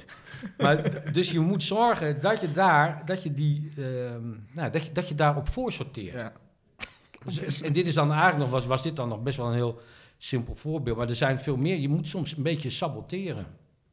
Maar, 0.58 1.12
dus 1.12 1.30
je 1.30 1.40
moet 1.40 1.62
zorgen 1.62 2.20
dat 2.20 2.40
je 2.40 2.52
daar, 2.52 3.02
dat 3.06 3.22
je 3.22 3.32
die, 3.32 3.72
ehm, 3.76 4.30
nou, 4.52 4.70
dat 4.70 4.86
je, 4.86 4.92
dat 4.92 5.08
je 5.08 5.14
daarop 5.14 5.48
voorsorteert. 5.48 6.20
Ja. 6.20 6.32
Dus, 7.24 7.60
en 7.60 7.72
dit 7.72 7.86
is 7.86 7.94
dan 7.94 8.10
eigenlijk 8.10 8.40
nog, 8.40 8.50
was, 8.50 8.66
was 8.66 8.82
dit 8.82 8.96
dan 8.96 9.08
nog 9.08 9.22
best 9.22 9.36
wel 9.36 9.46
een 9.46 9.54
heel 9.54 9.80
simpel 10.18 10.54
voorbeeld. 10.54 10.96
Maar 10.96 11.08
er 11.08 11.14
zijn 11.14 11.38
veel 11.38 11.56
meer. 11.56 11.76
Je 11.76 11.88
moet 11.88 12.08
soms 12.08 12.36
een 12.36 12.42
beetje 12.42 12.70
saboteren. 12.70 13.46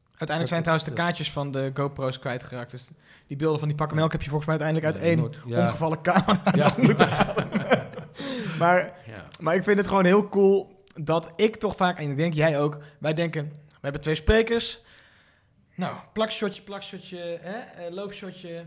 Uiteindelijk 0.08 0.48
zijn 0.48 0.62
trouwens 0.62 0.88
de 0.88 0.94
kaartjes 0.94 1.32
van 1.32 1.52
de 1.52 1.70
GoPro's 1.74 2.18
kwijtgeraakt. 2.18 2.70
Dus 2.70 2.88
die 3.26 3.36
beelden 3.36 3.58
van 3.58 3.68
die 3.68 3.76
pakken 3.76 3.96
melk 3.96 4.12
heb 4.12 4.22
je 4.22 4.30
volgens 4.30 4.48
mij 4.48 4.58
uiteindelijk 4.60 4.94
uit 4.94 5.18
één 5.18 5.32
ja. 5.46 5.64
omgevallen 5.64 6.02
camera 6.02 6.42
Ja. 6.54 6.74
moeten 6.76 7.08
halen. 7.08 7.48
maar, 8.58 8.96
Ja. 9.06 9.26
maar 9.40 9.54
ik 9.54 9.62
vind 9.62 9.78
het 9.78 9.86
gewoon 9.86 10.04
heel 10.04 10.28
cool 10.28 10.84
dat 10.94 11.32
ik 11.36 11.56
toch 11.56 11.76
vaak, 11.76 11.98
en 11.98 12.10
ik 12.10 12.16
denk 12.16 12.34
jij 12.34 12.60
ook, 12.60 12.78
wij 12.98 13.14
denken, 13.14 13.42
we 13.52 13.78
hebben 13.80 14.00
twee 14.00 14.14
sprekers. 14.14 14.80
Nou, 15.74 15.94
plakshotje, 16.12 16.62
plakshotje, 16.62 17.38
hè, 17.40 17.58
eh, 17.58 17.92
loopshotje. 17.92 18.66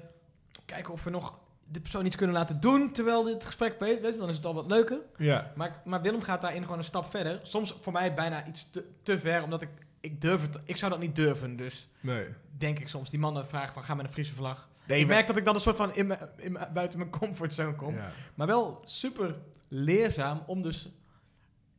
Kijken 0.66 0.94
of 0.94 1.04
we 1.04 1.10
nog 1.10 1.38
de 1.68 1.82
persoon 1.82 2.06
iets 2.06 2.16
kunnen 2.16 2.36
laten 2.36 2.60
doen 2.60 2.92
terwijl 2.92 3.24
dit 3.24 3.44
gesprek 3.46 3.76
je, 3.80 4.16
dan 4.18 4.30
is 4.30 4.36
het 4.36 4.46
al 4.46 4.54
wat 4.54 4.68
leuker. 4.68 4.98
Ja. 5.18 5.52
Maar, 5.56 5.82
maar 5.86 6.02
Willem 6.02 6.22
gaat 6.22 6.42
daarin 6.42 6.64
gewoon 6.64 6.78
een 6.78 6.84
stap 6.84 7.10
verder. 7.10 7.40
Soms 7.44 7.78
voor 7.82 7.94
mij 7.94 8.14
bijna 8.14 8.48
iets 8.48 8.70
te, 8.72 8.86
te 9.04 9.20
ver, 9.20 9.44
omdat 9.44 9.62
ik, 9.62 9.70
ik 10.00 10.22
durf 10.22 10.42
het, 10.42 10.60
ik 10.64 10.78
zou 10.78 10.92
dat 10.92 11.00
niet 11.00 11.16
durven. 11.16 11.56
Dus 11.56 11.90
Nee. 12.00 12.28
denk 12.58 12.80
ik 12.80 12.88
soms, 12.88 13.10
die 13.10 13.20
mannen 13.20 13.48
vragen 13.48 13.74
van, 13.74 13.84
ga 13.84 13.96
met 13.96 14.06
een 14.06 14.12
Friese 14.12 14.34
vlag. 14.34 14.70
Nee, 14.88 15.00
ik 15.00 15.08
merk 15.08 15.28
dat 15.28 15.38
ik 15.38 15.46
dan 15.46 15.56
een 15.56 15.62
soort 15.62 15.76
van 15.78 15.96
in 15.96 16.08
mijn- 16.08 16.30
in 16.38 16.58
buiten 16.74 17.00
mijn 17.00 17.12
comfortzone 17.12 17.76
kom. 17.76 17.96
Ja. 17.96 18.12
Maar 18.36 18.48
wel 18.48 18.82
super 18.84 19.36
leerzaam 19.68 20.44
om 20.46 20.62
dus 20.62 20.90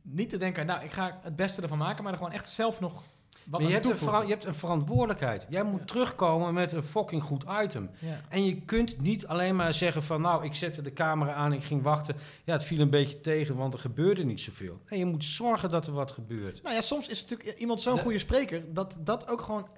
niet 0.02 0.28
te 0.30 0.36
denken, 0.36 0.66
nou, 0.66 0.84
ik 0.84 0.90
ga 0.92 1.18
het 1.22 1.36
beste 1.36 1.62
ervan 1.62 1.78
maken, 1.78 2.02
maar 2.02 2.12
er 2.12 2.18
gewoon 2.18 2.32
echt 2.32 2.48
zelf 2.48 2.80
nog 2.80 3.04
wat 3.46 3.60
Maar 3.60 3.68
je 3.68 3.74
hebt, 3.74 4.02
een 4.02 4.22
je 4.22 4.32
hebt 4.32 4.44
een 4.44 4.54
verantwoordelijkheid. 4.54 5.46
Jij 5.48 5.62
moet 5.62 5.86
terugkomen 5.86 6.54
met 6.54 6.72
een 6.72 6.82
fucking 6.82 7.22
goed 7.22 7.44
item. 7.62 7.90
Ja. 7.98 8.20
En 8.28 8.44
je 8.44 8.60
kunt 8.60 9.00
niet 9.00 9.26
alleen 9.26 9.56
maar 9.56 9.74
zeggen 9.74 10.02
van... 10.02 10.20
nou, 10.20 10.44
ik 10.44 10.54
zette 10.54 10.82
de 10.82 10.92
camera 10.92 11.32
aan, 11.32 11.52
ik 11.52 11.64
ging 11.64 11.82
wachten. 11.82 12.16
Ja, 12.44 12.52
het 12.52 12.64
viel 12.64 12.80
een 12.80 12.90
beetje 12.90 13.20
tegen, 13.20 13.56
want 13.56 13.74
er 13.74 13.80
gebeurde 13.80 14.24
niet 14.24 14.40
zoveel. 14.40 14.80
Nee, 14.88 14.98
je 14.98 15.04
moet 15.04 15.24
zorgen 15.24 15.70
dat 15.70 15.86
er 15.86 15.92
wat 15.92 16.12
gebeurt. 16.12 16.62
Nou 16.62 16.74
ja, 16.74 16.80
soms 16.80 17.08
is 17.08 17.22
natuurlijk 17.26 17.58
iemand 17.58 17.80
zo'n 17.80 17.98
goede 17.98 18.18
spreker, 18.18 18.74
dat 18.74 18.98
dat 19.00 19.30
ook 19.30 19.40
gewoon... 19.40 19.68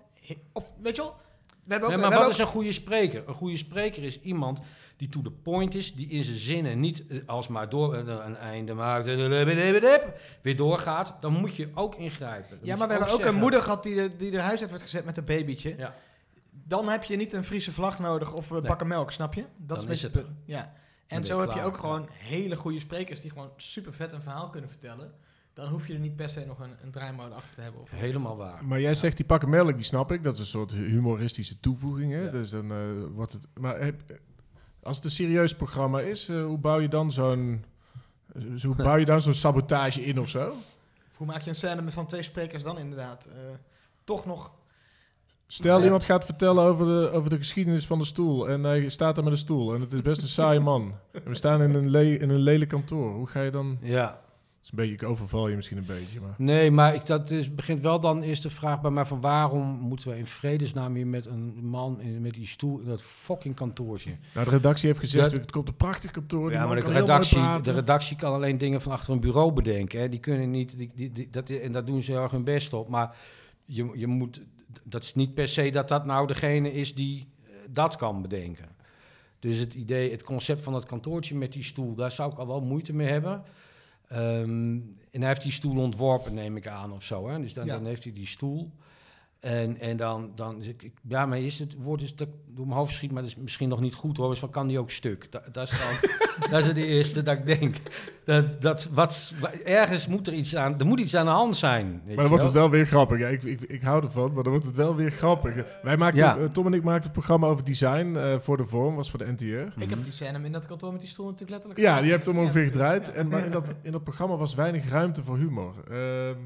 Of, 0.53 0.65
weet 0.79 0.97
je 0.97 1.03
wel, 1.03 1.17
we 1.65 1.73
hebben 1.73 1.89
ook... 1.89 1.95
Nee, 1.95 2.03
maar 2.03 2.11
we 2.11 2.17
wat 2.17 2.27
hebben 2.27 2.31
is 2.31 2.39
een 2.39 2.47
goede 2.47 2.73
spreker? 2.73 3.23
Een 3.27 3.35
goede 3.35 3.57
spreker 3.57 4.03
is 4.03 4.21
iemand 4.21 4.61
die 4.99 5.09
to 5.09 5.23
the 5.23 5.31
point 5.31 5.75
is, 5.75 5.95
die 5.95 6.09
in 6.09 6.25
zijn 6.25 6.37
zinnen 6.37 6.81
niet 6.81 7.07
eh, 7.07 7.19
alsmaar 7.27 7.69
door 7.69 7.95
eh, 7.95 8.25
een 8.27 8.37
einde 8.37 8.75
maakt, 8.75 9.07
eh, 9.07 9.97
weer 10.43 10.57
doorgaat. 10.57 11.15
Dan 11.21 11.33
moet 11.33 11.57
je 11.57 11.69
ook 11.75 11.95
ingrijpen. 11.95 12.57
Dan 12.59 12.59
Ja, 12.63 12.77
maar 12.77 12.87
we 12.89 12.95
hebben 12.95 13.13
ook 13.13 13.25
een 13.25 13.35
moeder 13.35 13.63
gehad 13.63 13.83
die, 13.83 14.17
die 14.17 14.33
er 14.33 14.41
huis 14.41 14.61
uit 14.61 14.71
werd 14.71 14.83
gezet 14.83 15.05
met 15.05 15.17
een 15.17 15.25
babytje. 15.25 15.75
Ja. 15.77 15.95
Dan 16.51 16.89
heb 16.89 17.05
je 17.05 17.17
niet 17.17 17.33
een 17.33 17.45
Friese 17.45 17.73
vlag 17.73 17.99
nodig 17.99 18.33
of 18.35 18.49
we 18.49 18.55
Nee. 18.55 18.63
bakken 18.63 18.89
melk, 18.89 19.13
snap 19.13 19.35
je? 19.35 19.45
Dat 19.57 19.81
Dan 19.81 19.91
is, 19.91 20.03
het. 20.03 20.25
Ja. 20.45 20.73
En 21.07 21.25
zo 21.25 21.41
heb 21.41 21.53
je 21.53 21.63
ook 21.63 21.75
ja. 21.75 21.81
gewoon 21.81 22.09
hele 22.13 22.57
goede 22.57 22.81
sprekers 22.81 23.21
die 23.21 23.31
gewoon 23.31 23.51
super 23.57 23.93
vet 23.95 24.13
een 24.13 24.23
verhaal 24.23 24.51
kunnen 24.51 24.71
vertellen. 24.71 25.13
Dan 25.55 25.69
hoef 25.69 25.87
je 25.87 25.95
er 25.95 26.01
niet 26.01 26.17
per 26.17 26.29
se 26.29 26.45
nog 26.47 26.59
een, 26.61 26.71
een 26.83 26.91
draaimode 26.91 27.35
achter 27.35 27.55
te 27.55 27.61
hebben. 27.61 27.81
Of 27.81 27.91
Helemaal 27.91 28.37
waar. 28.37 28.65
Maar 28.65 28.81
jij 28.81 28.95
zegt 28.95 29.17
die 29.17 29.27
pakken 29.27 29.49
melk, 29.51 29.75
die 29.77 29.85
snap 29.85 30.13
ik. 30.13 30.23
Dat 30.25 30.35
is 30.35 30.41
een 30.41 30.47
soort 30.47 30.73
humoristische 30.73 31.61
toevoeging. 31.61 32.13
Hè? 32.13 32.21
Ja. 32.23 32.31
Dus 32.31 32.51
dan 32.51 32.73
eh, 32.73 32.79
wordt 33.15 33.33
het. 33.33 33.47
Maar 33.61 33.81
heb- 33.81 34.03
als 34.89 34.97
het 34.97 35.05
een 35.07 35.11
serieus 35.13 35.55
programma 35.55 36.01
is, 36.01 36.29
eh, 36.29 36.45
hoe 36.45 36.59
bouw 36.59 36.81
je 36.81 36.89
dan 36.89 37.13
zo'n. 37.13 37.65
eh, 38.35 38.43
Hoe 38.63 38.75
bouw 38.75 38.97
je 38.97 39.05
dan 39.05 39.21
zo'n 39.21 39.35
sabotage 39.35 40.05
in 40.05 40.21
of 40.21 40.29
zo? 40.29 40.51
Of 41.11 41.17
hoe 41.17 41.27
maak 41.27 41.41
je 41.41 41.49
een 41.49 41.55
scène 41.55 41.83
met 41.83 41.95
van 41.95 42.07
twee 42.07 42.23
sprekers 42.23 42.63
dan 42.63 42.79
inderdaad? 42.79 43.29
eh, 43.33 43.41
toch 44.05 44.27
nog... 44.27 44.53
Stel, 45.47 45.83
iemand 45.85 46.05
gaat 46.05 46.25
vertellen 46.25 46.65
over 46.65 46.87
de, 46.87 47.11
over 47.13 47.31
de 47.31 47.37
geschiedenis 47.37 47.87
van 47.87 47.99
de 47.99 48.05
stoel. 48.05 48.49
En 48.49 48.63
hij 48.63 48.89
staat 48.89 49.15
daar 49.15 49.25
met 49.25 49.33
een 49.33 49.39
stoel. 49.39 49.75
En 49.75 49.81
het 49.81 49.93
is 49.93 50.03
best 50.03 50.23
een 50.23 50.29
saaie 50.29 50.61
man. 50.61 50.95
En 51.13 51.23
we 51.25 51.35
staan 51.35 51.63
in 51.63 51.75
een, 51.75 51.91
le 51.91 52.19
in 52.19 52.31
een 52.31 52.41
lelijk 52.41 52.71
kantoor. 52.71 53.13
Hoe 53.15 53.27
ga 53.27 53.43
je 53.43 53.51
dan. 53.51 53.79
Ja. 53.81 54.21
Is 54.69 54.75
een 54.75 54.81
beetje, 54.89 54.95
ik 55.07 55.11
overval 55.11 55.49
je 55.49 55.57
misschien 55.57 55.77
een 55.79 55.85
beetje. 55.87 56.21
Maar. 56.21 56.35
Nee, 56.37 56.71
maar 56.71 56.95
ik, 56.95 57.07
dat 57.07 57.31
is, 57.31 57.55
begint 57.55 57.81
wel 57.81 58.01
dan 58.01 58.23
eerst 58.23 58.43
de 58.43 58.51
vraag 58.51 58.81
bij 58.81 58.91
mij 58.91 59.05
van 59.05 59.21
waarom 59.21 59.67
moeten 59.69 60.09
we 60.11 60.19
in 60.19 60.27
vredesnaam 60.27 60.95
hier 60.95 61.07
met 61.07 61.27
een 61.27 61.55
man 61.67 62.01
in, 62.01 62.21
met 62.21 62.35
die 62.35 62.47
stoel 62.47 62.79
in 62.79 62.87
dat 62.87 63.03
fucking 63.03 63.55
kantoortje. 63.55 64.11
Nou, 64.35 64.45
de 64.45 64.51
redactie 64.53 64.87
heeft 64.89 65.01
gezegd: 65.01 65.31
Dat- 65.31 65.41
het 65.41 65.51
komt 65.51 65.69
een 65.69 65.77
prachtig 65.77 66.11
kantoor. 66.11 66.53
Ja, 66.53 66.67
maar 66.67 66.77
de 66.81 66.91
redactie, 66.93 67.61
de 67.63 67.73
redactie 67.73 68.17
kan 68.17 68.33
alleen 68.33 68.59
dingen 68.59 68.81
van 68.83 68.93
achter 68.93 69.13
een 69.13 69.21
bureau 69.21 69.53
bedenken. 69.53 70.01
Hè. 70.01 70.09
Die 70.09 70.21
kunnen 70.21 70.51
niet, 70.51 70.79
die, 70.79 70.91
die, 70.95 71.13
die- 71.13 71.29
dat, 71.31 71.51
en 71.51 71.73
daar 71.73 71.85
doen 71.85 72.03
ze 72.03 72.11
heel 72.13 72.23
erg 72.23 72.31
hun 72.31 72.45
best 72.45 72.73
op. 72.73 72.89
Maar 72.89 73.17
je, 73.65 73.91
je 73.95 74.07
moet, 74.07 74.41
dat 74.85 75.03
is 75.03 75.15
niet 75.15 75.35
per 75.35 75.49
se 75.49 75.71
dat 75.71 75.89
dat 75.89 76.07
nou 76.07 76.27
degene 76.27 76.73
is 76.73 76.95
die 76.95 77.27
eh, 77.45 77.51
dat 77.71 77.97
kan 77.97 78.23
bedenken. 78.23 78.69
Dus 79.39 79.59
het 79.59 79.75
idee, 79.75 80.11
het 80.11 80.23
concept 80.23 80.63
van 80.63 80.73
dat 80.73 80.87
kantoortje 80.87 81.35
met 81.37 81.53
die 81.53 81.63
stoel, 81.65 81.95
daar 81.95 82.11
zou 82.13 82.33
ik 82.33 82.39
al 82.39 82.47
wel 82.47 82.61
moeite 82.61 82.93
mee 82.95 83.09
hebben. 83.09 83.43
Ehm, 84.09 84.77
en 85.11 85.21
hij 85.21 85.29
heeft 85.29 85.43
die 85.43 85.53
stoel 85.53 85.77
ontworpen, 85.83 86.35
neem 86.35 86.57
ik 86.57 86.67
aan, 86.67 86.93
of 86.93 87.03
zo. 87.03 87.29
Hè? 87.29 87.41
Dus 87.41 87.53
dan, 87.53 87.67
Ja. 87.67 87.75
dan 87.75 87.87
heeft 87.87 88.05
hij 88.05 88.13
die 88.13 88.27
stoel. 88.27 88.71
En, 89.41 89.81
en 89.81 89.97
dan, 89.97 90.31
dan 90.35 90.63
ja, 91.09 91.27
maar 91.27 91.39
is 91.39 91.59
het 91.59 91.75
woord 91.83 92.03
is 92.03 92.15
dat 92.17 92.29
ik 92.29 92.35
door 92.55 92.67
mijn 92.67 92.79
hoofd 92.79 92.95
schiet, 92.95 93.13
maar 93.13 93.23
dat 93.23 93.31
is 93.31 93.37
misschien 93.37 93.69
nog 93.69 93.81
niet 93.81 93.95
goed 93.95 94.17
hoor. 94.17 94.31
Dus 94.31 94.39
van 94.39 94.51
kan 94.51 94.67
die 94.67 94.79
ook 94.79 94.91
stuk? 94.91 95.27
Dat, 95.31 95.43
dat, 95.55 95.71
is 95.71 95.79
dan, 95.79 96.11
dat 96.51 96.61
is 96.61 96.67
het 96.67 96.77
eerste 96.77 97.23
dat 97.23 97.37
ik 97.39 97.47
denk. 97.47 97.77
Dat, 98.25 98.63
dat, 98.63 98.89
wat, 98.93 99.33
ergens 99.65 100.07
moet 100.07 100.27
er 100.27 100.33
iets 100.33 100.57
aan, 100.57 100.79
er 100.79 100.87
moet 100.87 101.01
iets 101.01 101.15
aan 101.17 101.25
de 101.25 101.31
hand 101.31 101.57
zijn. 101.57 101.87
weet 101.87 102.05
Maar 102.07 102.15
dan 102.15 102.25
je 102.25 102.31
wordt 102.31 102.45
het 102.45 102.53
wel. 102.53 102.71
weer 102.71 102.87
grappig. 102.87 103.19
Ja, 103.19 103.29
ik, 103.29 103.43
ik, 103.43 103.61
ik 103.61 103.83
hou 103.83 104.03
ervan, 104.05 104.33
maar 104.33 104.43
dan 104.43 104.53
wordt 104.53 104.67
het 104.67 104.77
wel 104.77 104.95
weer 104.97 105.11
grappig. 105.11 105.55
Wij 105.83 105.97
maakten, 105.97 106.25
Ja. 106.25 106.37
eh, 106.37 106.45
Tom 106.45 106.67
en 106.67 106.73
ik 106.73 106.83
maakten 106.83 107.07
een 107.07 107.13
programma 107.13 107.47
over 107.47 107.65
design 107.65 108.17
eh, 108.17 108.39
voor 108.39 108.57
de 108.57 108.65
vorm, 108.67 108.95
was 108.95 109.11
voor 109.11 109.19
de 109.19 109.33
NTR. 109.33 109.81
Ik 109.83 109.91
heb 109.91 110.03
die 110.03 110.13
scène 110.13 110.45
in 110.45 110.53
dat 110.53 110.67
kantoor 110.67 110.93
met 110.93 111.01
die 111.01 111.09
stoel 111.11 111.25
natuurlijk 111.25 111.51
letterlijk 111.51 111.81
Ja, 111.81 111.87
gedaan. 111.89 112.03
die 112.03 112.13
hebt 112.13 112.27
hem 112.27 112.39
ongeveer 112.39 112.61
Ja. 112.63 112.67
gedraaid. 112.67 113.13
En, 113.13 113.29
maar 113.29 113.45
in, 113.45 113.51
dat, 113.51 113.75
in 113.83 113.93
dat 113.93 114.05
programma 114.05 114.37
was 114.37 114.55
weinig 114.55 114.89
ruimte 114.91 115.23
voor 115.25 115.37
humor. 115.37 115.75
Ehm, 115.91 116.37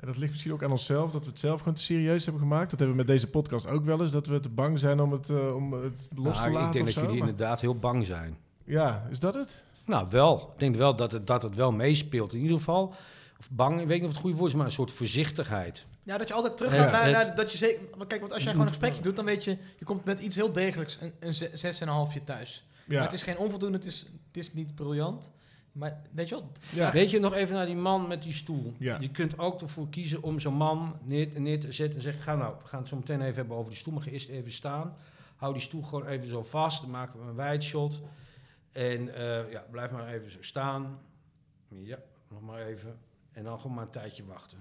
en 0.00 0.06
dat 0.06 0.16
ligt 0.16 0.30
misschien 0.30 0.52
ook 0.52 0.62
aan 0.62 0.70
onszelf, 0.70 1.10
dat 1.10 1.22
we 1.24 1.30
het 1.30 1.38
zelf 1.38 1.58
gewoon 1.58 1.74
te 1.74 1.82
serieus 1.82 2.24
hebben 2.24 2.42
gemaakt. 2.42 2.70
Dat 2.70 2.78
hebben 2.78 2.96
we 2.96 3.02
met 3.02 3.06
deze 3.12 3.26
podcast 3.26 3.66
ook 3.68 3.84
wel 3.84 4.00
eens, 4.00 4.10
dat 4.12 4.26
we 4.26 4.40
te 4.40 4.48
bang 4.48 4.78
zijn 4.78 5.00
om 5.00 5.12
het, 5.12 5.30
eh, 5.30 5.54
om 5.54 5.72
het 5.72 6.08
los 6.14 6.36
Nou, 6.36 6.46
te 6.46 6.50
laten 6.50 6.66
ik 6.66 6.72
denk 6.72 6.86
of 6.86 6.92
dat 6.92 6.92
zo. 6.94 7.00
jullie 7.00 7.18
Maar- 7.18 7.28
inderdaad 7.28 7.60
heel 7.60 7.78
bang 7.78 8.06
zijn. 8.06 8.36
ja, 8.64 9.06
is 9.10 9.20
dat 9.20 9.34
het? 9.34 9.64
Nou, 9.86 10.06
wel. 10.10 10.50
Ik 10.54 10.58
denk 10.60 10.76
wel 10.76 10.96
dat 10.96 11.12
het, 11.12 11.26
dat 11.26 11.42
het 11.42 11.54
wel 11.54 11.72
meespeelt. 11.72 12.32
In 12.32 12.40
ieder 12.40 12.56
geval, 12.56 12.94
of 13.38 13.50
bang, 13.50 13.80
ik 13.80 13.86
weet 13.86 13.96
niet 14.00 14.08
of 14.08 14.12
het 14.14 14.20
goede 14.22 14.36
woord 14.36 14.50
is, 14.50 14.56
maar 14.56 14.66
een 14.66 14.72
soort 14.72 14.92
voorzichtigheid. 14.92 15.84
Ja, 16.02 16.18
dat 16.18 16.28
je 16.28 16.34
altijd 16.34 16.56
teruggaat 16.56 16.84
Ja, 16.84 16.90
naar, 16.90 17.04
het- 17.04 17.12
naar 17.26 17.34
dat 17.36 17.52
je 17.52 17.58
zeker... 17.58 17.80
Want 17.96 18.06
kijk, 18.06 18.20
want 18.20 18.32
als 18.32 18.42
jij 18.42 18.50
gewoon 18.50 18.66
een 18.66 18.72
gesprekje 18.72 19.02
doet, 19.02 19.16
dan 19.16 19.24
weet 19.24 19.44
je... 19.44 19.56
Je 19.78 19.84
komt 19.84 20.04
met 20.04 20.20
iets 20.20 20.36
heel 20.36 20.52
degelijks, 20.52 20.98
een, 21.00 21.12
een 21.20 21.34
ze- 21.34 21.50
zes 21.52 21.80
en 21.80 21.88
een 21.88 21.94
halfje 21.94 22.24
thuis. 22.24 22.64
Ja. 22.86 22.94
Maar 22.94 23.04
het 23.04 23.12
is 23.12 23.22
geen 23.22 23.38
onvoldoende, 23.38 23.76
het 23.76 23.86
is, 23.86 24.00
het 24.26 24.36
is 24.36 24.52
niet 24.52 24.74
briljant. 24.74 25.30
Maar 25.72 26.00
weet 26.10 26.28
je 26.28 26.34
wel... 26.34 26.52
ja. 26.72 26.92
Weet 26.92 27.10
je 27.10 27.18
nog 27.20 27.34
even 27.34 27.54
naar 27.54 27.66
die 27.66 27.74
man 27.74 28.08
met 28.08 28.22
die 28.22 28.32
stoel? 28.32 28.74
Ja. 28.78 28.96
Je 29.00 29.10
kunt 29.10 29.38
ook 29.38 29.60
ervoor 29.60 29.88
kiezen 29.88 30.22
om 30.22 30.38
zo'n 30.40 30.54
man 30.54 30.96
neer, 31.02 31.40
neer 31.40 31.60
te 31.60 31.72
zetten 31.72 31.96
en 31.96 32.02
zeggen: 32.02 32.22
Ga 32.22 32.34
nou, 32.34 32.54
we 32.62 32.66
gaan 32.68 32.80
het 32.80 32.88
zo 32.88 32.96
meteen 32.96 33.20
even 33.20 33.34
hebben 33.34 33.56
over 33.56 33.70
die 33.70 33.78
stoel, 33.78 33.94
maar 33.94 34.02
ga 34.02 34.10
eerst 34.10 34.28
even 34.28 34.52
staan. 34.52 34.96
Hou 35.36 35.52
die 35.52 35.62
stoel 35.62 35.82
gewoon 35.82 36.06
even 36.06 36.28
zo 36.28 36.42
vast, 36.42 36.80
dan 36.80 36.90
maken 36.90 37.20
we 37.20 37.26
een 37.42 37.50
wide 37.50 37.64
shot. 37.64 38.00
En 38.72 39.14
eh, 39.14 39.50
ja, 39.50 39.64
blijf 39.70 39.90
maar 39.90 40.08
even 40.08 40.30
zo 40.30 40.38
staan. 40.42 40.98
Ja, 41.68 41.98
nog 42.28 42.40
maar 42.42 42.66
even. 42.66 42.98
En 43.32 43.44
dan 43.44 43.58
gewoon 43.58 43.74
maar 43.76 43.84
een 43.84 43.90
tijdje 43.90 44.24
wachten. 44.24 44.58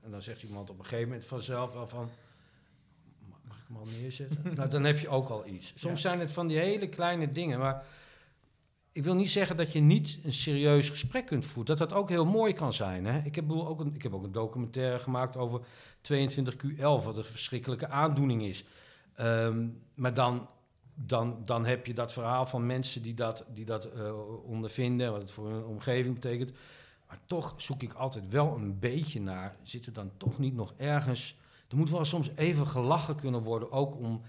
En 0.00 0.10
dan 0.10 0.22
zegt 0.22 0.42
iemand 0.42 0.70
op 0.70 0.78
een 0.78 0.84
gegeven 0.84 1.08
moment 1.08 1.24
vanzelf 1.26 1.72
wel 1.72 1.88
van... 1.88 2.10
"Ma- 3.30 3.36
Mag 3.48 3.56
ik 3.58 3.64
hem 3.68 3.76
al 3.76 3.86
neerzetten? 4.00 4.38
nou, 4.56 4.68
dan 4.70 4.84
heb 4.84 4.98
je 4.98 5.08
ook 5.08 5.28
al 5.28 5.46
iets. 5.46 5.72
Soms 5.76 6.00
zijn 6.00 6.20
het 6.20 6.32
van 6.32 6.46
die 6.46 6.58
hele 6.58 6.88
kleine 6.88 7.28
dingen, 7.28 7.58
maar... 7.58 7.84
Ik 8.94 9.04
wil 9.04 9.14
niet 9.14 9.30
zeggen 9.30 9.56
dat 9.56 9.72
je 9.72 9.80
niet 9.80 10.18
een 10.22 10.32
serieus 10.32 10.90
gesprek 10.90 11.26
kunt 11.26 11.46
voeren. 11.46 11.76
Dat 11.76 11.88
dat 11.88 11.98
ook 11.98 12.08
heel 12.08 12.24
mooi 12.24 12.52
kan 12.52 12.72
zijn. 12.72 13.06
Hè? 13.06 13.18
Ik, 13.24 13.34
heb 13.34 13.50
ook 13.50 13.80
een, 13.80 14.12
ook 14.12 14.22
een 14.24 14.32
documentaire 14.32 14.98
gemaakt 14.98 15.36
over 15.36 15.60
22Q11, 16.12 16.78
wat 16.78 17.16
een 17.16 17.24
verschrikkelijke 17.24 17.88
aandoening 17.88 18.42
is. 18.42 18.64
Ehm, 19.14 19.68
maar 19.94 20.14
dan, 20.14 20.48
dan, 20.94 21.40
dan 21.44 21.66
heb 21.66 21.86
je 21.86 21.94
dat 21.94 22.12
verhaal 22.12 22.46
van 22.46 22.66
mensen 22.66 23.02
die 23.02 23.14
dat, 23.14 23.44
die 23.54 23.64
dat 23.64 23.84
eh, 23.84 24.44
ondervinden, 24.44 25.12
wat 25.12 25.22
het 25.22 25.30
voor 25.30 25.48
hun 25.50 25.64
omgeving 25.64 26.14
betekent. 26.14 26.52
Maar 27.08 27.18
toch 27.26 27.54
zoek 27.56 27.82
ik 27.82 27.92
altijd 27.92 28.28
wel 28.28 28.54
een 28.54 28.78
beetje 28.78 29.20
naar, 29.20 29.56
zit 29.62 29.86
er 29.86 29.92
dan 29.92 30.10
toch 30.16 30.38
niet 30.38 30.54
nog 30.54 30.74
ergens... 30.76 31.36
Er 31.68 31.76
moet 31.76 31.90
wel 31.90 32.04
soms 32.04 32.30
even 32.34 32.66
gelachen 32.66 33.16
kunnen 33.16 33.42
worden, 33.42 33.72
ook 33.72 33.96
om 33.96 34.22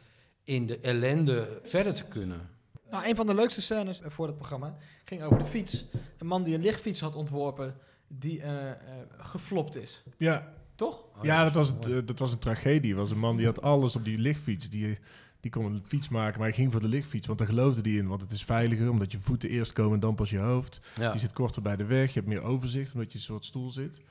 in 0.44 0.66
de 0.66 0.80
ellende 0.80 1.60
verder 1.64 1.94
te 1.94 2.06
kunnen. 2.06 2.50
Nou, 2.92 3.10
een 3.10 3.16
van 3.16 3.28
de 3.28 3.36
leukste 3.36 3.62
scènes 3.62 4.02
eh, 4.02 4.10
voor 4.10 4.28
het 4.28 4.36
programma 4.36 4.78
ging 5.06 5.24
over 5.24 5.38
de 5.38 5.46
fiets. 5.46 5.86
Een 6.18 6.28
man 6.28 6.44
die 6.44 6.56
een 6.56 6.62
lichtfiets 6.62 7.00
had 7.00 7.16
ontworpen, 7.16 7.76
die 8.08 8.42
eh, 8.42 8.70
eh, 8.72 8.78
geflopt 9.18 9.76
is. 9.76 10.04
ja. 10.18 10.54
Toch? 10.76 11.04
Oh, 11.18 11.24
ja, 11.24 11.44
dat 11.44 11.54
was, 11.54 11.74
eh, 11.80 11.98
dat 12.06 12.20
was 12.20 12.32
een 12.32 12.40
tragedie. 12.40 12.92
Er 12.92 12.98
was 12.98 13.12
een 13.12 13.20
man 13.20 13.36
die 13.36 13.46
had 13.46 13.62
alles 13.62 13.96
op 13.96 14.06
die 14.06 14.18
lichtfiets. 14.18 14.70
Die, 14.70 14.98
die 15.40 15.52
kon 15.52 15.66
een 15.66 15.84
fiets 15.88 16.10
maken, 16.10 16.40
maar 16.40 16.48
hij 16.48 16.58
ging 16.58 16.72
voor 16.72 16.82
de 16.82 16.88
lichtfiets. 16.88 17.28
Want 17.28 17.40
daar 17.40 17.48
geloofde 17.48 17.82
hij 17.82 18.00
in. 18.00 18.08
Want 18.08 18.22
het 18.22 18.32
is 18.32 18.44
veiliger, 18.44 18.90
omdat 18.90 19.12
je 19.12 19.20
voeten 19.20 19.50
eerst 19.50 19.74
komen 19.74 19.94
en 19.94 20.00
dan 20.00 20.16
pas 20.16 20.30
je 20.30 20.38
hoofd. 20.38 20.80
Ja. 21.00 21.14
Je 21.14 21.20
zit 21.20 21.34
korter 21.34 21.62
bij 21.62 21.76
de 21.76 21.86
weg, 21.86 22.08
je 22.08 22.20
hebt 22.20 22.28
meer 22.28 22.42
overzicht, 22.42 22.94
omdat 22.94 23.08
je 23.08 23.14
in 23.14 23.20
een 23.20 23.26
soort 23.26 23.46
stoel 23.46 23.72
zit. 23.72 24.02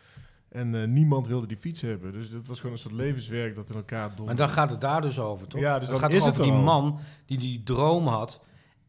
En 0.49 0.75
eh, 0.75 0.89
niemand 0.89 1.27
wilde 1.27 1.47
die 1.47 1.57
fiets 1.57 1.81
hebben. 1.81 2.13
Dus 2.13 2.31
het 2.31 2.47
was 2.47 2.57
gewoon 2.57 2.73
een 2.73 2.79
soort 2.79 2.95
levenswerk 2.95 3.55
dat 3.55 3.71
in 3.71 3.77
elkaar 3.77 4.09
donderde. 4.09 4.25
Maar 4.25 4.37
dan 4.37 4.49
gaat 4.49 4.71
het 4.71 4.81
daar 4.81 5.03
dus 5.03 5.19
over, 5.19 5.47
toch? 5.47 5.61
Ja, 5.61 5.79
dus 5.79 5.89
dan 5.89 5.99
gaat 5.99 6.13
is 6.13 6.25
het 6.25 6.37
die 6.37 6.53
man 6.53 6.99
die 7.27 7.39
die 7.39 7.63
droom 7.63 8.07
had 8.07 8.41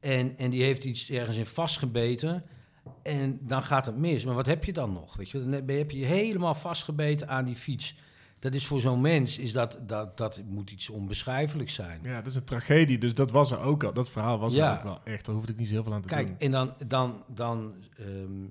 en, 0.05 0.37
en 0.37 0.49
die 0.49 0.63
heeft 0.63 0.83
iets 0.83 1.09
ergens 1.09 1.37
in 1.37 1.45
vastgebeten 1.45 2.43
en 3.03 3.39
dan 3.41 3.63
gaat 3.63 3.85
het 3.85 3.97
mis. 3.97 4.25
Maar 4.25 4.35
wat 4.35 4.45
heb 4.45 4.63
je 4.65 4.73
dan 4.73 4.93
nog? 4.93 5.15
Weet 5.15 5.29
je? 5.29 5.39
Dan 5.39 5.51
heb 5.75 5.91
je 5.91 5.99
je 5.99 6.05
helemaal 6.05 6.55
vastgebeten 6.55 7.27
aan 7.27 7.45
die 7.45 7.55
fiets. 7.55 7.95
Dat 8.39 8.53
is 8.53 8.65
voor 8.65 8.79
zo'n 8.79 9.01
mens, 9.01 9.37
is 9.37 9.53
dat, 9.53 9.77
dat, 9.81 10.17
dat 10.17 10.41
moet 10.47 10.71
iets 10.71 10.89
onbeschrijfelijks 10.89 11.73
zijn. 11.73 11.99
Ja, 12.03 12.15
dat 12.17 12.27
is 12.27 12.35
een 12.35 12.43
tragedie. 12.43 12.97
Dus 12.97 13.13
dat 13.13 13.31
was 13.31 13.51
er 13.51 13.59
ook 13.59 13.83
al. 13.83 13.93
Dat 13.93 14.09
verhaal 14.09 14.39
was 14.39 14.53
Ja. 14.53 14.71
er 14.71 14.77
ook 14.77 14.83
wel 14.83 14.99
echt. 15.03 15.25
Daar 15.25 15.35
hoefde 15.35 15.51
ik 15.51 15.57
niet 15.57 15.69
heel 15.69 15.83
veel 15.83 15.93
aan 15.93 16.01
te 16.01 16.07
Kijk, 16.07 16.27
doen. 16.27 16.37
en 16.39 16.51
dan, 16.51 16.73
dan, 16.87 17.23
dan 17.27 17.73
ehm, 17.97 18.45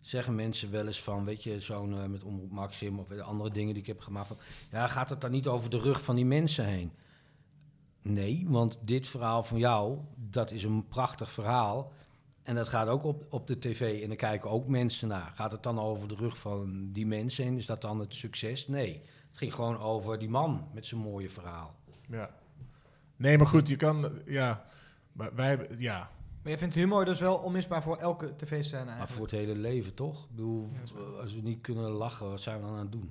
zeggen 0.00 0.34
mensen 0.34 0.70
wel 0.70 0.86
eens 0.86 1.02
van, 1.02 1.24
weet 1.24 1.42
je, 1.42 1.60
zo'n 1.60 1.98
eh, 1.98 2.06
met 2.06 2.22
Omroep 2.24 2.50
Maxim 2.50 2.98
of 2.98 3.06
de 3.08 3.22
andere 3.22 3.50
dingen 3.50 3.72
die 3.72 3.82
ik 3.82 3.88
heb 3.88 4.00
gemaakt, 4.00 4.26
van, 4.26 4.38
ja, 4.70 4.86
gaat 4.86 5.10
het 5.10 5.20
dan 5.20 5.30
niet 5.30 5.46
over 5.46 5.70
de 5.70 5.78
rug 5.78 6.02
van 6.02 6.14
die 6.14 6.24
mensen 6.26 6.66
heen? 6.66 6.92
Nee, 8.02 8.44
want 8.48 8.78
dit 8.84 9.06
verhaal 9.06 9.42
van 9.42 9.58
jou, 9.58 9.98
dat 10.16 10.50
is 10.50 10.64
een 10.64 10.88
prachtig 10.88 11.30
verhaal. 11.30 11.92
En 12.42 12.54
dat 12.54 12.68
gaat 12.68 12.88
ook 12.88 13.04
op, 13.04 13.24
op 13.30 13.46
de 13.46 13.58
tv 13.58 14.02
en 14.02 14.08
daar 14.08 14.16
kijken 14.16 14.50
ook 14.50 14.68
mensen 14.68 15.08
naar. 15.08 15.32
Gaat 15.34 15.52
het 15.52 15.62
dan 15.62 15.78
over 15.80 16.08
de 16.08 16.14
rug 16.14 16.38
van 16.38 16.92
die 16.92 17.06
mensen 17.06 17.44
heen? 17.44 17.56
Is 17.56 17.66
dat 17.66 17.80
dan 17.80 18.00
het 18.00 18.14
succes? 18.14 18.68
Nee, 18.68 19.02
het 19.28 19.38
ging 19.38 19.54
gewoon 19.54 19.78
over 19.78 20.18
die 20.18 20.28
man 20.28 20.68
met 20.72 20.86
zijn 20.86 21.00
mooie 21.00 21.30
verhaal. 21.30 21.74
Ja. 22.08 22.30
Nee, 23.16 23.38
maar 23.38 23.46
goed, 23.46 23.68
je 23.68 23.76
kan... 23.76 24.10
Ja, 24.26 24.64
maar 25.12 25.34
wij. 25.34 25.68
Ja, 25.78 25.98
Maar 26.42 26.50
jij 26.50 26.58
vindt 26.58 26.74
humor 26.74 27.04
dus 27.04 27.20
wel 27.20 27.36
onmisbaar 27.36 27.82
voor 27.82 27.96
elke 27.96 28.36
tv-scène 28.36 28.84
Maar 28.84 29.08
voor 29.08 29.22
het 29.22 29.30
hele 29.30 29.54
leven, 29.54 29.94
toch? 29.94 30.22
Ik 30.22 30.30
bedoel, 30.30 30.68
Ja, 30.72 31.20
als 31.20 31.34
we 31.34 31.40
niet 31.40 31.60
kunnen 31.60 31.90
lachen, 31.90 32.30
wat 32.30 32.40
zijn 32.40 32.56
we 32.60 32.66
dan 32.66 32.74
aan 32.74 32.78
het 32.78 32.92
doen? 32.92 33.10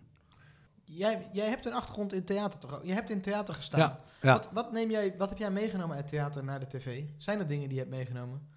Jij, 0.93 1.27
jij 1.31 1.47
hebt 1.47 1.65
een 1.65 1.73
achtergrond 1.73 2.13
in 2.13 2.23
theater 2.23 2.59
toch? 2.59 2.75
ook? 2.75 2.85
Je 2.85 2.93
hebt 2.93 3.09
in 3.09 3.21
theater 3.21 3.53
gestaan. 3.53 3.79
Ja, 3.79 3.99
ja. 4.21 4.33
Wat, 4.33 4.49
wat, 4.53 4.71
neem 4.71 4.91
jij, 4.91 5.13
wat 5.17 5.29
heb 5.29 5.37
jij 5.37 5.51
meegenomen 5.51 5.95
uit 5.95 6.07
theater 6.07 6.43
naar 6.43 6.59
de 6.59 6.67
tv? 6.67 7.03
Zijn 7.17 7.39
er 7.39 7.47
dingen 7.47 7.67
die 7.67 7.77
je 7.77 7.83
hebt 7.83 7.95
meegenomen? 7.95 8.47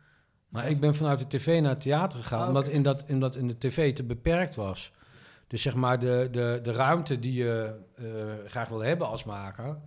Maar 0.48 0.70
ik 0.70 0.80
ben 0.80 0.94
vanuit 0.94 1.18
de 1.18 1.26
tv 1.26 1.60
naar 1.60 1.70
het 1.70 1.80
theater 1.80 2.18
gegaan, 2.18 2.40
Ah, 2.40 2.48
omdat, 2.48 2.68
in 2.68 2.82
dat, 2.82 3.04
omdat 3.08 3.36
in 3.36 3.48
de 3.48 3.58
tv 3.58 3.94
te 3.94 4.02
beperkt 4.02 4.54
was. 4.54 4.92
Dus 5.46 5.62
zeg 5.62 5.74
maar 5.74 5.98
de, 5.98 6.28
de, 6.30 6.60
de 6.62 6.72
ruimte 6.72 7.18
die 7.18 7.32
je 7.32 7.80
eh, 7.94 8.04
graag 8.50 8.68
wil 8.68 8.80
hebben 8.80 9.08
als 9.08 9.24
maker. 9.24 9.78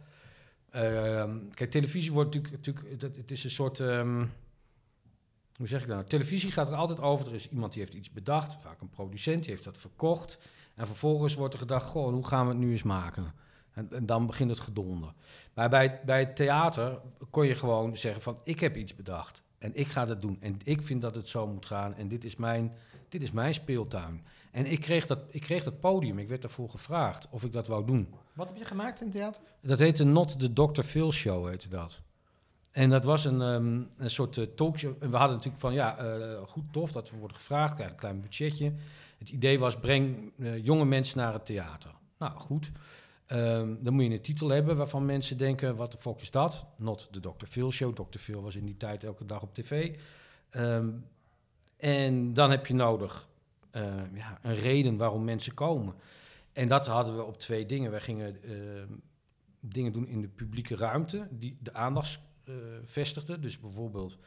Ehm, 0.70 1.38
kijk, 1.54 1.72
televisie 1.72 2.12
wordt 2.12 2.36
natuurlijk, 2.36 2.66
natuurlijk 2.66 3.00
dat, 3.00 3.16
het 3.16 3.32
is 3.32 3.44
een 3.44 3.52
soort, 3.52 3.80
ehm, 3.80 4.26
hoe 5.56 5.68
zeg 5.68 5.82
ik 5.82 5.88
dat 5.88 5.96
nou? 5.96 6.10
Televisie 6.10 6.52
gaat 6.52 6.68
er 6.68 6.76
altijd 6.76 7.00
over, 7.00 7.28
er 7.28 7.34
is 7.34 7.50
iemand 7.50 7.74
die 7.74 7.82
heeft 7.82 7.94
iets 7.94 8.12
bedacht, 8.12 8.58
vaak 8.62 8.82
een 8.82 8.90
producent, 8.90 9.42
die 9.42 9.52
heeft 9.52 9.64
dat 9.64 9.78
verkocht. 9.78 10.40
En 10.78 10.88
vervolgens 10.88 11.36
wordt 11.36 11.54
er 11.54 11.60
gedacht, 11.60 11.86
goh, 11.86 12.14
hoe 12.14 12.28
gaan 12.28 12.46
we 12.46 12.52
het 12.52 12.62
nu 12.62 12.72
eens 12.72 12.84
maken? 12.84 13.34
En, 13.72 13.88
en 13.92 14.06
dan 14.06 14.26
begint 14.26 14.50
het 14.50 14.60
gedonder. 14.60 15.14
Maar 15.54 15.70
bij, 15.70 16.00
bij 16.06 16.20
het 16.20 16.36
theater 16.36 17.00
kon 17.30 17.46
je 17.46 17.56
gewoon 17.56 17.98
zeggen 17.98 18.22
van, 18.22 18.38
ik 18.44 18.60
heb 18.60 18.76
iets 18.76 18.96
bedacht. 18.96 19.42
En 19.58 19.76
ik 19.76 19.88
ga 19.88 20.06
dat 20.06 20.22
doen. 20.22 20.38
En 20.40 20.60
ik 20.64 20.82
vind 20.82 21.02
dat 21.02 21.16
het 21.16 21.30
zo 21.30 21.48
moet 21.48 21.66
gaan. 21.66 21.96
En 21.96 22.08
dit 22.08 22.24
is 22.24 22.36
mijn, 22.36 22.74
dit 23.10 23.22
is 23.22 23.32
mijn 23.32 23.54
speeltuin. 23.54 24.26
En 24.52 24.66
ik 24.66 24.80
kreeg, 24.80 25.06
dat, 25.06 25.20
ik 25.28 25.42
kreeg 25.42 25.64
dat 25.64 25.80
podium. 25.80 26.20
Ik 26.20 26.28
werd 26.28 26.42
daarvoor 26.42 26.70
gevraagd 26.70 27.28
of 27.30 27.44
ik 27.44 27.54
dat 27.54 27.68
wou 27.68 27.86
doen. 27.86 28.14
Wat 28.34 28.48
heb 28.48 28.58
je 28.58 28.66
gemaakt 28.66 29.02
in 29.02 29.10
theater? 29.10 29.44
Dat 29.62 29.80
heette 29.80 30.04
Not 30.04 30.40
the 30.40 30.54
Dr. 30.54 30.82
Phil 30.82 31.12
Show, 31.12 31.48
heette 31.48 31.70
dat. 31.70 32.02
En 32.72 32.90
dat 32.90 33.04
was 33.04 33.26
een, 33.26 33.42
ehm, 33.42 33.84
een 33.98 34.10
soort 34.10 34.38
eh, 34.38 34.44
talkshow. 34.56 34.96
En 35.00 35.10
we 35.10 35.18
hadden 35.18 35.36
natuurlijk 35.36 35.62
van, 35.62 35.74
ja, 35.74 35.98
eh, 35.98 36.42
goed, 36.46 36.64
tof 36.72 36.92
dat 36.92 37.10
we 37.10 37.18
worden 37.18 37.38
gevraagd. 37.38 37.74
Krijg 37.76 37.90
een 37.90 37.96
klein 37.96 38.22
budgetje. 38.22 38.74
Het 39.18 39.30
idee 39.30 39.60
was, 39.60 39.80
breng 39.80 40.32
eh, 40.40 40.66
jonge 40.66 40.86
mensen 40.86 41.18
naar 41.18 41.34
het 41.34 41.46
theater. 41.46 41.92
Nou, 42.18 42.40
goed. 42.40 42.72
Ehm, 43.26 43.76
dan 43.80 43.94
moet 43.94 44.04
je 44.04 44.10
een 44.10 44.22
titel 44.22 44.50
hebben 44.50 44.76
waarvan 44.76 45.06
mensen 45.06 45.38
denken, 45.38 45.76
wat 45.76 45.92
de 45.92 45.98
fuck 45.98 46.22
is 46.22 46.32
dat? 46.32 46.66
Not 46.78 47.10
the 47.12 47.20
Dr. 47.20 47.46
Phil 47.46 47.72
Show. 47.72 47.96
Dr. 47.96 48.20
Phil 48.20 48.42
was 48.42 48.56
in 48.56 48.66
die 48.66 48.78
tijd 48.78 49.04
elke 49.04 49.26
dag 49.26 49.42
op 49.42 49.54
tv. 49.54 49.96
Ehm, 50.50 50.90
en 51.78 52.34
dan 52.34 52.52
heb 52.52 52.66
je 52.66 52.74
nodig 52.74 53.28
eh, 53.72 54.14
ja, 54.14 54.40
een 54.42 54.56
reden 54.56 54.98
waarom 54.98 55.24
mensen 55.24 55.54
komen. 55.54 55.96
En 56.54 56.68
dat 56.68 56.88
hadden 56.88 57.16
we 57.16 57.24
op 57.24 57.38
twee 57.38 57.66
dingen. 57.66 57.92
Wij 57.92 58.02
gingen 58.02 58.44
ehm, 58.44 58.94
dingen 59.60 59.94
doen 59.94 60.08
in 60.08 60.22
de 60.22 60.28
publieke 60.28 60.76
ruimte 60.76 61.28
die 61.32 61.58
de 61.60 61.74
aandacht 61.74 62.20
eh, 62.44 62.54
vestigden. 62.84 63.42
Dus 63.42 63.60
bijvoorbeeld 63.60 64.18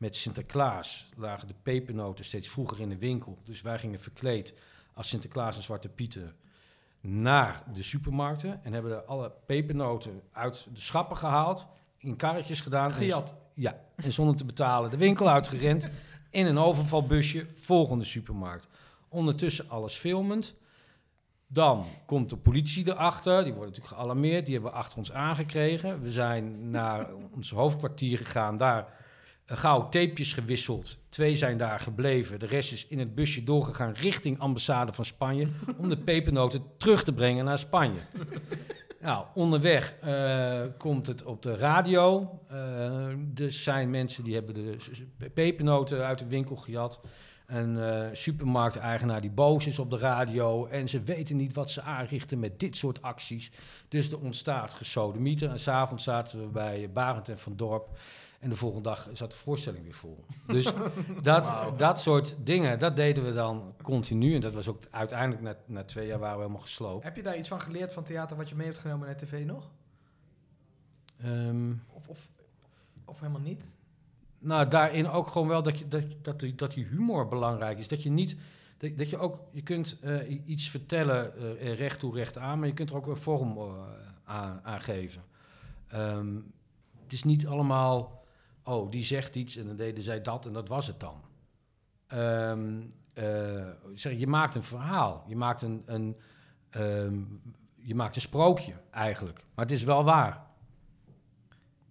met 0.00 0.16
Sinterklaas 0.16 1.08
lagen 1.16 1.48
de 1.48 1.54
pepernoten 1.62 2.24
steeds 2.24 2.48
vroeger 2.48 2.80
in 2.80 2.88
de 2.88 2.98
winkel. 2.98 3.38
Dus 3.44 3.60
wij 3.60 3.78
gingen 3.78 4.00
verkleed 4.00 4.54
als 4.94 5.08
Sinterklaas 5.08 5.56
en 5.56 5.62
Zwarte 5.62 5.88
Pieten 5.88 6.34
naar 7.00 7.62
de 7.74 7.82
supermarkten 7.82 8.64
en 8.64 8.72
hebben 8.72 9.06
alle 9.06 9.32
pepernoten 9.46 10.22
uit 10.32 10.66
de 10.72 10.80
schappen 10.80 11.16
gehaald, 11.16 11.66
in 11.96 12.16
karretjes 12.16 12.60
gedaan. 12.60 12.88
en 12.88 12.94
Gejat. 12.94 13.34
ja, 13.54 13.80
en 13.96 14.12
zonder 14.12 14.36
te 14.36 14.44
betalen 14.44 14.90
de 14.90 14.96
winkel 14.96 15.28
uitgerend. 15.28 15.88
In 16.30 16.46
een 16.46 16.58
overvalbusje, 16.58 17.46
volgende 17.54 18.04
supermarkt. 18.04 18.66
Ondertussen 19.08 19.68
alles 19.68 19.94
filmend. 19.94 20.54
Dan 21.46 21.84
komt 22.06 22.30
de 22.30 22.36
politie 22.36 22.88
erachter. 22.88 23.44
Die 23.44 23.52
worden 23.52 23.70
natuurlijk 23.70 23.96
gealarmeerd. 23.96 24.44
Die 24.44 24.54
hebben 24.54 24.72
we 24.72 24.78
achter 24.78 24.98
ons 24.98 25.12
aangekregen. 25.12 26.00
We 26.00 26.10
zijn 26.10 26.70
naar 26.70 27.06
ons 27.34 27.50
hoofdkwartier 27.50 28.18
gegaan. 28.18 28.56
Daar 28.56 28.99
gauw 29.56 29.88
tapejes 29.88 30.32
gewisseld. 30.32 30.98
Twee 31.08 31.36
zijn 31.36 31.58
daar 31.58 31.80
gebleven. 31.80 32.38
De 32.38 32.46
rest 32.46 32.72
is 32.72 32.86
in 32.86 32.98
het 32.98 33.14
busje 33.14 33.44
doorgegaan 33.44 33.92
richting 33.92 34.38
ambassade 34.38 34.92
van 34.92 35.04
Spanje. 35.04 35.48
om 35.78 35.88
de 35.88 35.96
pepernoten 35.96 36.62
terug 36.76 37.04
te 37.04 37.12
brengen 37.12 37.44
naar 37.44 37.58
Spanje. 37.58 38.00
Nou, 39.02 39.24
onderweg 39.34 39.94
eh, 40.00 40.62
komt 40.78 41.06
het 41.06 41.22
op 41.24 41.42
de 41.42 41.56
radio. 41.56 42.38
Eh 42.48 43.06
er 43.34 43.52
zijn 43.52 43.90
mensen 43.90 44.24
die 44.24 44.34
hebben 44.34 44.54
de 44.54 45.30
pepernoten 45.30 46.04
uit 46.04 46.18
de 46.18 46.26
winkel 46.26 46.56
gejat. 46.56 47.00
Een 47.46 47.78
eh, 47.78 48.06
supermarkteigenaar 48.12 49.20
die 49.20 49.30
boos 49.30 49.66
is 49.66 49.78
op 49.78 49.90
de 49.90 49.98
radio. 49.98 50.66
En 50.66 50.88
ze 50.88 51.02
weten 51.02 51.36
niet 51.36 51.54
wat 51.54 51.70
ze 51.70 51.82
aanrichten 51.82 52.38
met 52.38 52.60
dit 52.60 52.76
soort 52.76 53.02
acties. 53.02 53.50
Dus 53.88 54.10
er 54.10 54.20
ontstaat 54.20 54.74
gesodemieter. 54.74 55.50
En 55.50 55.60
s'avonds 55.60 56.04
zaten 56.04 56.40
we 56.40 56.46
bij 56.46 56.90
Barend 56.92 57.28
en 57.28 57.38
Van 57.38 57.56
Dorp. 57.56 57.98
En 58.40 58.48
de 58.48 58.56
volgende 58.56 58.88
dag 58.88 59.08
zat 59.12 59.30
de 59.30 59.36
voorstelling 59.36 59.82
weer 59.82 59.94
vol. 59.94 60.24
Dus 60.46 60.72
dat, 61.22 61.52
dat 61.78 62.00
soort 62.00 62.36
dingen, 62.44 62.78
dat 62.78 62.96
deden 62.96 63.24
we 63.24 63.32
dan 63.32 63.74
continu. 63.82 64.34
En 64.34 64.40
dat 64.40 64.54
was 64.54 64.68
ook 64.68 64.82
uiteindelijk, 64.90 65.42
na, 65.42 65.56
na 65.66 65.84
twee 65.84 66.06
jaar 66.06 66.18
waren 66.18 66.36
we 66.36 66.42
helemaal 66.42 66.62
gesloopt. 66.62 67.04
Heb 67.04 67.16
je 67.16 67.22
daar 67.22 67.38
iets 67.38 67.48
van 67.48 67.60
geleerd 67.60 67.92
van 67.92 68.04
theater 68.04 68.36
wat 68.36 68.48
je 68.48 68.54
mee 68.54 68.66
hebt 68.66 68.78
genomen 68.78 69.06
naar 69.06 69.16
tv 69.16 69.44
nog? 69.44 69.70
Ehm, 71.22 71.72
Of, 71.92 72.08
of, 72.08 72.28
of 73.04 73.20
helemaal 73.20 73.40
niet? 73.40 73.76
Nou, 74.38 74.68
daarin 74.68 75.08
ook 75.08 75.26
gewoon 75.26 75.48
wel 75.48 75.62
dat, 75.62 75.78
je, 75.78 75.88
dat, 75.88 76.04
dat, 76.22 76.40
die, 76.40 76.54
dat 76.54 76.72
die 76.74 76.84
humor 76.84 77.28
belangrijk 77.28 77.78
is. 77.78 77.88
Dat 77.88 78.02
je 78.02 78.10
niet. 78.10 78.36
Dat, 78.78 78.96
dat 78.96 79.10
je 79.10 79.18
ook. 79.18 79.40
Je 79.50 79.62
kunt 79.62 79.98
eh, 80.00 80.40
iets 80.46 80.68
vertellen 80.68 81.36
eh, 81.58 81.74
recht 81.74 81.98
toe, 81.98 82.14
recht 82.14 82.38
aan, 82.38 82.58
maar 82.58 82.68
je 82.68 82.74
kunt 82.74 82.90
er 82.90 82.96
ook 82.96 83.06
een 83.06 83.16
vorm 83.16 83.58
aan, 84.24 84.60
aan 84.62 84.80
geven. 84.80 85.22
Ehm, 85.88 86.34
het 87.02 87.12
is 87.12 87.24
niet 87.24 87.46
allemaal. 87.46 88.18
Oh, 88.70 88.90
die 88.90 89.04
zegt 89.04 89.34
iets 89.34 89.56
en 89.56 89.66
dan 89.66 89.76
deden 89.76 90.02
zij 90.02 90.20
dat 90.20 90.46
en 90.46 90.52
dat 90.52 90.68
was 90.68 90.86
het 90.86 91.00
dan. 91.00 91.20
Ehm, 92.06 92.80
eh, 93.14 93.66
zeg, 93.94 94.18
je 94.18 94.26
maakt 94.26 94.54
een 94.54 94.62
verhaal. 94.62 95.24
Je 95.26 95.36
maakt 95.36 95.62
een, 95.62 95.82
een, 95.86 96.16
ehm, 96.70 97.18
je 97.74 97.94
maakt 97.94 98.14
een 98.14 98.20
sprookje 98.20 98.72
eigenlijk. 98.90 99.44
Maar 99.54 99.64
het 99.64 99.74
is 99.74 99.84
wel 99.84 100.04
waar. 100.04 100.46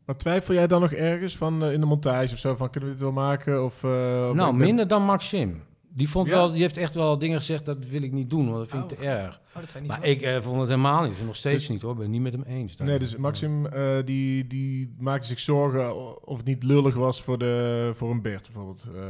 Maar 0.06 0.18
twijfel 0.18 0.54
jij 0.54 0.68
dan 0.68 0.82
nog 0.82 0.92
ergens 0.92 1.38
van 1.38 1.64
eh, 1.64 1.74
in 1.74 1.80
de 1.80 1.86
montage 1.86 2.34
of 2.34 2.40
zo? 2.40 2.56
Van 2.56 2.70
kunnen 2.70 2.90
we 2.90 2.96
dit 2.96 3.04
wel 3.04 3.14
maken? 3.14 3.64
Of, 3.66 3.84
eh, 3.84 4.32
Nou, 4.32 4.54
minder 4.54 4.88
dan 4.88 5.04
Maxim. 5.04 5.64
Die, 5.92 6.10
vond 6.10 6.28
Ja? 6.28 6.34
wel, 6.34 6.52
die 6.52 6.62
heeft 6.62 6.78
echt 6.78 6.96
wel 6.96 7.18
dingen 7.18 7.38
gezegd, 7.38 7.66
dat 7.66 7.86
wil 7.86 8.02
ik 8.02 8.12
niet 8.12 8.30
doen, 8.30 8.46
want 8.46 8.58
dat 8.58 8.68
vind 8.68 8.92
ik 8.92 8.92
Oh, 8.92 8.98
te 8.98 9.10
erg. 9.10 9.42
Oh, 9.54 9.60
dat 9.60 9.70
zijn 9.70 9.84
niet 9.84 9.92
Maar 9.92 10.06
ik 10.06 10.22
eh, 10.22 10.42
vond 10.42 10.60
het 10.60 10.70
helemaal 10.70 11.04
niet. 11.04 11.26
Nog 11.26 11.36
steeds 11.36 11.70
niet 11.70 11.82
hoor, 11.82 11.92
ik 11.92 11.98
ben 11.98 12.06
het 12.06 12.14
niet 12.14 12.24
met 12.24 12.34
hem 12.34 12.44
eens. 12.44 12.76
Nee, 12.76 13.00
dus 13.00 13.16
Maxim 13.16 13.66
eh, 13.66 13.98
die, 14.06 14.48
die 14.48 14.96
maakte 14.98 15.28
zich 15.28 15.40
zorgen 15.40 16.22
of 16.28 16.38
het 16.38 16.46
niet 16.46 16.64
lullig 16.64 16.96
was 16.96 17.22
voor, 17.22 17.38
de, 17.38 17.92
voor 17.96 18.12
een 18.12 18.22
Bert 18.22 18.42
bijvoorbeeld. 18.44 18.86
Eh, 18.96 19.02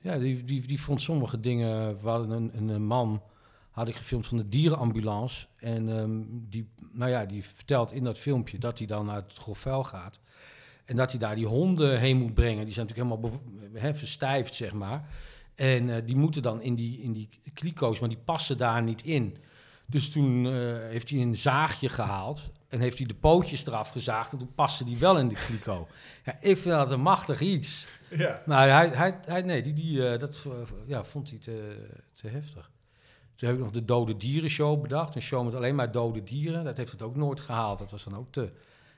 Ja, 0.00 0.18
die, 0.18 0.44
die, 0.44 0.66
die 0.66 0.80
vond 0.80 1.02
sommige 1.02 1.40
dingen... 1.40 2.02
We 2.02 2.08
hadden 2.08 2.30
een, 2.30 2.50
een, 2.54 2.68
een 2.68 2.84
man, 2.84 3.22
had 3.70 3.88
ik 3.88 3.94
gefilmd 3.96 4.26
van 4.26 4.36
de 4.36 4.48
dierenambulance. 4.48 5.46
En 5.56 5.98
ehm, 5.98 6.10
die, 6.28 6.68
nou 6.92 7.10
ja, 7.10 7.24
die 7.24 7.44
vertelt 7.44 7.92
in 7.92 8.04
dat 8.04 8.18
filmpje 8.18 8.58
dat 8.58 8.78
hij 8.78 8.86
dan 8.86 9.10
uit 9.10 9.24
het 9.28 9.38
grof 9.38 9.58
vuil 9.58 9.84
gaat. 9.84 10.20
En 10.84 10.96
dat 10.96 11.10
hij 11.10 11.20
daar 11.20 11.34
die 11.34 11.46
honden 11.46 11.98
heen 11.98 12.16
moet 12.16 12.34
brengen. 12.34 12.64
Die 12.64 12.74
zijn 12.74 12.86
natuurlijk 12.86 13.16
helemaal 13.16 13.40
hè, 13.72 13.94
verstijfd, 13.94 14.54
zeg 14.54 14.72
maar. 14.72 15.08
En 15.62 15.90
eh, 15.90 16.02
die 16.04 16.16
moeten 16.16 16.42
dan 16.42 16.62
in 16.62 16.74
die, 16.74 17.00
in 17.00 17.12
die 17.12 17.28
kliko's, 17.54 18.00
maar 18.00 18.08
die 18.08 18.18
passen 18.24 18.58
daar 18.58 18.82
niet 18.82 19.02
in. 19.02 19.36
Dus 19.86 20.10
toen 20.10 20.46
eh, 20.46 20.52
heeft 20.78 21.10
hij 21.10 21.20
een 21.20 21.36
zaagje 21.36 21.88
gehaald 21.88 22.50
en 22.68 22.80
heeft 22.80 22.98
hij 22.98 23.06
de 23.06 23.14
pootjes 23.14 23.66
eraf 23.66 23.88
gezaagd. 23.88 24.32
En 24.32 24.38
toen 24.38 24.54
paste 24.54 24.84
die 24.84 24.96
wel 24.96 25.18
in 25.18 25.28
de 25.28 25.34
kliko. 25.34 25.88
Ja, 26.24 26.32
ik 26.40 26.56
vind 26.56 26.74
dat 26.74 26.90
een 26.90 27.00
machtig 27.00 27.40
iets. 27.40 27.86
ja. 28.10 28.42
Nou, 28.46 28.68
hij, 28.68 28.88
hij, 28.88 29.20
hij, 29.24 29.42
nee, 29.42 29.62
die, 29.62 29.72
die, 29.72 30.08
eh, 30.08 30.18
dat 30.18 30.46
ja, 30.86 31.04
vond 31.04 31.30
hij 31.30 31.38
te, 31.38 31.86
te 32.14 32.28
heftig. 32.28 32.70
Toen 33.34 33.48
heb 33.48 33.58
ik 33.58 33.64
nog 33.64 33.72
de 33.72 33.84
Dode 33.84 34.16
Dieren 34.16 34.50
Show 34.50 34.82
bedacht. 34.82 35.14
Een 35.14 35.22
show 35.22 35.44
met 35.44 35.54
alleen 35.54 35.74
maar 35.74 35.92
dode 35.92 36.22
dieren. 36.22 36.64
Dat 36.64 36.76
heeft 36.76 36.92
het 36.92 37.02
ook 37.02 37.16
nooit 37.16 37.40
gehaald. 37.40 37.78
Dat 37.78 37.90
was 37.90 38.04
dan 38.04 38.16
ook 38.16 38.32
te... 38.32 38.52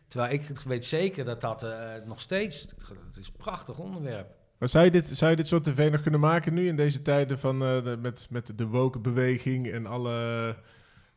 Terwijl 0.09 0.33
ik 0.33 0.43
weet 0.65 0.85
zeker 0.85 1.25
dat 1.25 1.41
dat 1.41 1.67
nog 2.07 2.21
steeds... 2.21 2.67
Het 3.07 3.17
is 3.19 3.27
een 3.27 3.37
prachtig 3.37 3.79
onderwerp. 3.79 4.43
Maar 4.65 4.73
zou 4.73 4.85
je, 4.85 4.91
dit, 4.91 5.09
zou 5.17 5.31
je 5.31 5.37
dit 5.37 5.49
soort 5.49 5.65
tv 5.65 5.91
nog 5.91 6.01
kunnen 6.01 6.21
maken 6.21 6.55
nu 6.55 6.67
in 6.67 6.77
deze 6.77 7.03
tijden 7.03 7.39
van, 7.39 7.63
eh, 7.63 7.85
de, 7.85 7.99
met, 8.01 8.27
met 8.31 8.53
de 8.59 8.67
woke 8.67 8.99
beweging 8.99 9.71
en 9.71 9.87
alle 9.87 10.57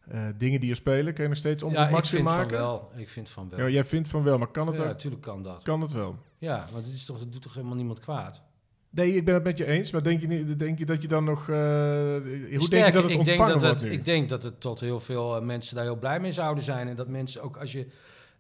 eh, 0.08 0.26
dingen 0.38 0.60
die 0.60 0.70
er 0.70 0.76
spelen? 0.76 1.14
Kun 1.14 1.24
je 1.24 1.30
nog 1.30 1.38
steeds 1.38 1.64
om 1.64 1.72
ja, 1.74 1.86
ik 1.86 1.92
Maxim 1.92 2.16
vind 2.16 2.30
maken? 2.30 2.50
van 2.50 2.58
wel. 2.58 2.92
Ik 2.96 3.10
vind 3.10 3.30
van 3.30 3.50
wel. 3.50 3.60
Ja, 3.60 3.70
jij 3.70 3.86
vindt 3.86 4.08
van 4.08 4.24
wel, 4.24 4.38
maar 4.38 4.48
kan 4.48 4.68
het 4.68 4.78
Ja, 4.78 4.82
ook? 4.82 4.88
natuurlijk 4.88 5.22
kan 5.22 5.42
dat. 5.44 5.64
Kan 5.64 5.82
het 5.82 5.92
wel? 5.92 6.16
Ja, 6.38 6.66
want 6.72 6.86
het, 6.86 6.96
is 6.96 7.06
toch, 7.06 7.20
het 7.20 7.32
doet 7.32 7.42
toch 7.42 7.54
helemaal 7.54 7.76
niemand 7.76 8.00
kwaad? 8.00 8.42
Nee, 8.90 9.16
ik 9.16 9.26
ben 9.26 9.34
het 9.34 9.44
met 9.44 9.58
je 9.58 9.66
eens, 9.66 9.92
maar 9.92 10.04
denk 10.04 10.22
je, 10.22 10.28
niet, 10.28 10.60
denk 10.60 10.80
je 10.80 10.86
dat 10.86 11.02
je 11.02 11.08
dan 11.08 11.24
nog... 11.24 11.40
eh, 11.40 11.48
hoe 11.48 12.70
denk 12.70 12.86
je 12.86 12.92
dat 12.92 13.04
het 13.04 13.12
ik 13.12 13.18
ontvangen 13.18 13.26
denk 13.26 13.38
dat 13.38 13.62
wordt 13.62 13.82
het, 13.82 13.90
nu? 13.90 13.92
Ik 13.92 14.06
denk 14.06 14.30
dat 14.30 14.44
het 14.44 14.62
tot 14.62 14.80
heel 14.80 15.00
veel 15.00 15.42
mensen 15.42 15.76
daar 15.76 15.84
heel 15.84 16.00
blij 16.00 16.20
mee 16.20 16.32
zouden 16.32 16.64
zijn. 16.64 16.88
En 16.88 16.96
dat 16.96 17.08
mensen 17.08 17.42
ook 17.42 17.58
als 17.58 17.72
je 17.72 17.88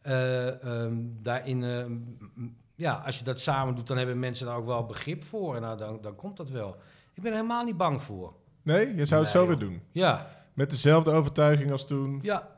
eh, 0.01 0.63
ehm, 0.63 0.95
daarin... 1.21 1.63
ja, 2.77 2.93
als 3.05 3.17
je 3.17 3.23
dat 3.23 3.39
samen 3.39 3.75
doet, 3.75 3.87
dan 3.87 3.97
hebben 3.97 4.19
mensen 4.19 4.45
daar 4.45 4.55
ook 4.55 4.65
wel 4.65 4.85
begrip 4.85 5.23
voor. 5.23 5.55
En 5.55 5.61
nou, 5.61 5.77
dan, 5.77 5.99
dan 6.01 6.15
komt 6.15 6.37
dat 6.37 6.49
wel. 6.49 6.75
Ik 7.13 7.21
ben 7.21 7.31
er 7.31 7.37
helemaal 7.37 7.63
niet 7.63 7.77
bang 7.77 8.01
voor. 8.01 8.33
Nee, 8.61 8.95
je 8.95 9.05
zou 9.05 9.23
het 9.23 9.33
Nee, 9.33 9.43
zo 9.43 9.47
weer 9.47 9.59
doen. 9.59 9.81
Ja, 9.91 10.27
Met 10.53 10.69
dezelfde 10.69 11.11
overtuiging 11.11 11.71
als 11.71 11.87
toen. 11.87 12.19
ja, 12.21 12.49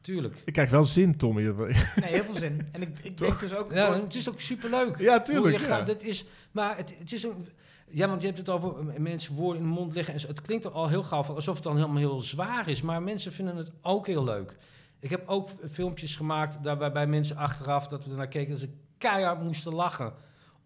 tuurlijk. 0.00 0.42
Ik 0.44 0.52
krijg 0.52 0.70
wel 0.70 0.84
zin, 0.84 1.16
Tommy. 1.16 1.42
Nee, 1.52 1.72
heel 1.96 2.24
veel 2.24 2.34
zin. 2.34 2.68
En 2.72 2.82
ik, 2.82 2.98
ik 3.02 3.18
denk 3.18 3.40
dus 3.40 3.54
ook... 3.54 3.72
Ja, 3.72 4.00
het 4.00 4.14
is 4.14 4.28
ook 4.28 4.40
superleuk. 4.40 4.98
Ja, 4.98 5.20
tuurlijk, 5.20 5.54
je 5.54 5.60
ja. 5.60 5.66
gaat, 5.66 5.86
dat 5.86 6.02
is, 6.02 6.24
maar 6.50 6.76
het, 6.76 6.94
het 6.98 7.12
is 7.12 7.22
een... 7.22 7.48
Ja, 7.92 8.08
want 8.08 8.20
je 8.20 8.26
hebt 8.26 8.38
het 8.38 8.48
over 8.48 8.78
eh, 8.78 8.98
mensen 8.98 9.34
woorden 9.34 9.62
in 9.62 9.68
de 9.68 9.74
mond 9.74 9.94
leggen. 9.94 10.14
En 10.14 10.20
het 10.26 10.40
klinkt 10.40 10.72
al 10.72 10.88
heel 10.88 11.02
gauw 11.02 11.22
van 11.22 11.34
alsof 11.34 11.54
het 11.54 11.64
dan 11.64 11.76
helemaal 11.76 11.96
heel 11.96 12.18
zwaar 12.18 12.68
is. 12.68 12.82
Maar 12.82 13.02
mensen 13.02 13.32
vinden 13.32 13.56
het 13.56 13.72
ook 13.82 14.06
heel 14.06 14.24
leuk. 14.24 14.56
Ik 15.00 15.10
heb 15.10 15.28
ook 15.28 15.48
filmpjes 15.70 16.16
gemaakt 16.16 16.62
daar, 16.62 16.78
waarbij 16.78 17.06
mensen 17.06 17.36
achteraf, 17.36 17.88
dat 17.88 18.04
we 18.04 18.10
ernaar 18.10 18.28
keken, 18.28 18.50
dat 18.50 18.58
ze 18.58 18.68
keihard 19.00 19.42
moesten 19.42 19.74
lachen 19.74 20.12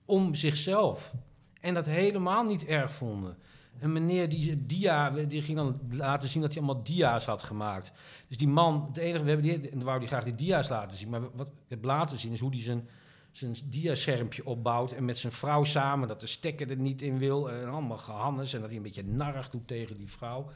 om 0.05 0.35
zichzelf. 0.35 1.14
En 1.61 1.74
dat 1.74 1.87
helemaal 1.87 2.45
niet 2.45 2.64
erg 2.64 2.93
vonden. 2.93 3.37
Een 3.80 3.93
meneer 3.93 4.28
die 4.28 4.66
dia, 4.66 5.11
die 5.11 5.43
ging 5.43 5.57
dan 5.57 5.76
laten 5.91 6.28
zien 6.28 6.43
dat 6.43 6.55
hij 6.55 6.62
allemaal 6.62 6.82
dia's 6.82 7.24
had 7.24 7.43
gemaakt. 7.43 7.93
Dus 8.28 8.37
die 8.37 8.49
man, 8.49 8.85
het 8.87 8.97
enige, 8.97 9.24
we 9.24 9.30
hebben 9.30 9.61
die, 9.61 9.70
en 9.70 9.82
wou 9.82 9.99
die 9.99 10.09
graag 10.09 10.24
die 10.24 10.35
dia's 10.35 10.68
laten 10.68 10.97
zien. 10.97 11.09
Maar 11.09 11.20
wat 11.20 11.47
ik 11.47 11.53
heb 11.68 11.85
laten 11.85 12.18
zien 12.18 12.32
is 12.32 12.41
hoe 12.41 12.51
hij 12.51 12.62
zijn, 12.62 12.89
zijn 13.32 13.55
diaschermpje 13.64 14.47
opbouwt. 14.47 14.93
En 14.93 15.05
met 15.05 15.18
zijn 15.18 15.32
vrouw 15.32 15.64
samen, 15.64 16.09
dat 16.09 16.20
de 16.20 16.26
stekker 16.26 16.70
er 16.70 16.76
niet 16.76 17.03
in 17.03 17.18
wil. 17.18 17.51
En 17.51 17.68
allemaal 17.68 17.99
gehannes. 17.99 18.53
En 18.53 18.59
dat 18.61 18.68
hij 18.68 18.76
een 18.76 18.82
beetje 18.82 19.05
narig 19.05 19.51
doet 19.51 19.66
tegen 19.66 19.97
die 19.97 20.11
vrouw. 20.11 20.51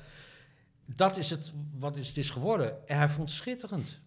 Dat 0.84 1.16
is 1.16 1.30
het 1.30 1.52
wat 1.78 1.94
het 1.94 2.16
is 2.16 2.30
geworden. 2.30 2.88
En 2.88 2.96
hij 2.96 3.08
vond 3.08 3.28
het 3.28 3.38
schitterend. 3.38 4.00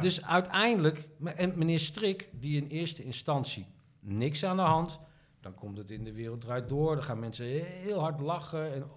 Dus 0.00 0.24
uiteindelijk, 0.24 1.08
en 1.24 1.52
meneer 1.56 1.80
Strik, 1.80 2.28
die 2.32 2.62
in 2.62 2.68
eerste 2.68 3.04
instantie 3.04 3.66
niks 4.00 4.44
aan 4.44 4.56
de 4.56 4.62
hand, 4.62 5.00
dan 5.40 5.54
komt 5.54 5.78
het 5.78 5.90
in 5.90 6.04
de 6.04 6.12
wereld 6.12 6.40
draait 6.40 6.68
door, 6.68 6.94
dan 6.94 7.04
gaan 7.04 7.18
mensen 7.18 7.46
heel 7.64 8.00
hard 8.00 8.20
lachen 8.20 8.72
en 8.72 8.84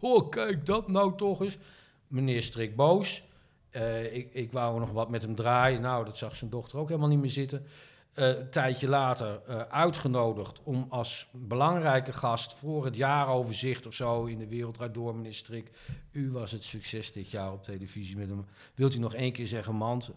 oh, 0.00 0.28
kijk 0.28 0.66
dat 0.66 0.88
nou 0.88 1.16
toch 1.16 1.42
eens. 1.42 1.58
Meneer 2.06 2.42
Strik 2.42 2.76
boos. 2.76 3.24
Eh, 3.70 4.14
ik, 4.14 4.34
ik 4.34 4.52
wou 4.52 4.78
nog 4.78 4.90
wat 4.90 5.10
met 5.10 5.22
hem 5.22 5.34
draaien. 5.34 5.80
Nou, 5.80 6.04
dat 6.04 6.18
zag 6.18 6.36
zijn 6.36 6.50
dochter 6.50 6.78
ook 6.78 6.88
helemaal 6.88 7.08
niet 7.08 7.20
meer 7.20 7.30
zitten. 7.30 7.66
Eh, 8.14 8.28
een 8.28 8.50
tijdje 8.50 8.88
later 8.88 9.40
eh, 9.46 9.60
uitgenodigd 9.60 10.60
om 10.62 10.86
als 10.88 11.28
belangrijke 11.32 12.12
gast 12.12 12.54
voor 12.54 12.84
het 12.84 12.96
jaaroverzicht 12.96 13.86
of 13.86 13.94
zo 13.94 14.24
in 14.24 14.38
de 14.38 14.46
wereld 14.46 14.74
draait 14.74 14.94
door, 14.94 15.14
meneer 15.14 15.34
Strik. 15.34 15.70
U 16.10 16.30
was 16.30 16.52
het 16.52 16.64
succes 16.64 17.12
dit 17.12 17.30
jaar 17.30 17.52
op 17.52 17.62
televisie 17.62 18.16
met 18.16 18.28
hem. 18.28 18.44
Wilt 18.74 18.94
u 18.94 18.98
nog 18.98 19.14
één 19.14 19.32
keer 19.32 19.46
zeggen, 19.46 19.74
mand? 19.74 20.10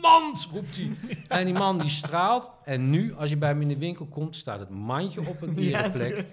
Mand, 0.00 0.48
roept 0.52 0.76
hij. 0.76 0.90
En 1.38 1.44
die 1.44 1.54
man 1.54 1.78
die 1.78 1.88
straalt. 1.88 2.50
En 2.64 2.90
nu, 2.90 3.14
als 3.14 3.30
je 3.30 3.36
bij 3.36 3.48
hem 3.48 3.60
in 3.60 3.68
de 3.68 3.78
winkel 3.78 4.06
komt, 4.06 4.36
staat 4.36 4.58
het 4.58 4.70
mandje 4.70 5.28
op 5.28 5.42
een 5.42 5.58
ereplek. 5.68 6.28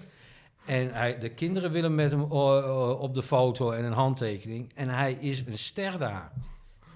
En 0.64 0.92
hij, 0.94 1.18
de 1.18 1.28
kinderen 1.28 1.70
willen 1.70 1.94
met 1.94 2.10
hem 2.10 2.22
oh, 2.22 2.30
oh, 2.30 3.00
op 3.00 3.14
de 3.14 3.22
foto 3.22 3.70
en 3.70 3.84
een 3.84 3.92
handtekening. 3.92 4.72
En 4.74 4.88
hij 4.88 5.12
is 5.12 5.46
een 5.46 5.58
ster 5.58 5.98
daar. 5.98 6.32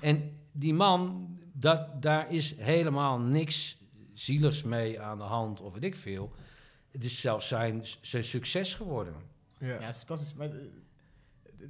En 0.00 0.30
die 0.52 0.74
man, 0.74 1.28
dat, 1.52 2.02
daar 2.02 2.32
is 2.32 2.54
helemaal 2.58 3.18
niks 3.18 3.76
zieligs 4.20 4.62
mee 4.62 5.00
aan 5.00 5.18
de 5.18 5.24
hand, 5.24 5.60
of 5.60 5.72
weet 5.72 5.84
ik 5.84 5.96
veel. 5.96 6.32
Het 6.90 7.04
is 7.04 7.20
zelfs 7.20 7.48
zijn, 7.48 7.82
zijn 8.00 8.24
succes 8.24 8.74
geworden. 8.74 9.14
ja. 9.58 9.66
Ja, 9.66 9.72
het 9.80 9.88
is 9.90 9.96
fantastisch. 9.96 10.34
Maar, 10.34 10.50
eh, 10.50 10.56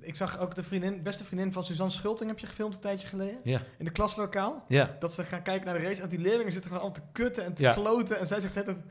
ik 0.01 0.15
zag 0.15 0.39
ook 0.39 0.55
de 0.55 0.63
vriendin, 0.63 1.03
beste 1.03 1.25
vriendin 1.25 1.53
van 1.53 1.65
Suzanne 1.65 1.93
Schulting, 1.93 2.29
heb 2.31 2.39
je 2.39 2.47
gefilmd 2.47 2.75
een 2.75 2.81
tijdje 2.81 3.07
geleden. 3.07 3.41
Ja, 3.45 3.63
In 3.79 3.85
de 3.85 3.91
klaslokaal. 3.91 4.65
ja. 4.69 4.97
Dat 4.99 5.15
ze 5.15 5.25
gaan 5.25 5.43
kijken 5.43 5.67
naar 5.67 5.75
de 5.81 5.87
race. 5.89 6.03
En 6.03 6.09
die 6.09 6.19
leerlingen 6.19 6.53
zitten 6.53 6.71
gewoon 6.71 6.85
allemaal 6.87 7.07
te 7.07 7.13
kutten 7.13 7.45
en 7.45 7.55
te 7.55 7.63
Ja. 7.63 7.73
kloten. 7.73 8.19
En 8.19 8.27
zij 8.27 8.41
zegt 8.41 8.55
het 8.55 8.83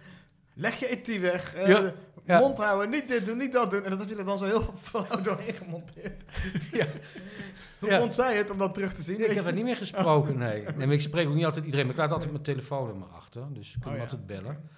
Leg 0.57 0.79
je 0.79 0.87
etui 0.87 1.19
weg. 1.19 1.55
eh, 1.55 1.67
Ja, 1.67 1.93
ja. 2.25 2.39
Mond 2.39 2.57
houden, 2.57 2.89
niet 2.89 3.07
dit 3.07 3.25
doen, 3.25 3.37
niet 3.37 3.51
dat 3.53 3.71
doen. 3.71 3.83
En 3.83 3.89
dat 3.89 3.99
heb 3.99 4.09
je 4.09 4.15
er 4.15 4.25
dan 4.25 4.37
zo 4.37 4.45
heel 4.45 4.73
flauw 4.83 5.21
doorheen 5.21 5.53
gemonteerd. 5.53 6.23
Ja. 6.71 6.85
Hoe 7.85 7.93
Ja. 7.93 7.99
vond 7.99 8.15
zij 8.15 8.37
het 8.37 8.49
om 8.49 8.57
dat 8.57 8.73
terug 8.73 8.93
te 8.93 9.01
zien? 9.01 9.19
Nee, 9.19 9.27
ik 9.29 9.35
heb 9.35 9.45
er 9.45 9.53
niet 9.53 9.63
meer 9.63 9.75
gesproken, 9.75 10.37
nee. 10.37 10.61
nee. 10.63 10.85
Maar 10.87 10.95
ik 10.95 11.01
spreek 11.01 11.27
ook 11.27 11.33
niet 11.33 11.45
altijd 11.45 11.65
iedereen, 11.65 11.85
maar 11.85 11.95
ik 11.95 12.01
laat 12.01 12.11
altijd 12.11 12.31
mijn 12.31 12.43
telefoonnummer 12.43 13.07
achter. 13.07 13.43
Dus 13.53 13.73
ik 13.75 13.81
kan 13.81 13.91
Oh, 13.91 13.97
ja. 13.97 14.03
altijd 14.03 14.25
bellen. 14.25 14.69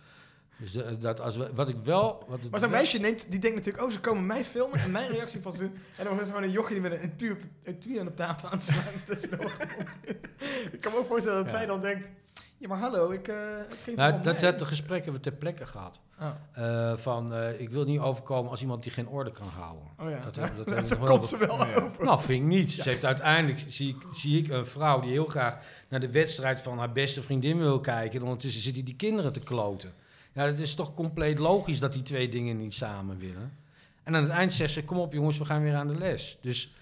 Dus 0.59 0.75
eh, 0.75 0.87
dat 0.99 1.19
als 1.19 1.37
we, 1.37 1.49
wat 1.53 1.69
ik 1.69 1.75
wel... 1.83 2.25
Wat 2.27 2.39
Maar 2.51 2.59
zo'n 2.59 2.69
meisje 2.69 2.97
neemt, 2.97 3.31
die 3.31 3.39
denkt 3.39 3.57
natuurlijk, 3.57 3.85
oh, 3.85 3.91
ze 3.91 3.99
komen 3.99 4.25
mij 4.25 4.45
filmen 4.45 4.79
en 4.79 4.91
mijn 4.91 5.09
reactie 5.11 5.41
van 5.41 5.53
ze. 5.53 5.69
En 5.97 6.05
dan 6.05 6.21
is 6.21 6.27
gewoon 6.27 6.43
een 6.43 6.51
jochie 6.51 6.81
die 6.81 6.89
met 6.89 7.03
een 7.03 7.37
etui 7.63 7.99
aan 7.99 8.05
de 8.05 8.13
tafel 8.13 8.49
aan 8.49 8.57
het 8.57 8.63
slaan 8.63 8.83
gemonteerd. 8.83 9.51
Ik 10.73 10.81
kan 10.81 10.91
me 10.91 10.97
ook 10.97 11.07
voorstellen 11.07 11.43
dat 11.43 11.51
zij 11.51 11.65
dan 11.65 11.81
denkt, 11.81 12.09
ja 12.57 12.67
maar 12.67 12.77
hallo, 12.79 13.09
ik, 13.11 13.27
eh, 13.27 13.35
het 13.67 13.77
ging 13.83 13.97
Nou, 13.97 14.21
dat, 14.21 14.61
gesprek 14.61 15.03
hebben 15.03 15.21
we 15.23 15.29
ter 15.29 15.37
plekke 15.37 15.65
gehad. 15.65 15.99
Oh, 16.21 16.27
Eh, 16.51 16.97
van, 16.97 17.33
eh, 17.33 17.59
ik 17.59 17.69
wil 17.69 17.83
niet 17.85 17.99
overkomen 17.99 18.51
als 18.51 18.61
iemand 18.61 18.83
die 18.83 18.91
geen 18.91 19.07
orde 19.07 19.31
kan 19.31 19.47
houden. 19.47 19.83
oh 19.99 20.09
ja, 20.09 20.19
Dat- 20.23 20.35
Ja, 20.35 20.49
dat- 20.57 20.65
dat 20.89 20.97
komt 20.99 21.27
ze 21.27 21.37
wel 21.37 21.67
Ja. 21.67 21.75
over. 21.81 22.03
Nou, 22.05 22.19
vind 22.21 22.41
ik 22.41 22.47
niet. 22.47 22.71
Ze 22.71 22.89
heeft 22.89 23.05
uiteindelijk, 23.05 23.63
zie 23.67 23.89
ik, 23.89 24.01
zie 24.11 24.37
ik 24.43 24.49
een 24.49 24.65
vrouw 24.65 24.99
die 24.99 25.11
heel 25.11 25.25
graag 25.25 25.57
naar 25.89 25.99
de 25.99 26.11
wedstrijd 26.11 26.61
van 26.61 26.77
haar 26.77 26.91
beste 26.91 27.21
vriendin 27.21 27.57
wil 27.57 27.79
kijken. 27.79 28.19
En 28.19 28.25
ondertussen 28.25 28.61
zitten 28.61 28.85
die 28.85 28.95
kinderen 28.95 29.33
te 29.33 29.39
kloten. 29.39 29.93
Ja, 30.33 30.43
het 30.45 30.59
is 30.59 30.75
toch 30.75 30.93
compleet 30.93 31.39
logisch 31.39 31.79
dat 31.79 31.93
die 31.93 32.01
twee 32.03 32.29
dingen 32.29 32.57
niet 32.57 32.73
samen 32.73 33.17
willen. 33.17 33.57
En 34.03 34.15
aan 34.15 34.23
het 34.23 34.31
eind 34.31 34.53
zegt 34.53 34.73
ze, 34.73 34.83
kom 34.83 34.97
op 34.97 35.13
jongens, 35.13 35.37
we 35.37 35.45
gaan 35.45 35.61
weer 35.63 35.75
aan 35.75 35.87
de 35.87 35.97
les. 35.97 36.37
Dus 36.41 36.73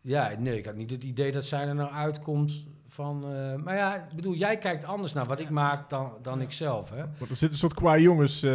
ja, 0.00 0.32
nee, 0.38 0.58
ik 0.58 0.64
had 0.64 0.74
niet 0.74 0.90
het 0.90 1.04
idee 1.04 1.32
dat 1.32 1.44
zij 1.44 1.66
er 1.68 1.74
nou 1.74 1.90
uitkomt 1.92 2.64
van... 2.92 3.24
eh, 3.24 3.62
maar 3.64 3.76
ja, 3.76 3.94
ik 3.94 4.16
bedoel, 4.16 4.34
jij 4.34 4.58
kijkt 4.58 4.84
anders 4.84 5.12
naar 5.12 5.24
wat 5.26 5.40
ik 5.40 5.50
maak 5.50 5.90
dan, 5.90 6.12
dan 6.22 6.40
ik 6.40 6.52
zelf, 6.52 6.90
hè? 6.90 7.02
Want 7.18 7.30
er 7.30 7.36
zit 7.36 7.50
een 7.50 7.56
soort 7.56 7.74
qua 7.74 7.98
jongens. 7.98 8.42
eh, 8.42 8.50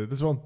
dat 0.00 0.12
is 0.12 0.20
wel 0.20 0.30
een- 0.30 0.40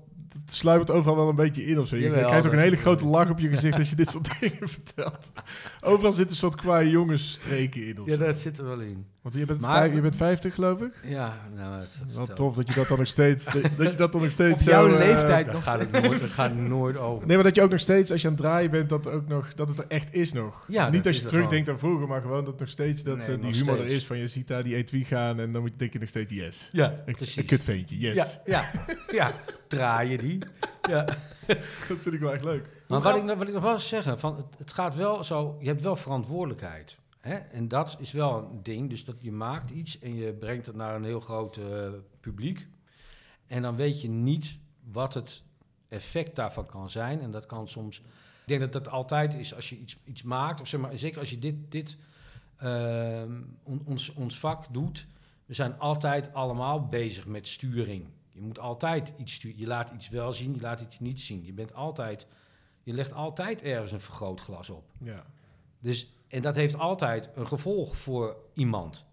het 0.44 0.52
sluipert 0.54 0.90
overal 0.90 1.16
wel 1.16 1.28
een 1.28 1.34
beetje 1.36 1.66
in 1.66 1.78
of 1.80 1.88
zo. 1.88 1.96
Je 1.96 2.02
Jawel, 2.02 2.24
krijgt 2.26 2.46
ook 2.46 2.52
een 2.52 2.58
hele 2.58 2.76
is- 2.76 2.80
grote 2.82 3.06
lach 3.06 3.30
op 3.30 3.38
je 3.38 3.48
gezicht 3.48 3.78
als 3.78 3.90
je 3.90 3.96
dit 3.96 4.08
soort 4.14 4.40
dingen 4.40 4.68
vertelt. 4.68 5.32
Overal 5.80 6.12
zit 6.12 6.30
een 6.30 6.36
soort 6.36 6.54
qua 6.54 6.82
jongens 6.82 7.30
streken 7.32 7.86
in. 7.86 8.00
Of 8.00 8.06
Ja, 8.08 8.14
zo. 8.16 8.24
dat 8.24 8.38
zit 8.38 8.58
er 8.58 8.64
wel 8.64 8.80
in. 8.80 9.06
Want 9.22 9.36
je 9.36 9.44
bent, 9.46 9.60
Maar- 9.60 9.76
vijf- 9.76 9.94
je 9.94 10.00
bent 10.00 10.16
50 10.16 10.54
geloof 10.54 10.80
ik. 10.80 10.92
Ja, 11.04 11.38
nou, 11.56 11.78
dat, 11.80 11.88
Wat 12.00 12.10
stelt- 12.24 12.36
tof 12.36 12.54
dat 12.56 12.68
je 12.68 12.74
dat 12.74 12.88
dan 12.88 12.98
nog 12.98 13.06
steeds. 13.06 13.44
dat, 13.44 13.62
dat 13.76 13.92
je 13.92 13.98
dat 13.98 14.12
dan 14.12 14.20
nog 14.22 14.30
steeds 14.30 14.52
Op 14.54 14.58
zo, 14.60 14.70
jouw 14.70 14.92
eh, 14.92 14.98
leeftijd 14.98 15.52
nog 15.52 15.62
gaat 15.68 15.80
het 15.80 15.90
nooit, 16.02 16.22
gaat 16.22 16.50
het 16.50 16.58
nooit 16.68 16.96
over. 16.96 17.26
Nee, 17.26 17.36
maar 17.36 17.44
dat 17.44 17.54
je 17.54 17.62
ook 17.62 17.70
nog 17.70 17.80
steeds, 17.80 18.10
als 18.10 18.20
je 18.22 18.26
aan 18.28 18.32
het 18.34 18.42
draaien 18.42 18.70
bent, 18.70 18.88
dat, 18.88 19.08
ook 19.08 19.28
nog, 19.28 19.54
dat 19.54 19.68
het 19.68 19.78
er 19.78 19.84
echt 19.88 20.14
is 20.14 20.32
nog. 20.32 20.64
Ja, 20.68 20.88
Niet 20.90 21.06
als 21.06 21.08
is 21.08 21.16
je 21.16 21.22
er 21.22 21.30
terugdenkt 21.30 21.68
aan 21.68 21.78
vroeger, 21.78 22.08
maar 22.08 22.20
gewoon 22.20 22.44
dat 22.44 22.58
nog 22.58 22.68
steeds 22.68 23.02
dat, 23.02 23.16
Nee, 23.16 23.26
eh, 23.26 23.34
die 23.34 23.42
nog 23.44 23.54
humor 23.56 23.74
steeds. 23.74 23.90
er 23.90 23.96
is. 23.96 24.06
Van 24.06 24.18
je 24.18 24.26
ziet 24.26 24.48
daar 24.48 24.62
die 24.62 24.74
etui 24.76 25.04
gaan 25.04 25.40
en 25.40 25.52
dan 25.52 25.62
moet 25.62 25.70
je, 25.72 25.78
denk 25.78 25.92
je 25.92 25.98
nog 25.98 26.08
steeds 26.08 26.32
yes. 26.32 26.68
Ja, 26.72 26.94
Een, 27.06 27.14
precies. 27.14 27.36
een 27.36 27.44
kutveentje, 27.44 27.98
yes. 27.98 28.14
Ja, 28.14 28.26
ja, 28.44 28.70
ja. 29.18 29.32
Draaien 29.74 30.18
die. 30.18 30.38
Ja. 30.88 31.04
Dat 31.88 31.98
vind 31.98 32.14
ik 32.14 32.20
wel 32.20 32.32
echt 32.32 32.44
leuk. 32.44 32.70
Maar 32.88 33.00
gaan- 33.00 33.12
wat 33.12 33.20
ik, 33.20 33.28
nog- 33.28 33.38
wat 33.38 33.48
ik 33.48 33.54
nog 33.54 33.62
wel 33.62 33.78
zeggen, 33.78 34.18
van, 34.18 34.36
het, 34.36 34.46
het 34.58 34.72
gaat 34.72 34.96
wel 34.96 35.24
zo, 35.24 35.56
je 35.60 35.66
hebt 35.66 35.80
wel 35.82 35.96
verantwoordelijkheid. 35.96 36.98
Hè? 37.20 37.34
En 37.34 37.68
dat 37.68 37.96
is 37.98 38.12
wel 38.12 38.38
een 38.50 38.62
ding, 38.62 38.90
dus 38.90 39.04
dat 39.04 39.22
je 39.22 39.32
maakt 39.32 39.70
iets 39.70 39.98
en 39.98 40.14
je 40.14 40.32
brengt 40.32 40.66
het 40.66 40.76
naar 40.76 40.94
een 40.94 41.04
heel 41.04 41.20
groot 41.20 41.56
eh, 41.56 41.88
publiek. 42.20 42.66
En 43.46 43.62
dan 43.62 43.76
weet 43.76 44.00
je 44.02 44.08
niet 44.08 44.58
wat 44.92 45.14
het 45.14 45.42
effect 45.88 46.36
daarvan 46.36 46.66
kan 46.66 46.90
zijn. 46.90 47.20
En 47.20 47.30
dat 47.30 47.46
kan 47.46 47.68
soms, 47.68 47.98
ik 47.98 48.04
denk 48.46 48.60
dat 48.60 48.72
dat 48.72 48.88
altijd 48.88 49.34
is 49.34 49.54
als 49.54 49.68
je 49.68 49.78
iets, 49.78 49.96
iets 50.04 50.22
maakt, 50.22 50.60
of 50.60 50.68
zeg 50.68 50.80
maar, 50.80 50.98
zeker 50.98 51.18
als 51.18 51.30
je 51.30 51.38
dit, 51.38 51.54
dit 51.70 51.98
ehm, 52.56 53.32
on- 53.62 53.82
ons, 53.84 54.12
ons 54.12 54.38
vak 54.38 54.64
doet. 54.72 55.06
We 55.46 55.54
zijn 55.54 55.78
altijd 55.78 56.34
allemaal 56.34 56.86
bezig 56.88 57.26
met 57.26 57.48
sturing. 57.48 58.06
Je 58.34 58.40
moet 58.40 58.58
altijd 58.58 59.12
iets 59.16 59.32
sturen. 59.34 59.58
Je 59.58 59.66
laat 59.66 59.90
iets 59.90 60.08
wel 60.08 60.32
zien, 60.32 60.54
je 60.54 60.60
laat 60.60 60.80
iets 60.80 60.98
niet 61.00 61.20
zien. 61.20 61.44
Je 61.44 61.52
bent 61.52 61.74
altijd, 61.74 62.26
je 62.82 62.92
legt 62.92 63.12
altijd 63.12 63.62
ergens 63.62 63.92
een 63.92 64.00
vergrootglas 64.00 64.70
op. 64.70 64.84
Ja. 65.02 65.24
Dus, 65.80 66.12
en 66.28 66.42
dat 66.42 66.54
heeft 66.54 66.76
altijd 66.78 67.30
een 67.34 67.46
gevolg 67.46 67.96
voor 67.96 68.36
iemand. 68.54 69.06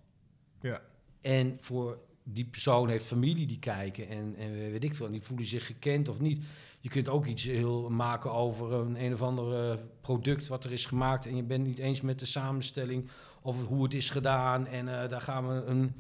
Ja. 0.61 0.81
En 1.21 1.57
voor 1.61 1.97
die 2.23 2.45
persoon 2.45 2.89
heeft 2.89 3.05
familie 3.05 3.47
die 3.47 3.59
kijken 3.59 4.07
en, 4.07 4.35
en 4.35 4.51
weet 4.51 4.83
ik 4.83 4.95
veel, 4.95 5.05
en 5.05 5.11
die 5.11 5.21
voelen 5.21 5.45
zich 5.45 5.65
gekend 5.65 6.09
of 6.09 6.19
niet. 6.19 6.41
Je 6.79 6.89
kunt 6.89 7.09
ook 7.09 7.25
iets 7.25 7.43
heel 7.43 7.89
maken 7.89 8.31
over 8.31 8.73
een 8.73 9.03
een 9.03 9.13
of 9.13 9.21
ander 9.21 9.79
product 10.01 10.47
wat 10.47 10.63
er 10.63 10.71
is 10.71 10.85
gemaakt 10.85 11.25
en 11.25 11.35
je 11.35 11.43
bent 11.43 11.65
niet 11.65 11.77
eens 11.77 12.01
met 12.01 12.19
de 12.19 12.25
samenstelling 12.25 13.09
of 13.41 13.65
hoe 13.65 13.83
het 13.83 13.93
is 13.93 14.09
gedaan 14.09 14.67
en 14.67 15.01
eh, 15.01 15.09
daar 15.09 15.21
gaan 15.21 15.47
we 15.47 15.53
een- 15.63 15.93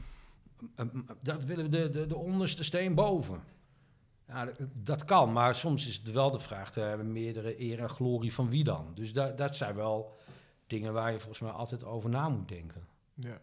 dat 1.21 1.45
willen 1.45 1.63
we 1.63 1.69
de, 1.69 1.89
de, 1.89 2.07
de 2.07 2.15
onderste 2.15 2.63
steen 2.63 2.95
boven. 2.95 3.43
Ja, 4.27 4.49
dat, 4.73 5.05
kan, 5.05 5.31
maar 5.31 5.55
soms 5.55 5.87
is 5.87 5.97
het 5.97 6.11
wel 6.11 6.31
de 6.31 6.39
vraag, 6.39 6.71
te 6.71 6.79
hebben 6.79 7.11
meerdere 7.11 7.61
eer 7.61 7.79
en 7.79 7.89
glorie 7.89 8.33
van 8.33 8.49
wie 8.49 8.63
dan? 8.63 8.91
Dus 8.95 9.13
dat, 9.13 9.37
dat 9.37 9.55
zijn 9.55 9.75
wel 9.75 10.17
dingen 10.67 10.93
waar 10.93 11.11
je 11.11 11.19
volgens 11.19 11.39
mij 11.39 11.51
altijd 11.51 11.83
over 11.83 12.09
na 12.09 12.29
moet 12.29 12.47
denken. 12.47 12.87
ja. 13.15 13.39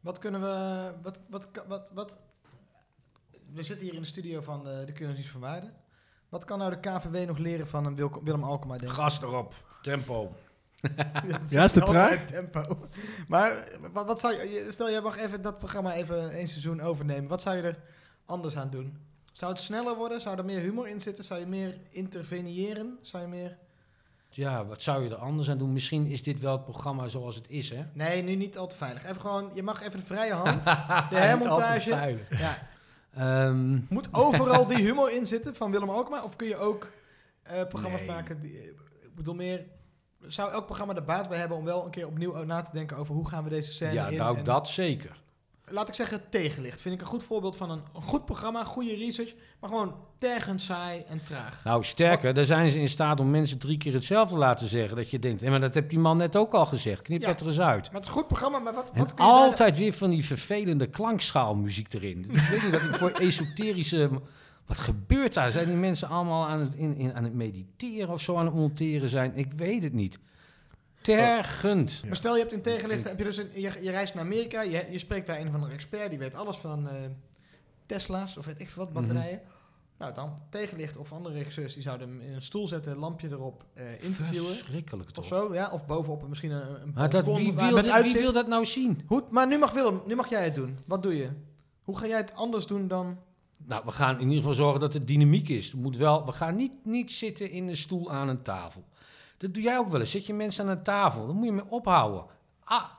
Wat 0.00 0.18
kunnen 0.18 0.40
we, 0.40 0.92
wat, 1.02 1.20
wat, 1.28 1.50
wat, 1.66 1.90
wat, 1.94 2.18
we 3.52 3.62
zitten 3.62 3.86
hier 3.86 3.94
in 3.94 4.00
de 4.00 4.06
studio 4.06 4.40
van 4.40 4.64
de, 4.64 4.82
de 4.86 4.92
Keuringsdienst 4.92 5.30
van 5.32 5.40
Waarde. 5.40 5.72
Wat 6.28 6.44
kan 6.44 6.58
nou 6.58 6.70
de 6.70 6.80
KVW 6.80 7.26
nog 7.26 7.38
leren 7.38 7.66
van 7.66 7.84
een 7.84 7.96
Willem 8.22 8.44
Alkema? 8.44 8.78
Gas 8.78 9.22
erop, 9.22 9.54
tempo. 9.82 10.34
dat 11.28 11.50
Ja, 11.50 11.64
is 11.64 11.74
het 11.74 11.84
altijd 11.84 12.28
tempo. 12.28 12.88
Maar 13.28 13.68
wat, 13.92 14.06
wat 14.06 14.20
zou 14.20 14.34
je, 14.34 14.66
stel 14.70 14.90
jij 14.90 15.00
mag 15.00 15.18
even 15.18 15.42
dat 15.42 15.58
programma 15.58 15.94
even 15.94 16.30
één 16.30 16.48
seizoen 16.48 16.80
overnemen. 16.80 17.28
Wat 17.28 17.42
zou 17.42 17.56
je 17.56 17.62
er 17.62 17.78
anders 18.26 18.56
aan 18.56 18.70
doen? 18.70 18.96
Zou 19.32 19.52
het 19.52 19.60
sneller 19.60 19.96
worden? 19.96 20.20
Zou 20.20 20.38
er 20.38 20.44
meer 20.44 20.60
humor 20.60 20.88
in 20.88 21.00
zitten? 21.00 21.24
Zou 21.24 21.40
je 21.40 21.46
meer 21.46 21.76
interveneren? 21.90 22.98
Zou 23.02 23.22
je 23.22 23.28
meer... 23.28 23.56
Ja, 24.30 24.64
wat 24.66 24.82
zou 24.82 25.02
je 25.04 25.10
er 25.10 25.16
anders 25.16 25.50
aan 25.50 25.58
doen? 25.58 25.72
Misschien 25.72 26.06
is 26.06 26.22
dit 26.22 26.40
wel 26.40 26.52
het 26.52 26.64
programma 26.64 27.08
zoals 27.08 27.34
het 27.34 27.44
is, 27.48 27.70
hè? 27.70 27.84
Nee, 27.92 28.22
nu 28.22 28.34
niet 28.34 28.58
al 28.58 28.66
te 28.66 28.76
veilig. 28.76 29.04
Even 29.04 29.20
gewoon, 29.20 29.50
je 29.54 29.62
mag 29.62 29.82
even 29.82 30.00
de 30.00 30.06
vrije 30.06 30.32
hand. 30.42 30.64
De 31.10 31.16
hermontage. 31.16 32.18
Ja. 32.30 32.58
Ehm, 33.14 33.78
Moet 33.88 34.08
overal 34.12 34.66
die 34.66 34.76
humor 34.76 35.12
in 35.12 35.26
zitten 35.26 35.54
van 35.54 35.70
Willem 35.70 35.90
Alkmaar? 35.90 36.24
Of 36.24 36.36
kun 36.36 36.48
je 36.48 36.56
ook 36.56 36.90
eh, 37.42 37.66
programma's 37.66 38.00
Nee. 38.00 38.08
maken 38.10 38.40
die... 38.40 38.64
Ik 39.02 39.14
bedoel 39.14 39.34
meer... 39.34 39.64
Zou 40.26 40.52
elk 40.52 40.64
programma 40.64 40.94
er 40.94 41.04
baat 41.04 41.28
bij 41.28 41.38
hebben 41.38 41.56
om 41.56 41.64
wel 41.64 41.84
een 41.84 41.90
keer 41.90 42.06
opnieuw 42.06 42.44
na 42.44 42.62
te 42.62 42.70
denken 42.72 42.96
over 42.96 43.14
hoe 43.14 43.28
gaan 43.28 43.44
we 43.44 43.50
deze 43.50 43.72
scène 43.72 43.92
ja, 43.92 44.06
in? 44.06 44.16
nou 44.18 44.36
en- 44.36 44.44
dat 44.44 44.68
zeker. 44.68 45.20
Laat 45.70 45.88
ik 45.88 45.94
zeggen, 45.94 46.28
tegenlicht. 46.30 46.80
Vind 46.80 46.94
ik 46.94 47.00
een 47.00 47.06
goed 47.06 47.22
voorbeeld 47.22 47.56
van 47.56 47.70
een, 47.70 47.82
een 47.94 48.02
goed 48.02 48.24
programma, 48.24 48.64
goede 48.64 48.94
research, 48.96 49.34
maar 49.60 49.70
gewoon 49.70 49.94
tergend 50.18 50.62
saai 50.62 51.02
en 51.08 51.22
traag. 51.22 51.64
Nou, 51.64 51.84
sterker, 51.84 52.34
daar 52.34 52.44
zijn 52.44 52.70
ze 52.70 52.80
in 52.80 52.88
staat 52.88 53.20
om 53.20 53.30
mensen 53.30 53.58
drie 53.58 53.78
keer 53.78 53.92
hetzelfde 53.92 54.32
te 54.34 54.38
laten 54.40 54.68
zeggen. 54.68 54.96
Dat 54.96 55.10
je 55.10 55.18
denkt, 55.18 55.40
hé, 55.40 55.50
maar 55.50 55.60
dat 55.60 55.74
heeft 55.74 55.90
die 55.90 55.98
man 55.98 56.16
net 56.16 56.36
ook 56.36 56.54
al 56.54 56.66
gezegd. 56.66 57.02
Knip 57.02 57.20
Ja. 57.20 57.26
dat 57.26 57.40
er 57.40 57.46
eens 57.46 57.60
uit. 57.60 57.84
Maar 57.86 57.92
het 57.94 58.02
is 58.02 58.08
een 58.08 58.14
goed 58.16 58.26
programma, 58.26 58.58
maar 58.58 58.74
wat, 58.74 58.90
En 58.92 58.98
wat 58.98 59.14
kun 59.14 59.24
je 59.26 59.32
daar- 59.32 59.40
altijd 59.40 59.76
weer 59.78 59.92
van 59.92 60.10
die 60.10 60.24
vervelende 60.24 60.86
klankschaalmuziek 60.86 61.92
erin. 61.94 62.24
Ik 62.30 62.40
weet 62.40 62.62
niet 62.62 62.72
dat 62.72 62.82
ik 62.82 62.94
voor 62.94 63.10
esoterische... 63.10 64.10
Wat 64.68 64.80
gebeurt 64.80 65.34
daar? 65.34 65.50
Zijn 65.52 65.66
die 65.66 65.76
mensen 65.76 66.08
allemaal 66.08 66.46
aan 66.46 66.60
het, 66.60 66.74
in, 66.74 66.96
in, 66.96 67.14
aan 67.14 67.24
het 67.24 67.34
mediteren 67.34 68.08
of 68.14 68.20
zo 68.20 68.36
aan 68.36 68.44
het 68.44 68.54
monteren 68.54 69.08
zijn? 69.08 69.36
Ik 69.36 69.52
weet 69.56 69.82
het 69.82 69.92
niet. 69.92 70.18
Tergend. 71.00 72.02
Maar 72.06 72.16
stel 72.16 72.34
je 72.34 72.40
hebt 72.40 72.52
in 72.52 72.62
tegenlicht, 72.62 73.08
heb 73.08 73.18
je 73.18 73.24
dus 73.24 73.36
een, 73.36 73.48
je, 73.54 73.72
je 73.82 73.90
reist 73.90 74.14
naar 74.14 74.24
Amerika, 74.24 74.60
je, 74.62 74.86
je 74.90 74.98
spreekt 74.98 75.26
daar 75.26 75.40
een 75.40 75.50
van 75.50 75.60
de 75.60 75.66
expert, 75.68 76.10
die 76.10 76.18
weet 76.18 76.34
alles 76.34 76.56
van 76.56 76.88
eh, 76.88 76.94
Tesla's 77.86 78.36
of 78.36 78.46
weet 78.46 78.60
ik 78.60 78.68
wat, 78.70 78.84
Mhm. 78.86 78.94
batterijen. 78.94 79.40
Nou, 79.98 80.14
dan 80.14 80.38
tegenlicht 80.50 80.96
of 80.96 81.12
andere 81.12 81.34
regisseurs, 81.34 81.74
die 81.74 81.82
zouden 81.82 82.08
hem 82.08 82.20
in 82.20 82.32
een 82.32 82.42
stoel 82.42 82.66
zetten, 82.66 82.96
lampje 82.96 83.28
erop, 83.28 83.64
eh, 83.74 84.02
interviewen. 84.02 84.50
Verschrikkelijk 84.56 85.08
Of 85.08 85.14
toch? 85.14 85.24
zo, 85.26 85.54
ja. 85.54 85.70
Of 85.72 85.86
bovenop 85.86 86.28
misschien 86.28 86.50
een, 86.50 86.82
een 86.82 86.92
Maar 86.94 87.10
dat, 87.10 87.24
wie, 87.26 87.52
wil 87.54 87.82
wie 88.02 88.12
wil 88.12 88.32
dat 88.32 88.46
nou 88.48 88.66
zien? 88.66 89.02
Hoe, 89.06 89.24
maar 89.30 89.46
nu 89.46 89.58
mag 89.58 89.72
Willem, 89.72 90.00
nu 90.06 90.14
mag 90.14 90.28
jij 90.28 90.44
het 90.44 90.54
doen. 90.54 90.78
Wat 90.84 91.02
doe 91.02 91.16
je? 91.16 91.28
Hoe 91.82 91.98
ga 91.98 92.06
jij 92.06 92.16
het 92.16 92.34
anders 92.34 92.66
doen 92.66 92.88
dan... 92.88 93.18
Nou, 93.68 93.82
we 93.84 93.92
gaan 93.92 94.14
in 94.14 94.20
ieder 94.20 94.36
geval 94.36 94.54
zorgen 94.54 94.80
dat 94.80 94.94
er 94.94 95.06
dynamiek 95.06 95.48
is. 95.48 95.74
Moet 95.74 95.96
wel, 95.96 96.26
we 96.26 96.32
gaan 96.32 96.56
niet, 96.56 96.72
niet 96.84 97.12
zitten 97.12 97.50
in 97.50 97.68
een 97.68 97.76
stoel 97.76 98.12
aan 98.12 98.28
een 98.28 98.42
tafel. 98.42 98.84
Dat 99.38 99.54
doe 99.54 99.62
jij 99.62 99.78
ook 99.78 99.90
wel 99.90 100.00
eens. 100.00 100.10
Zet 100.10 100.26
je 100.26 100.34
mensen 100.34 100.64
aan 100.64 100.70
een 100.70 100.82
tafel, 100.82 101.26
dan 101.26 101.36
moet 101.36 101.44
je 101.44 101.52
mee 101.52 101.70
ophouden. 101.70 102.24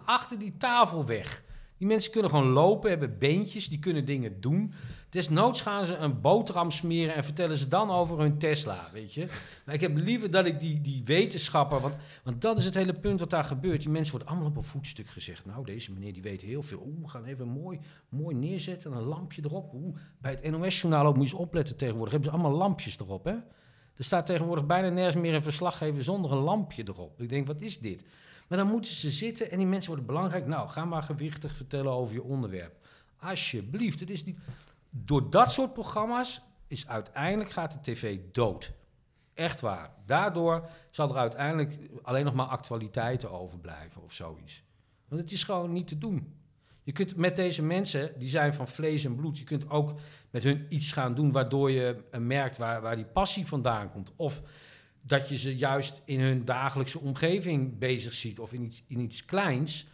Achter 0.05 0.39
die 0.39 0.57
tafel 0.57 1.05
weg. 1.05 1.43
Die 1.79 1.87
mensen 1.87 2.11
kunnen 2.11 2.29
gewoon 2.29 2.49
lopen, 2.49 2.89
hebben 2.89 3.17
beentjes, 3.17 3.69
die 3.69 3.79
kunnen 3.79 4.05
dingen 4.05 4.41
doen. 4.41 4.73
Desnoods 5.09 5.61
gaan 5.61 5.85
ze 5.85 5.95
een 5.95 6.21
boterham 6.21 6.71
smeren 6.71 7.15
en 7.15 7.23
vertellen 7.23 7.57
ze 7.57 7.67
dan 7.67 7.91
over 7.91 8.19
hun 8.19 8.37
Tesla, 8.37 8.89
weet 8.93 9.13
je. 9.13 9.27
Maar 9.65 9.75
ik 9.75 9.81
heb 9.81 9.97
liever 9.97 10.31
dat 10.31 10.45
ik 10.45 10.59
die, 10.59 10.81
die 10.81 11.03
wetenschapper, 11.05 11.79
want, 11.79 11.97
want 12.23 12.41
dat 12.41 12.57
is 12.57 12.65
het 12.65 12.73
hele 12.73 12.93
punt 12.93 13.19
wat 13.19 13.29
daar 13.29 13.43
gebeurt. 13.43 13.81
Die 13.81 13.89
mensen 13.89 14.11
worden 14.11 14.29
allemaal 14.29 14.49
op 14.49 14.55
een 14.55 14.63
voetstuk 14.63 15.07
gezegd. 15.07 15.45
Nou, 15.45 15.65
deze 15.65 15.91
meneer 15.91 16.13
die 16.13 16.21
weet 16.21 16.41
heel 16.41 16.61
veel. 16.61 16.83
Oeh, 16.85 17.01
we 17.01 17.09
gaan 17.09 17.25
even 17.25 17.47
mooi, 17.47 17.79
mooi 18.09 18.35
neerzetten, 18.35 18.91
een 18.91 19.01
lampje 19.01 19.41
erop. 19.45 19.75
Bij 20.21 20.31
het 20.31 20.51
NOS-journaal 20.51 21.05
ook 21.05 21.15
moet 21.15 21.29
je 21.29 21.33
eens 21.33 21.41
opletten 21.41 21.77
tegenwoordig. 21.77 22.11
Hebben 22.11 22.31
ze 22.31 22.37
allemaal 22.37 22.57
lampjes 22.57 22.99
erop, 22.99 23.23
hè? 23.23 23.35
Er 23.95 24.05
staat 24.05 24.25
tegenwoordig 24.25 24.65
bijna 24.65 24.89
nergens 24.89 25.15
meer 25.15 25.33
een 25.33 25.43
verslaggever 25.43 26.03
zonder 26.03 26.31
een 26.31 26.37
lampje 26.37 26.83
erop. 26.87 27.21
Ik 27.21 27.29
denk, 27.29 27.47
wat 27.47 27.61
is 27.61 27.79
dit? 27.79 28.03
Maar 28.49 28.57
dan 28.57 28.67
moeten 28.67 28.91
ze 28.91 29.11
zitten 29.11 29.51
en 29.51 29.57
die 29.57 29.67
mensen 29.67 29.87
worden 29.87 30.05
belangrijk. 30.05 30.45
Nou, 30.45 30.69
ga 30.69 30.85
maar 30.85 31.03
gewichtig 31.03 31.55
vertellen 31.55 31.91
over 31.91 32.13
je 32.13 32.23
onderwerp. 32.23 32.75
Alsjeblieft, 33.17 33.99
het 33.99 34.09
is 34.09 34.25
niet... 34.25 34.37
door 34.89 35.29
dat 35.29 35.51
soort 35.51 35.73
programma's 35.73 36.41
is 36.67 36.87
uiteindelijk 36.87 37.51
gaat 37.51 37.71
de 37.71 37.91
tv 37.91 38.19
dood. 38.31 38.71
Echt 39.33 39.61
waar. 39.61 39.93
Daardoor 40.05 40.69
zal 40.89 41.09
er 41.09 41.17
uiteindelijk 41.17 41.77
alleen 42.01 42.25
nog 42.25 42.33
maar 42.33 42.45
actualiteiten 42.45 43.31
overblijven 43.31 44.03
of 44.03 44.13
zoiets. 44.13 44.63
Want 45.07 45.21
het 45.21 45.31
is 45.31 45.43
gewoon 45.43 45.73
niet 45.73 45.87
te 45.87 45.97
doen. 45.97 46.33
Je 46.83 46.91
kunt 46.91 47.15
met 47.15 47.35
deze 47.35 47.63
mensen, 47.63 48.19
die 48.19 48.29
zijn 48.29 48.53
van 48.53 48.67
vlees 48.67 49.03
en 49.03 49.15
bloed, 49.15 49.37
je 49.37 49.43
kunt 49.43 49.69
ook 49.69 49.99
met 50.29 50.43
hun 50.43 50.65
iets 50.69 50.91
gaan 50.91 51.13
doen 51.13 51.31
waardoor 51.31 51.71
je 51.71 52.03
eh, 52.11 52.19
merkt 52.19 52.57
waar, 52.57 52.81
waar 52.81 52.95
die 52.95 53.05
passie 53.05 53.47
vandaan 53.47 53.91
komt. 53.91 54.13
Of 54.15 54.41
dat 55.01 55.29
je 55.29 55.37
ze 55.37 55.55
juist 55.57 56.01
in 56.05 56.19
hun 56.19 56.45
dagelijkse 56.45 56.99
omgeving 56.99 57.77
bezig 57.77 58.13
ziet 58.13 58.39
of 58.39 58.53
in 58.53 58.63
iets, 58.63 58.83
in 58.87 58.99
iets 58.99 59.25
kleins, 59.25 59.87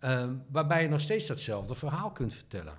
ehm, 0.00 0.34
waarbij 0.50 0.82
je 0.82 0.88
nog 0.88 1.00
steeds 1.00 1.26
datzelfde 1.26 1.74
verhaal 1.74 2.10
kunt 2.10 2.34
vertellen. 2.34 2.78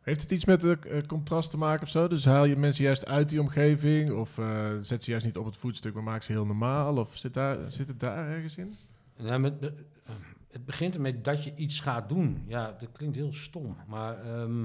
Heeft 0.00 0.20
het 0.20 0.30
iets 0.30 0.44
met 0.44 0.62
het 0.62 1.06
contrast 1.06 1.50
te 1.50 1.56
maken 1.56 1.82
of 1.82 1.88
zo? 1.88 2.08
Dus 2.08 2.24
haal 2.24 2.44
je 2.44 2.56
mensen 2.56 2.84
juist 2.84 3.06
uit 3.06 3.28
die 3.28 3.40
omgeving? 3.40 4.10
Of 4.10 4.38
eh, 4.38 4.70
zet 4.80 5.02
ze 5.04 5.10
juist 5.10 5.26
niet 5.26 5.36
op 5.36 5.44
het 5.44 5.56
voetstuk, 5.56 5.94
maar 5.94 6.02
maak 6.02 6.22
ze 6.22 6.32
heel 6.32 6.46
normaal? 6.46 6.96
Of 6.96 7.16
zit, 7.16 7.34
daar, 7.34 7.72
zit 7.72 7.88
het 7.88 8.00
daar 8.00 8.28
ergens 8.28 8.56
in? 8.56 8.76
Nou, 9.16 9.40
met, 9.40 9.60
met- 9.60 9.84
eh, 10.04 10.14
het 10.50 10.64
begint 10.64 10.94
ermee 10.94 11.20
dat 11.20 11.44
je 11.44 11.54
iets 11.54 11.80
gaat 11.80 12.08
doen. 12.08 12.42
Ja, 12.46 12.76
dat 12.80 12.88
klinkt 12.92 13.16
heel 13.16 13.32
stom. 13.32 13.76
Maar, 13.86 14.20
ehm, 14.24 14.64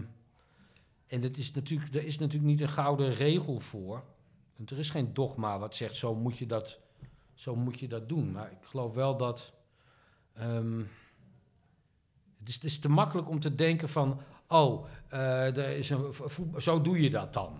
en 1.08 1.22
dat 1.22 1.38
is 1.38 1.52
natuurlijk, 1.52 1.95
er 1.95 2.06
is 2.06 2.18
natuurlijk 2.18 2.52
niet 2.52 2.62
een 2.62 2.70
gouden 2.70 3.14
regel 3.14 3.60
voor. 3.60 4.04
Want 4.58 4.72
er 4.72 4.78
is 4.80 4.89
geen 4.89 5.14
dogma 5.14 5.60
wat 5.60 5.76
zegt, 5.76 5.95
zo 5.95 6.16
moet 6.16 6.38
je 6.38 6.45
dat, 6.45 6.80
zo 7.34 7.55
moet 7.55 7.80
je 7.80 7.88
dat 7.88 8.10
doen. 8.10 8.32
Maar 8.32 8.51
ik 8.51 8.58
geloof 8.62 8.93
wel 8.93 9.18
dat... 9.18 9.53
ehm, 10.34 10.78
het, 12.39 12.47
is, 12.49 12.55
het 12.55 12.64
is 12.64 12.80
te 12.80 12.89
makkelijk 12.89 13.30
om 13.30 13.39
te 13.39 13.55
denken 13.55 13.89
van... 13.89 14.22
Oh, 14.47 14.86
eh, 15.08 15.58
er 15.58 15.70
is 15.70 15.89
een, 15.89 16.14
zo 16.58 16.82
doe 16.82 17.01
je 17.01 17.10
dat 17.10 17.34
dan. 17.34 17.60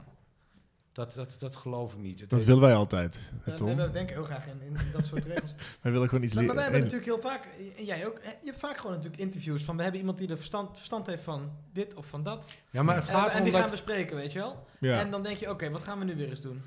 Dat, 0.92 1.14
dat, 1.14 1.36
dat 1.40 1.56
geloof 1.56 1.94
ik 1.94 2.00
niet. 2.00 2.20
Dat 2.20 2.32
heeft- 2.32 2.46
willen 2.46 2.62
wij 2.62 2.76
altijd, 2.76 3.32
Ja, 3.46 3.54
Tom. 3.56 3.76
we 3.76 3.90
denken 3.90 4.16
heel 4.16 4.26
graag 4.26 4.46
in, 4.48 4.62
in 4.62 4.78
dat 4.94 5.06
soort 5.06 5.26
regels. 5.36 5.54
Wij 5.82 5.92
willen 5.92 6.08
gewoon 6.10 6.24
iets 6.24 6.34
Maar, 6.34 6.44
maar 6.46 6.56
wij 6.56 6.64
hebben 6.64 6.82
leren. 6.82 6.98
natuurlijk 7.00 7.24
heel 7.24 7.32
vaak, 7.32 7.46
en 7.78 7.86
jij 7.86 8.08
ook, 8.08 8.20
je 8.24 8.46
hebt 8.46 8.60
vaak 8.60 8.78
gewoon 8.78 8.92
natuurlijk 8.96 9.22
interviews 9.22 9.64
van 9.64 9.76
we 9.76 9.82
hebben 9.82 10.00
iemand 10.00 10.18
die 10.18 10.30
er 10.30 10.38
verstand, 10.38 10.78
verstand 10.78 11.08
heeft 11.08 11.24
van 11.24 11.52
dit 11.74 11.94
of 11.96 12.06
van 12.06 12.24
dat. 12.24 12.46
ja, 12.72 12.84
maar 12.84 12.96
het 12.96 13.08
En, 13.08 13.14
gaat 13.14 13.26
en 13.26 13.32
erom 13.32 13.44
die 13.44 13.52
dat- 13.52 13.62
gaan 13.62 13.70
bespreken, 13.72 14.16
weet 14.16 14.32
je 14.32 14.40
wel. 14.40 14.66
Ja, 14.80 15.00
En 15.00 15.12
dan 15.12 15.24
denk 15.24 15.38
je, 15.38 15.50
oké, 15.50 15.70
wat 15.70 15.84
gaan 15.84 16.00
we 16.00 16.06
nu 16.06 16.16
weer 16.16 16.30
eens 16.30 16.42
doen? 16.42 16.62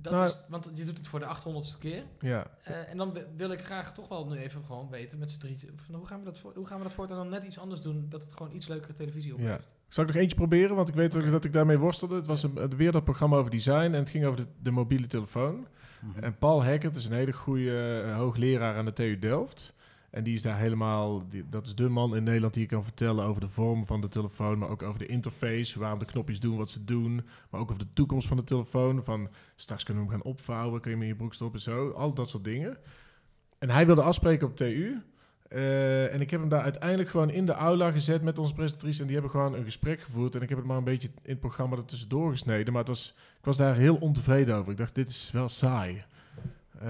Dat 0.00 0.12
Nou- 0.12 0.24
is, 0.24 0.36
want 0.48 0.70
je 0.74 0.84
doet 0.84 0.96
het 0.96 1.06
voor 1.06 1.18
de 1.20 1.26
800ste 1.26 1.78
keer. 1.78 2.02
ja. 2.20 2.46
Eh, 2.62 2.90
en 2.90 2.96
dan 2.96 3.12
wi- 3.12 3.24
wil 3.36 3.50
ik 3.50 3.60
graag 3.60 3.92
toch 3.94 4.08
wel 4.08 4.26
nu 4.26 4.36
even 4.36 4.64
gewoon 4.64 4.90
weten 4.90 5.18
met 5.18 5.30
z'n 5.30 5.38
drieën. 5.38 5.70
van 5.86 5.94
Hoe 5.94 6.06
gaan 6.06 6.18
we 6.18 6.24
dat 6.24 6.38
voor, 6.38 6.52
hoe 6.54 6.66
gaan 6.66 6.76
we 6.78 6.82
dat 6.84 6.92
voortaan 6.92 7.16
dan 7.16 7.28
net 7.28 7.44
iets 7.44 7.58
anders 7.58 7.80
doen? 7.80 8.06
Dat 8.08 8.22
het 8.22 8.34
gewoon 8.34 8.52
iets 8.54 8.68
leukere 8.68 8.92
televisie 8.92 9.30
Ja. 9.30 9.34
oplevert. 9.36 9.74
Zal 9.88 10.04
ik 10.04 10.10
nog 10.12 10.18
eentje 10.22 10.36
proberen? 10.36 10.76
Want 10.76 10.88
ik 10.88 10.94
weet 10.94 11.16
ook 11.16 11.30
dat 11.30 11.44
ik 11.44 11.52
daarmee 11.52 11.78
worstelde. 11.78 12.14
Het 12.14 12.26
was 12.26 12.42
een, 12.42 12.76
weer 12.76 12.92
dat 12.92 13.04
programma 13.04 13.36
over 13.36 13.50
design 13.50 13.76
en 13.78 13.92
het 13.92 14.10
ging 14.10 14.24
over 14.24 14.36
de, 14.40 14.46
de 14.62 14.70
mobiele 14.70 15.06
telefoon. 15.06 15.66
Mhm. 16.02 16.18
En 16.24 16.38
Paul 16.38 16.64
Hackett 16.64 16.96
is 16.96 17.04
een 17.06 17.12
hele 17.14 17.32
goede 17.32 18.00
eh, 18.00 18.16
hoogleraar 18.16 18.76
aan 18.76 18.84
de 18.84 18.92
TU 18.92 19.18
Delft. 19.18 19.72
En 20.10 20.24
die 20.24 20.34
is 20.34 20.42
daar 20.42 20.58
helemaal, 20.58 21.22
dat 21.50 21.66
is 21.66 21.74
de 21.74 21.88
man 21.88 22.16
in 22.16 22.22
Nederland 22.22 22.54
die 22.54 22.62
je 22.62 22.68
kan 22.68 22.84
vertellen 22.84 23.24
over 23.24 23.40
de 23.40 23.48
vorm 23.48 23.86
van 23.86 24.00
de 24.00 24.08
telefoon, 24.08 24.58
maar 24.58 24.68
ook 24.68 24.82
over 24.82 24.98
de 24.98 25.06
interface, 25.06 25.78
waarom 25.78 25.98
de 25.98 26.04
knopjes 26.04 26.40
doen 26.40 26.56
wat 26.56 26.70
ze 26.70 26.84
doen, 26.84 27.14
maar 27.50 27.60
ook 27.60 27.70
over 27.70 27.82
de 27.82 27.92
toekomst 27.92 28.28
van 28.28 28.36
de 28.36 28.44
telefoon. 28.44 29.04
Van 29.04 29.28
straks 29.56 29.84
kunnen 29.84 30.04
we 30.04 30.10
hem 30.10 30.20
gaan 30.20 30.30
opvouwen, 30.30 30.80
kun 30.80 30.90
je 30.90 30.96
hem 30.96 31.06
in 31.06 31.12
je 31.12 31.18
broek 31.18 31.34
stoppen, 31.34 31.60
zo, 31.60 31.90
al 31.90 32.12
dat 32.14 32.28
soort 32.28 32.44
dingen. 32.44 32.78
En 33.58 33.70
hij 33.70 33.86
wilde 33.86 34.02
afspreken 34.02 34.46
op 34.46 34.56
TU. 34.56 35.02
Eh, 35.48 36.14
en 36.14 36.20
ik 36.20 36.30
heb 36.30 36.40
hem 36.40 36.48
daar 36.48 36.62
uiteindelijk 36.62 37.08
gewoon 37.08 37.30
in 37.30 37.44
de 37.44 37.52
aula 37.52 37.90
gezet 37.90 38.22
met 38.22 38.38
onze 38.38 38.54
presentatrice. 38.54 39.00
En 39.00 39.06
die 39.06 39.14
hebben 39.16 39.32
gewoon 39.32 39.54
een 39.54 39.64
gesprek 39.64 40.00
gevoerd. 40.00 40.34
En 40.34 40.42
ik 40.42 40.48
heb 40.48 40.58
het 40.58 40.66
maar 40.66 40.76
een 40.76 40.84
beetje 40.84 41.08
in 41.22 41.30
het 41.30 41.40
programma 41.40 41.76
er 41.76 41.84
tussendoor 41.84 42.30
gesneden. 42.30 42.72
Maar 42.72 42.80
het 42.82 42.90
was, 42.90 43.14
ik 43.38 43.44
was 43.44 43.56
daar 43.56 43.74
heel 43.76 43.96
ontevreden 43.96 44.56
over. 44.56 44.72
Ik 44.72 44.78
dacht, 44.78 44.94
dit 44.94 45.08
is 45.08 45.30
wel 45.32 45.48
saai. 45.48 46.04
Eh, 46.80 46.88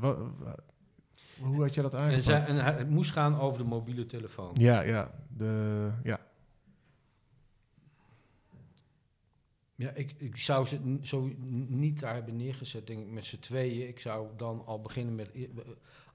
wa- 0.00 0.16
wa- 0.38 0.56
hoe 1.40 1.62
had 1.62 1.74
jij 1.74 1.82
dat 1.82 1.94
aangepakt? 1.94 2.48
en 2.48 2.64
het 2.76 2.90
moest 2.90 3.10
gaan 3.10 3.40
over 3.40 3.58
de 3.58 3.68
mobiele 3.68 4.04
telefoon. 4.04 4.54
Ja, 4.58 4.80
ja. 4.80 5.10
De, 5.28 5.90
ja. 6.02 6.20
Ja, 9.74 9.90
ik, 9.90 10.14
ik 10.18 10.36
zou 10.36 10.66
ze 10.66 10.98
zo 11.02 11.30
niet 11.68 12.00
daar 12.00 12.14
hebben 12.14 12.36
neergezet, 12.36 12.86
denk 12.86 13.00
ik, 13.00 13.10
met 13.10 13.24
z'n 13.24 13.38
tweeën. 13.38 13.88
Ik 13.88 14.00
zou 14.00 14.28
dan 14.36 14.62
al 14.66 14.80
beginnen 14.80 15.14
met... 15.14 15.30
e- 15.34 15.48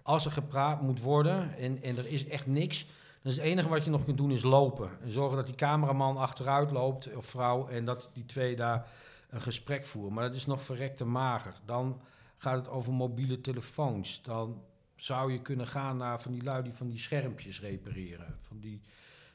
Als 0.02 0.26
er 0.26 0.32
gepraat 0.32 0.82
moet 0.82 1.00
worden 1.00 1.58
en, 1.58 1.82
en 1.82 1.98
er 1.98 2.08
is 2.08 2.28
echt 2.28 2.48
niks... 2.48 2.86
dan 3.22 3.32
is 3.32 3.38
het 3.38 3.46
enige 3.46 3.70
wat 3.70 3.84
je 3.84 3.90
nog 3.90 4.06
kunt 4.06 4.18
doen 4.18 4.32
is 4.32 4.42
lopen. 4.42 4.90
En 5.02 5.12
zorgen 5.12 5.38
dat 5.38 5.46
die 5.46 5.56
cameraman 5.56 6.18
achteruit 6.18 6.72
loopt, 6.72 7.16
of 7.16 7.26
vrouw... 7.26 7.68
en 7.68 7.86
dat 7.86 8.10
die 8.14 8.26
twee 8.26 8.56
daar 8.56 8.88
een 9.30 9.42
gesprek 9.42 9.86
voeren. 9.86 10.14
Maar 10.14 10.28
dat 10.28 10.36
is 10.36 10.46
nog 10.46 10.62
verrekte 10.62 11.06
mager. 11.06 11.54
Dan 11.66 12.02
gaat 12.38 12.58
het 12.58 12.70
over 12.70 12.94
mobiele 12.94 13.42
telefoons. 13.42 14.22
Dan 14.24 14.62
zou 15.02 15.32
je 15.32 15.42
kunnen 15.42 15.68
gaan 15.68 15.98
naar 15.98 16.22
van 16.22 16.32
die 16.32 16.44
lui 16.44 16.64
die 16.64 16.74
van 16.74 16.88
die 16.88 17.00
schermpjes 17.00 17.62
repareren. 17.62 18.36
Van 18.42 18.60
die... 18.60 18.82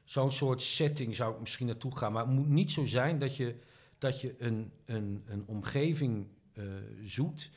Zo'n 0.04 0.32
soort 0.32 0.62
setting 0.62 1.16
zou 1.16 1.34
ik 1.34 1.40
misschien 1.40 1.66
naartoe 1.66 1.96
gaan. 1.96 2.12
Maar 2.12 2.26
het 2.26 2.34
moet 2.34 2.48
niet 2.48 2.72
zo 2.72 2.84
zijn 2.84 3.18
dat 3.18 3.36
je 3.36 3.56
dat 3.98 4.20
je 4.20 4.34
een, 4.38 4.72
een, 4.84 5.22
een 5.26 5.44
omgeving 5.46 6.26
eh, 6.52 6.64
zoekt, 7.04 7.50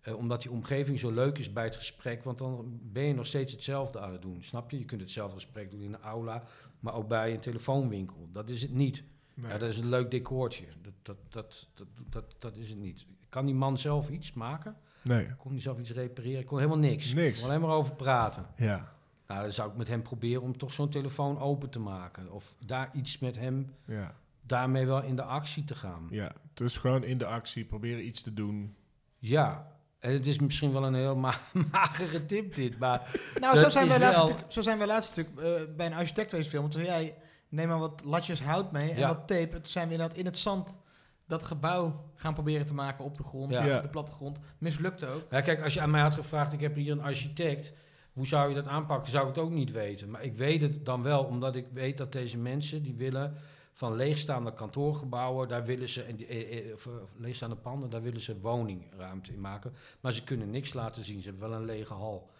eh, 0.00 0.16
omdat 0.16 0.42
die 0.42 0.50
omgeving 0.50 0.98
zo 0.98 1.10
leuk 1.10 1.38
is 1.38 1.52
bij 1.52 1.64
het 1.64 1.76
gesprek, 1.76 2.24
want 2.24 2.38
dan 2.38 2.80
ben 2.82 3.02
je 3.02 3.14
nog 3.14 3.26
steeds 3.26 3.52
hetzelfde 3.52 4.00
aan 4.00 4.12
het 4.12 4.22
doen. 4.22 4.42
Snap 4.42 4.70
je? 4.70 4.78
Je 4.78 4.84
kunt 4.84 5.00
hetzelfde 5.00 5.34
gesprek 5.34 5.70
doen 5.70 5.80
in 5.80 5.92
een 5.92 6.00
aula, 6.00 6.44
maar 6.80 6.94
ook 6.94 7.08
bij 7.08 7.32
een 7.32 7.40
telefoonwinkel. 7.40 8.28
Dat 8.32 8.48
is 8.48 8.62
het 8.62 8.72
niet. 8.72 9.04
Nee. 9.34 9.52
Ja, 9.52 9.58
dat 9.58 9.68
is 9.68 9.78
een 9.78 9.88
leuk 9.88 10.10
decoortje. 10.10 10.64
Dat, 10.82 10.92
dat, 11.02 11.16
dat, 11.28 11.66
dat, 11.74 11.86
dat, 12.10 12.34
dat 12.38 12.56
is 12.56 12.68
het 12.68 12.78
niet. 12.78 13.06
Kan 13.28 13.46
die 13.46 13.54
man 13.54 13.78
zelf 13.78 14.10
iets 14.10 14.32
maken? 14.32 14.76
Nee. 15.06 15.34
Kon 15.36 15.52
hij 15.52 15.60
zelf 15.60 15.78
iets 15.78 15.90
repareren? 15.90 16.40
Ik 16.40 16.46
kon 16.46 16.58
helemaal 16.58 16.78
niks. 16.78 17.12
Niks. 17.12 17.28
Ik 17.36 17.40
kon 17.42 17.44
alleen 17.50 17.60
maar 17.60 17.76
over 17.76 17.94
praten. 17.94 18.46
Ja. 18.56 18.88
Nou, 19.26 19.42
dan 19.42 19.52
zou 19.52 19.70
ik 19.70 19.76
met 19.76 19.88
hem 19.88 20.02
proberen 20.02 20.42
om 20.42 20.58
toch 20.58 20.72
zo'n 20.72 20.88
telefoon 20.90 21.38
open 21.40 21.70
te 21.70 21.78
maken. 21.80 22.32
Of 22.32 22.54
daar 22.66 22.88
iets 22.92 23.18
met 23.18 23.36
hem 23.36 23.74
Ja. 23.86 24.14
daarmee 24.42 24.86
wel 24.86 25.02
in 25.02 25.16
de 25.16 25.22
actie 25.22 25.64
te 25.64 25.74
gaan. 25.74 26.06
Ja. 26.10 26.32
Dus 26.54 26.78
gewoon 26.78 27.04
in 27.04 27.18
de 27.18 27.26
actie 27.26 27.64
proberen 27.64 28.06
iets 28.06 28.22
te 28.22 28.34
doen. 28.34 28.76
Ja, 29.18 29.66
en 29.98 30.12
het 30.12 30.26
is 30.26 30.38
misschien 30.38 30.72
wel 30.72 30.84
een 30.84 30.94
heel 30.94 31.16
ma 31.26 31.34
magere 31.70 32.26
tip 32.26 32.54
dit, 32.54 32.78
maar 32.78 33.20
Nou, 33.40 33.56
zo 33.56 33.68
zijn, 33.68 33.88
wij 33.88 33.98
laatst 33.98 34.16
wel- 34.16 34.24
natuurlijk, 34.24 34.52
zo 34.52 34.60
zijn 34.62 34.78
wij 34.78 34.86
laatst 34.86 35.16
natuurlijk 35.16 35.46
eh, 35.68 35.74
bij 35.76 35.86
een 35.86 35.94
architect 35.94 36.30
geweest 36.30 36.48
filmen. 36.50 36.70
Toen 36.70 36.84
zei 36.84 36.92
jij, 37.00 37.16
neem 37.48 37.68
maar 37.68 37.78
wat 37.78 38.02
latjes 38.04 38.42
hout 38.42 38.72
mee 38.72 38.90
en 38.90 38.98
Ja. 38.98 39.06
wat 39.08 39.28
tape. 39.28 39.48
Toen 39.50 39.64
zijn 39.66 39.86
we 39.88 39.92
inderdaad 39.92 40.18
in 40.18 40.24
het 40.24 40.38
zand 40.38 40.76
dat 41.26 41.42
gebouw 41.42 42.04
gaan 42.14 42.34
proberen 42.34 42.66
te 42.66 42.74
maken 42.74 43.04
op 43.04 43.16
de 43.16 43.22
grond, 43.22 43.50
Ja. 43.50 43.80
De 43.80 43.88
plattegrond. 43.88 44.40
Mislukte 44.58 45.06
ook. 45.06 45.22
ja, 45.30 45.40
kijk, 45.40 45.62
als 45.62 45.74
je 45.74 45.80
aan 45.80 45.90
mij 45.90 46.00
had 46.00 46.14
gevraagd, 46.14 46.52
ik 46.52 46.60
heb 46.60 46.74
hier 46.74 46.92
een 46.92 47.02
architect, 47.02 47.76
hoe 48.12 48.26
zou 48.26 48.48
je 48.48 48.54
dat 48.54 48.66
aanpakken, 48.66 49.10
zou 49.10 49.28
ik 49.28 49.34
het 49.34 49.44
ook 49.44 49.50
niet 49.50 49.72
weten. 49.72 50.10
Maar 50.10 50.22
ik 50.22 50.36
weet 50.36 50.62
het 50.62 50.84
dan 50.84 51.02
wel, 51.02 51.24
omdat 51.24 51.56
ik 51.56 51.66
weet 51.72 51.98
dat 51.98 52.12
deze 52.12 52.38
mensen, 52.38 52.82
die 52.82 52.94
willen 52.94 53.36
van 53.72 53.96
leegstaande 53.96 54.52
kantoorgebouwen, 54.54 55.48
daar 55.48 55.64
willen 55.64 55.88
ze, 55.88 56.02
en 56.02 56.16
die, 56.16 56.26
eh, 56.26 56.58
eh, 56.58 56.74
of, 56.74 56.86
eh, 56.86 56.92
leegstaande 57.16 57.56
panden, 57.56 57.90
daar 57.90 58.02
willen 58.02 58.20
ze 58.20 58.40
woningruimte 58.40 59.32
in 59.32 59.40
maken. 59.40 59.72
Maar 60.00 60.12
ze 60.12 60.24
kunnen 60.24 60.50
niks 60.50 60.74
laten 60.74 61.04
zien, 61.04 61.20
ze 61.20 61.28
hebben 61.28 61.48
wel 61.48 61.58
een 61.58 61.64
lege 61.64 61.94
hal. 61.94 62.30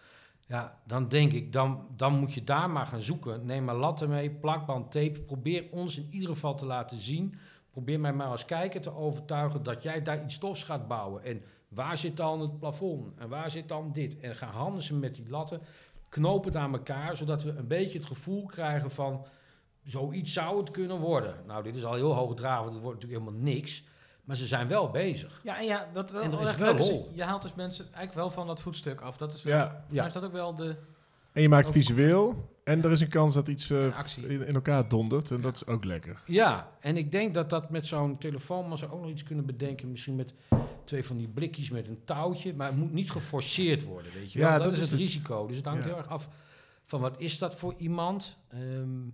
Ja, 0.47 0.79
dan 0.85 1.07
denk 1.07 1.33
ik, 1.33 1.53
dan, 1.53 1.87
dan 1.95 2.13
moet 2.19 2.33
je 2.33 2.43
daar 2.43 2.69
maar 2.69 2.85
gaan 2.85 3.01
zoeken. 3.01 3.45
Neem 3.45 3.63
maar 3.63 3.75
latten 3.75 4.09
mee, 4.09 4.31
plakband, 4.31 4.91
tape. 4.91 5.21
Probeer 5.21 5.65
ons 5.71 5.97
in 5.97 6.07
ieder 6.11 6.29
geval 6.29 6.55
te 6.55 6.65
laten 6.65 6.97
zien. 6.97 7.35
Probeer 7.77 7.99
mij 7.99 8.13
maar 8.13 8.27
als 8.27 8.45
kijker 8.45 8.81
te 8.81 8.95
overtuigen 8.95 9.63
dat 9.63 9.83
jij 9.83 10.03
daar 10.03 10.23
iets 10.23 10.35
stofs 10.35 10.63
gaat 10.63 10.87
bouwen. 10.87 11.23
En 11.23 11.43
waar 11.67 11.97
zit 11.97 12.17
dan 12.17 12.41
het 12.41 12.59
plafond? 12.59 13.17
En 13.17 13.29
waar 13.29 13.51
zit 13.51 13.67
dan 13.67 13.91
dit? 13.91 14.19
En 14.19 14.35
ga 14.35 14.47
handen 14.47 14.83
ze 14.83 14.93
met 14.95 15.15
die 15.15 15.29
latten, 15.29 15.61
knoop 16.09 16.45
het 16.45 16.55
aan 16.55 16.73
elkaar, 16.73 17.17
zodat 17.17 17.43
we 17.43 17.49
een 17.49 17.67
beetje 17.67 17.97
het 17.97 18.07
gevoel 18.07 18.45
krijgen 18.45 18.91
van 18.91 19.25
zoiets 19.83 20.33
zou 20.33 20.57
het 20.57 20.71
kunnen 20.71 20.99
worden. 20.99 21.35
Nou, 21.47 21.63
dit 21.63 21.75
is 21.75 21.85
al 21.85 21.93
heel 21.93 22.13
hoogdravend, 22.13 22.73
het 22.73 22.83
wordt 22.83 23.01
natuurlijk 23.01 23.23
helemaal 23.23 23.53
niks. 23.53 23.83
Maar 24.23 24.35
ze 24.35 24.47
zijn 24.47 24.67
wel 24.67 24.89
bezig. 24.89 25.39
Ja, 25.43 25.57
en 25.57 25.65
ja, 25.65 25.87
wat 25.93 26.11
wel, 26.11 26.21
En 26.21 26.31
er 26.31 26.41
is 26.41 26.55
wel 26.55 26.73
leuk 26.73 26.79
is, 26.79 27.15
je 27.15 27.23
haalt 27.23 27.41
dus 27.41 27.55
mensen 27.55 27.85
eigenlijk 27.85 28.13
wel 28.13 28.29
van 28.29 28.47
dat 28.47 28.61
voetstuk 28.61 29.01
af. 29.01 29.17
Dat 29.17 29.33
is 29.33 29.43
wel, 29.43 29.57
Ja. 29.57 29.85
Ja. 29.89 30.05
is 30.05 30.13
dat 30.13 30.23
ook 30.23 30.31
wel 30.31 30.55
de... 30.55 30.75
En 31.31 31.41
je 31.41 31.49
maakt 31.49 31.71
visueel. 31.71 32.55
En 32.67 32.83
er 32.83 32.91
is 32.91 33.01
een 33.01 33.07
kans 33.09 33.33
dat 33.33 33.47
iets 33.47 33.69
eh, 33.69 33.85
in, 34.27 34.47
in 34.47 34.53
elkaar 34.53 34.89
dondert. 34.89 35.31
En 35.31 35.41
dat 35.41 35.55
is 35.55 35.65
ook 35.65 35.83
lekker. 35.83 36.21
Ja, 36.25 36.71
en 36.79 36.97
ik 36.97 37.11
denk 37.11 37.33
dat 37.33 37.49
dat 37.49 37.69
met 37.69 37.87
zo'n 37.87 38.17
telefoon, 38.17 38.67
maar 38.67 38.77
ze 38.77 38.91
ook 38.91 39.01
nog 39.01 39.09
iets 39.09 39.23
kunnen 39.23 39.45
bedenken. 39.45 39.91
Misschien 39.91 40.15
met 40.15 40.33
twee 40.83 41.03
van 41.03 41.17
die 41.17 41.27
blikjes 41.27 41.69
met 41.69 41.87
een 41.87 42.03
touwtje. 42.03 42.53
Maar 42.53 42.67
het 42.67 42.77
moet 42.77 42.93
niet 42.93 43.11
geforceerd 43.11 43.83
worden, 43.83 44.11
weet 44.13 44.31
je 44.31 44.39
wel. 44.39 44.49
Dat, 44.51 44.63
dat 44.63 44.71
is 44.71 44.77
is 44.77 44.81
het 44.83 44.91
het. 44.91 44.99
risico. 44.99 45.47
Dus 45.47 45.55
het 45.57 45.65
hangt 45.65 45.81
Ja. 45.83 45.87
heel 45.89 45.97
erg 45.97 46.07
af 46.07 46.29
van 46.83 47.01
wat 47.01 47.19
is 47.19 47.37
dat 47.37 47.55
voor 47.55 47.73
iemand. 47.77 48.37
Ehm 48.47 49.05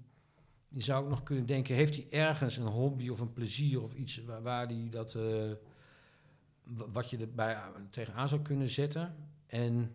je 0.75 0.81
zou 0.83 1.03
ook 1.03 1.09
nog 1.09 1.23
kunnen 1.23 1.45
denken, 1.45 1.75
heeft 1.75 1.95
hij 1.95 2.05
ergens 2.09 2.57
een 2.57 2.65
hobby 2.67 3.09
of 3.09 3.19
een 3.19 3.33
plezier 3.33 3.81
of 3.83 3.93
iets 3.93 4.21
waar, 4.43 4.65
hij 4.67 4.87
dat... 4.89 5.15
eh, 5.15 5.21
wa- 6.63 6.85
wat 6.93 7.09
je 7.09 7.17
erbij 7.17 7.55
aan- 7.55 7.87
tegenaan 7.89 8.29
zou 8.29 8.41
kunnen 8.41 8.69
zetten. 8.69 9.15
En 9.47 9.91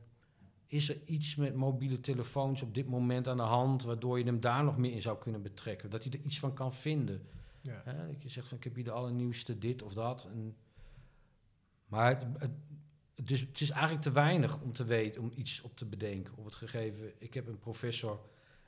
is 0.69 0.89
er 0.89 0.97
iets 1.05 1.37
met 1.37 1.55
mobiele 1.55 2.01
telefoons 2.01 2.63
op 2.63 2.75
dit 2.75 2.89
moment 2.89 3.29
aan 3.29 3.37
de 3.37 3.43
hand... 3.43 3.83
waardoor 3.83 4.19
je 4.19 4.25
hem 4.25 4.41
daar 4.41 4.65
nog 4.65 4.77
meer 4.77 4.93
in 4.93 5.03
zou 5.03 5.19
kunnen 5.19 5.43
betrekken? 5.43 5.91
Dat 5.91 6.05
hij 6.05 6.13
er 6.13 6.25
iets 6.25 6.39
van 6.39 6.55
kan 6.55 6.73
vinden? 6.73 7.23
Ja. 7.61 7.83
Hè, 7.85 8.07
dat 8.07 8.23
je 8.23 8.29
zegt 8.29 8.49
van 8.49 8.57
ik 8.57 8.65
heb 8.65 8.75
hier 8.75 8.85
de 8.85 8.91
allernieuwste 8.91 9.59
dit 9.59 9.83
of 9.83 9.95
dat. 9.95 10.29
En, 10.33 10.57
maar 11.87 12.09
het, 12.09 12.27
het, 12.39 12.51
het 13.15 13.31
is, 13.31 13.41
het 13.41 13.61
is 13.61 13.71
eigenlijk 13.71 14.03
te 14.03 14.13
weinig 14.13 14.61
om 14.61 14.73
te 14.73 14.85
weten, 14.85 15.23
om 15.23 15.33
iets 15.35 15.61
op 15.61 15.77
te 15.77 15.87
bedenken 15.87 16.37
op 16.37 16.45
het 16.45 16.55
gegeven. 16.55 17.13
Ik 17.19 17.35
heb 17.35 17.47
een 17.47 17.59
professor 17.59 18.21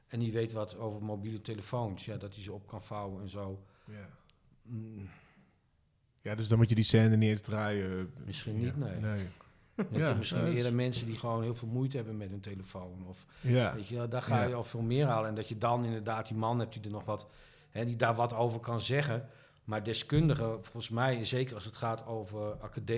en 0.07 0.19
die 0.19 0.33
weet 0.33 0.53
wat 0.53 0.77
over 0.77 1.03
mobiele 1.03 1.41
telefoons. 1.41 2.05
Ja, 2.05 2.17
dat 2.17 2.35
hij 2.35 2.43
ze 2.43 2.53
op 2.53 2.67
kan 2.67 2.83
vouwen 2.83 3.23
en 3.23 3.29
zo. 3.29 3.65
Ja. 3.87 4.09
Mm, 4.63 5.09
ja, 6.21 6.35
dus 6.35 6.49
dan 6.49 6.59
moet 6.59 6.69
je 6.69 6.75
die 6.75 6.85
scène 6.85 7.17
niet 7.17 7.29
eens 7.29 7.41
draaien. 7.41 8.13
Misschien 8.25 8.57
niet, 8.59 8.75
Ja, 8.75 8.77
nee. 8.77 9.01
nee. 9.01 9.29
Ja, 9.91 10.14
misschien 10.14 10.47
is- 10.47 10.57
eerder 10.57 10.74
mensen 10.74 11.07
die 11.07 11.18
gewoon 11.18 11.43
heel 11.43 11.55
veel 11.55 11.68
moeite 11.68 11.97
hebben 11.97 12.16
met 12.16 12.31
hun 12.31 12.41
telefoon. 12.41 13.05
Of 13.07 13.26
Ja. 13.41 13.74
Weet 13.74 13.89
je, 13.89 14.09
daar 14.09 14.22
ga 14.22 14.43
je 14.43 14.49
Ja. 14.49 14.55
al 14.55 14.62
veel 14.62 14.83
meer 14.83 15.07
halen. 15.07 15.28
En 15.28 15.35
dat 15.35 15.49
je 15.49 15.59
dan 15.59 15.85
inderdaad 15.85 16.28
die 16.28 16.37
man 16.37 16.59
hebt 16.59 16.72
die 16.72 16.83
er 16.83 16.91
nog 16.91 17.05
wat, 17.05 17.28
hè, 17.70 17.85
die 17.85 17.97
daar 17.97 18.14
wat 18.14 18.35
over 18.35 18.61
kan 18.61 18.81
zeggen. 18.81 19.28
Maar 19.64 19.85
deskundigen, 19.85 20.49
volgens 20.64 20.89
mij, 20.89 21.24
zeker 21.24 21.55
als 21.55 21.64
het 21.64 21.76
gaat 21.76 22.07
over 22.07 22.53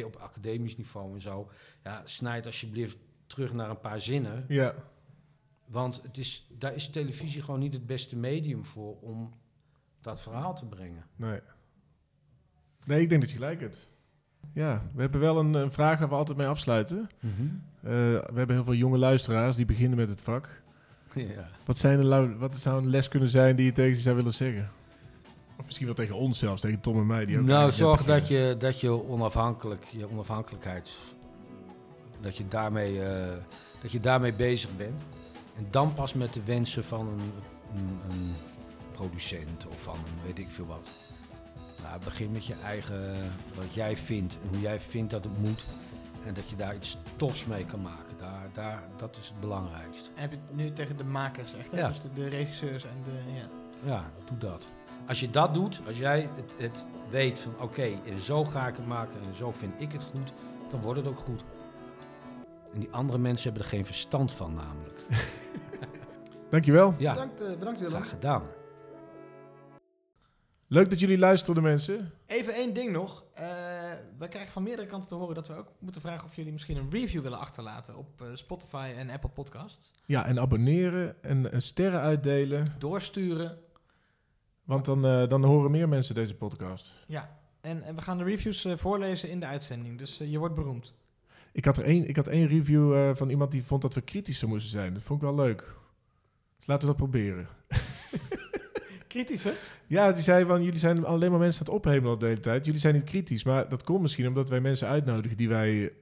op 0.05 0.17
academisch 0.17 0.77
niveau 0.77 1.15
en 1.15 1.21
zo, 1.21 1.51
ja, 1.85 2.03
snijd 2.05 2.47
alsjeblieft 2.47 2.97
terug 3.27 3.53
naar 3.53 3.71
een 3.71 3.81
paar 3.81 4.01
zinnen. 4.01 4.45
ja. 4.49 4.75
Want 5.67 6.03
het 6.03 6.19
is, 6.19 6.47
daar 6.51 6.75
is 6.75 6.89
televisie 6.91 7.43
gewoon 7.43 7.61
niet 7.61 7.73
het 7.75 7.87
beste 7.87 8.17
medium 8.17 8.65
voor 8.65 8.97
om 9.01 9.33
dat 10.01 10.21
verhaal 10.21 10.55
te 10.55 10.67
brengen. 10.67 11.07
Nee. 11.17 11.41
Nee, 12.87 13.01
ik 13.01 13.09
denk 13.09 13.21
dat 13.21 13.31
je 13.31 13.37
gelijk 13.37 13.61
hebt. 13.61 13.91
Ja, 14.53 14.83
we 14.95 15.01
hebben 15.01 15.21
wel 15.21 15.39
een, 15.39 15.55
een 15.55 15.73
vraag 15.73 15.99
waar 15.99 16.09
we 16.09 16.15
altijd 16.15 16.37
mee 16.37 16.47
afsluiten. 16.47 17.09
Eh, 17.21 17.91
we 17.91 18.33
hebben 18.35 18.55
heel 18.57 18.65
veel 18.65 18.75
jonge 18.75 18.99
luisteraars 18.99 19.57
die 19.57 19.65
beginnen 19.65 19.99
met 19.99 20.09
het 20.09 20.21
vak. 20.21 20.49
ja. 21.15 21.49
Wat, 21.65 21.79
zijn 21.79 22.01
de 22.01 22.37
wat 22.39 22.57
zou 22.57 22.83
een 22.83 22.91
les 22.91 23.09
kunnen 23.09 23.29
zijn 23.29 23.57
die 23.57 23.65
je 23.65 23.73
tegen 23.73 23.97
ze 23.97 24.03
zou 24.03 24.17
willen 24.17 24.35
zeggen? 24.35 24.71
Of 25.59 25.65
misschien 25.65 25.87
wel 25.87 25.97
tegen 25.97 26.15
ons 26.17 26.39
zelfs, 26.39 26.61
tegen 26.61 26.81
Tom 26.81 26.99
en 26.99 27.07
mij. 27.07 27.25
Die 27.25 27.39
ook 27.39 27.45
Nou, 27.45 27.73
zorg 27.73 28.05
dat 28.05 28.29
je, 28.29 28.55
dat 28.59 28.81
je 28.81 29.09
onafhankelijk, 29.09 29.85
je 29.91 30.11
onafhankelijkheid, 30.11 30.99
dat 32.21 32.37
je, 32.37 32.49
daarmee, 32.49 33.03
eh, 33.03 33.37
dat 33.83 33.93
je 33.93 34.01
daarmee 34.01 34.33
bezig 34.33 34.77
bent. 34.77 35.03
En 35.57 35.67
dan 35.71 35.95
pas 35.95 36.15
met 36.15 36.33
de 36.33 36.43
wensen 36.45 36.85
van 36.85 37.09
een, 37.09 37.33
een, 37.77 38.01
een 38.11 38.33
producent 38.93 39.67
of 39.69 39.83
van 39.83 39.95
een 39.95 40.27
weet 40.27 40.39
ik 40.39 40.49
veel 40.49 40.67
wat. 40.67 40.91
Nou, 41.83 42.01
begin 42.05 42.33
met 42.33 42.47
je 42.47 42.55
eigen, 42.65 43.15
wat 43.55 43.75
jij 43.75 43.97
vindt 43.97 44.37
en 44.43 44.49
hoe 44.49 44.61
jij 44.61 44.81
vindt 44.81 45.11
dat 45.11 45.25
het 45.25 45.39
moet. 45.39 45.65
En 46.27 46.35
dat 46.35 46.51
je 46.51 46.57
daar 46.57 46.75
iets 46.75 46.97
tofs 47.17 47.45
mee 47.45 47.65
kan 47.65 47.83
maken. 47.83 48.17
Daar, 48.19 48.49
daar, 48.53 48.83
dat 48.97 49.17
is 49.21 49.29
het 49.29 49.41
belangrijkste. 49.41 50.09
En 50.15 50.21
heb 50.21 50.31
je 50.31 50.39
het 50.47 50.57
nu 50.57 50.73
tegen 50.73 50.97
de 50.97 51.05
makers 51.05 51.55
echt, 51.55 51.71
hè? 51.71 51.79
Ja. 51.79 51.89
Dus 51.89 52.01
de, 52.01 52.13
de 52.13 52.29
regisseurs 52.29 52.85
en 52.85 52.97
de... 53.05 53.33
Ja. 53.33 53.49
Ja, 53.93 54.11
doe 54.25 54.39
dat. 54.39 54.69
Als 55.07 55.21
je 55.21 55.31
dat 55.31 55.55
doet, 55.55 55.81
als 55.87 55.99
jij 55.99 56.29
het, 56.35 56.53
het 56.59 56.85
weet 57.11 57.39
van 57.39 57.55
oké, 57.61 57.83
en 58.07 58.21
zo 58.21 58.45
ga 58.45 58.69
ik 58.69 58.77
het 58.77 58.87
maken 58.87 59.21
en 59.29 59.37
zo 59.37 59.53
vind 59.53 59.73
ik 59.79 59.93
het 59.93 60.05
goed, 60.05 60.33
dan 60.71 60.81
wordt 60.81 60.99
het 61.01 61.09
ook 61.09 61.19
goed. 61.19 61.45
En 62.73 62.81
die 62.81 62.89
andere 62.91 63.19
mensen 63.19 63.45
hebben 63.45 63.63
er 63.63 63.69
geen 63.77 63.85
verstand 63.85 64.33
van 64.33 64.55
namelijk. 64.55 65.01
Dankjewel. 66.51 66.95
Ja, 66.99 67.13
Bedankt, 67.13 67.41
eh, 67.41 67.59
bedankt 67.59 67.79
Willem. 67.79 67.95
graag 67.95 68.09
gedaan. 68.09 68.43
Leuk 70.73 70.91
dat 70.91 71.01
jullie 71.01 71.19
luisterden, 71.19 71.63
mensen. 71.63 72.13
Even 72.27 72.55
één 72.55 72.75
ding 72.75 72.93
nog. 72.93 73.25
Eh 73.35 73.93
we 74.19 74.29
krijgen 74.29 74.53
van 74.53 74.63
meerdere 74.63 74.89
kanten 74.89 75.09
te 75.09 75.15
horen 75.15 75.35
dat 75.35 75.49
we 75.49 75.55
ook 75.55 75.69
moeten 75.79 76.01
vragen 76.01 76.25
of 76.25 76.37
jullie 76.37 76.53
misschien 76.53 76.77
een 76.77 76.91
review 76.91 77.23
willen 77.23 77.39
achterlaten 77.39 77.97
op 77.97 78.23
eh, 78.23 78.27
Spotify 78.35 78.93
en 78.97 79.11
Apple 79.11 79.31
Podcasts. 79.31 79.93
Ja, 80.07 80.27
en 80.27 80.41
abonneren 80.41 81.23
en, 81.23 81.53
en 81.53 81.63
sterren 81.63 82.01
uitdelen. 82.01 82.67
Doorsturen. 82.79 83.59
Want 84.65 84.85
dan, 84.85 85.07
eh, 85.07 85.29
dan 85.29 85.45
horen 85.45 85.71
meer 85.71 85.89
mensen 85.89 86.15
deze 86.15 86.35
podcast. 86.35 86.93
Ja. 87.07 87.39
En, 87.61 87.83
en 87.83 87.95
we 87.95 88.03
gaan 88.03 88.19
de 88.19 88.25
reviews 88.25 88.65
eh, 88.65 88.77
voorlezen 88.77 89.31
in 89.31 89.41
de 89.41 89.47
uitzending. 89.47 89.99
Dus 89.99 90.21
eh, 90.21 90.31
je 90.31 90.39
wordt 90.39 90.55
beroemd. 90.55 90.95
Ik 91.53 91.65
had, 91.65 91.77
er 91.77 91.85
één, 91.85 92.09
ik 92.09 92.17
had 92.17 92.29
één 92.29 92.47
review 92.49 92.95
eh, 92.95 93.15
van 93.15 93.31
iemand 93.31 93.51
die 93.51 93.65
vond 93.65 93.83
dat 93.83 93.95
we 93.95 94.01
kritischer 94.01 94.49
moesten 94.49 94.71
zijn. 94.71 94.95
Dat 94.95 95.03
vond 95.03 95.23
ik 95.23 95.29
wel 95.29 95.37
leuk. 95.37 95.75
Dus 96.57 96.67
laten 96.67 96.89
we 96.89 96.95
dat 96.95 96.97
proberen. 96.97 97.49
Kritisch, 99.13 99.45
hè? 99.45 99.53
Ja, 99.87 100.13
die 100.13 100.23
zei 100.23 100.45
van, 100.45 100.63
jullie 100.63 100.79
zijn 100.79 101.05
alleen 101.05 101.31
maar 101.31 101.41
mensen 101.41 101.67
aan 101.67 101.75
het 101.75 101.85
ophemelen 101.85 102.19
de 102.19 102.27
hele 102.27 102.41
tijd. 102.41 102.65
Jullie 102.65 102.81
zijn 102.81 102.95
niet 102.95 103.05
kritisch, 103.05 103.45
maar 103.45 103.69
dat 103.69 103.83
komt 103.83 104.01
misschien 104.01 104.27
omdat 104.27 104.49
wij 104.49 104.61
mensen 104.61 104.89
uitnodigen 104.89 105.37
die 105.37 105.49
wij 105.49 105.93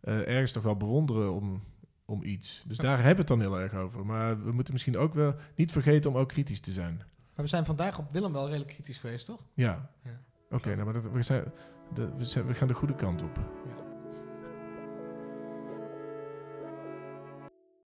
eh, 0.00 0.28
ergens 0.28 0.52
toch 0.52 0.62
wel 0.62 0.76
bewonderen 0.76 1.32
om, 1.32 1.62
om 2.04 2.22
iets. 2.22 2.64
Dus 2.66 2.76
daar 2.76 2.96
hebben 2.96 3.12
we 3.12 3.18
het 3.18 3.28
dan 3.28 3.40
heel 3.40 3.60
erg 3.60 3.74
over. 3.74 4.06
Maar 4.06 4.44
we 4.44 4.52
moeten 4.52 4.72
misschien 4.72 4.98
ook 4.98 5.14
wel 5.14 5.34
niet 5.54 5.72
vergeten 5.72 6.10
om 6.10 6.16
ook 6.16 6.28
kritisch 6.28 6.60
te 6.60 6.72
zijn. 6.72 6.96
Maar 7.34 7.44
we 7.44 7.46
zijn 7.46 7.64
vandaag 7.64 7.98
op 7.98 8.12
Willem 8.12 8.32
wel 8.32 8.46
redelijk 8.46 8.70
kritisch 8.70 8.98
geweest, 8.98 9.26
toch? 9.26 9.46
Ja. 9.54 9.90
Ja. 10.02 10.20
Oké, 10.50 10.74
nou, 10.74 10.84
maar 10.84 10.94
dat, 10.94 11.10
we, 11.10 11.22
zijn, 11.22 11.44
de, 11.94 12.08
we, 12.16 12.24
zijn, 12.24 12.46
we 12.46 12.54
gaan 12.54 12.68
de 12.68 12.74
goede 12.74 12.94
kant 12.94 13.22
op. 13.22 13.36
Ja. 13.36 13.89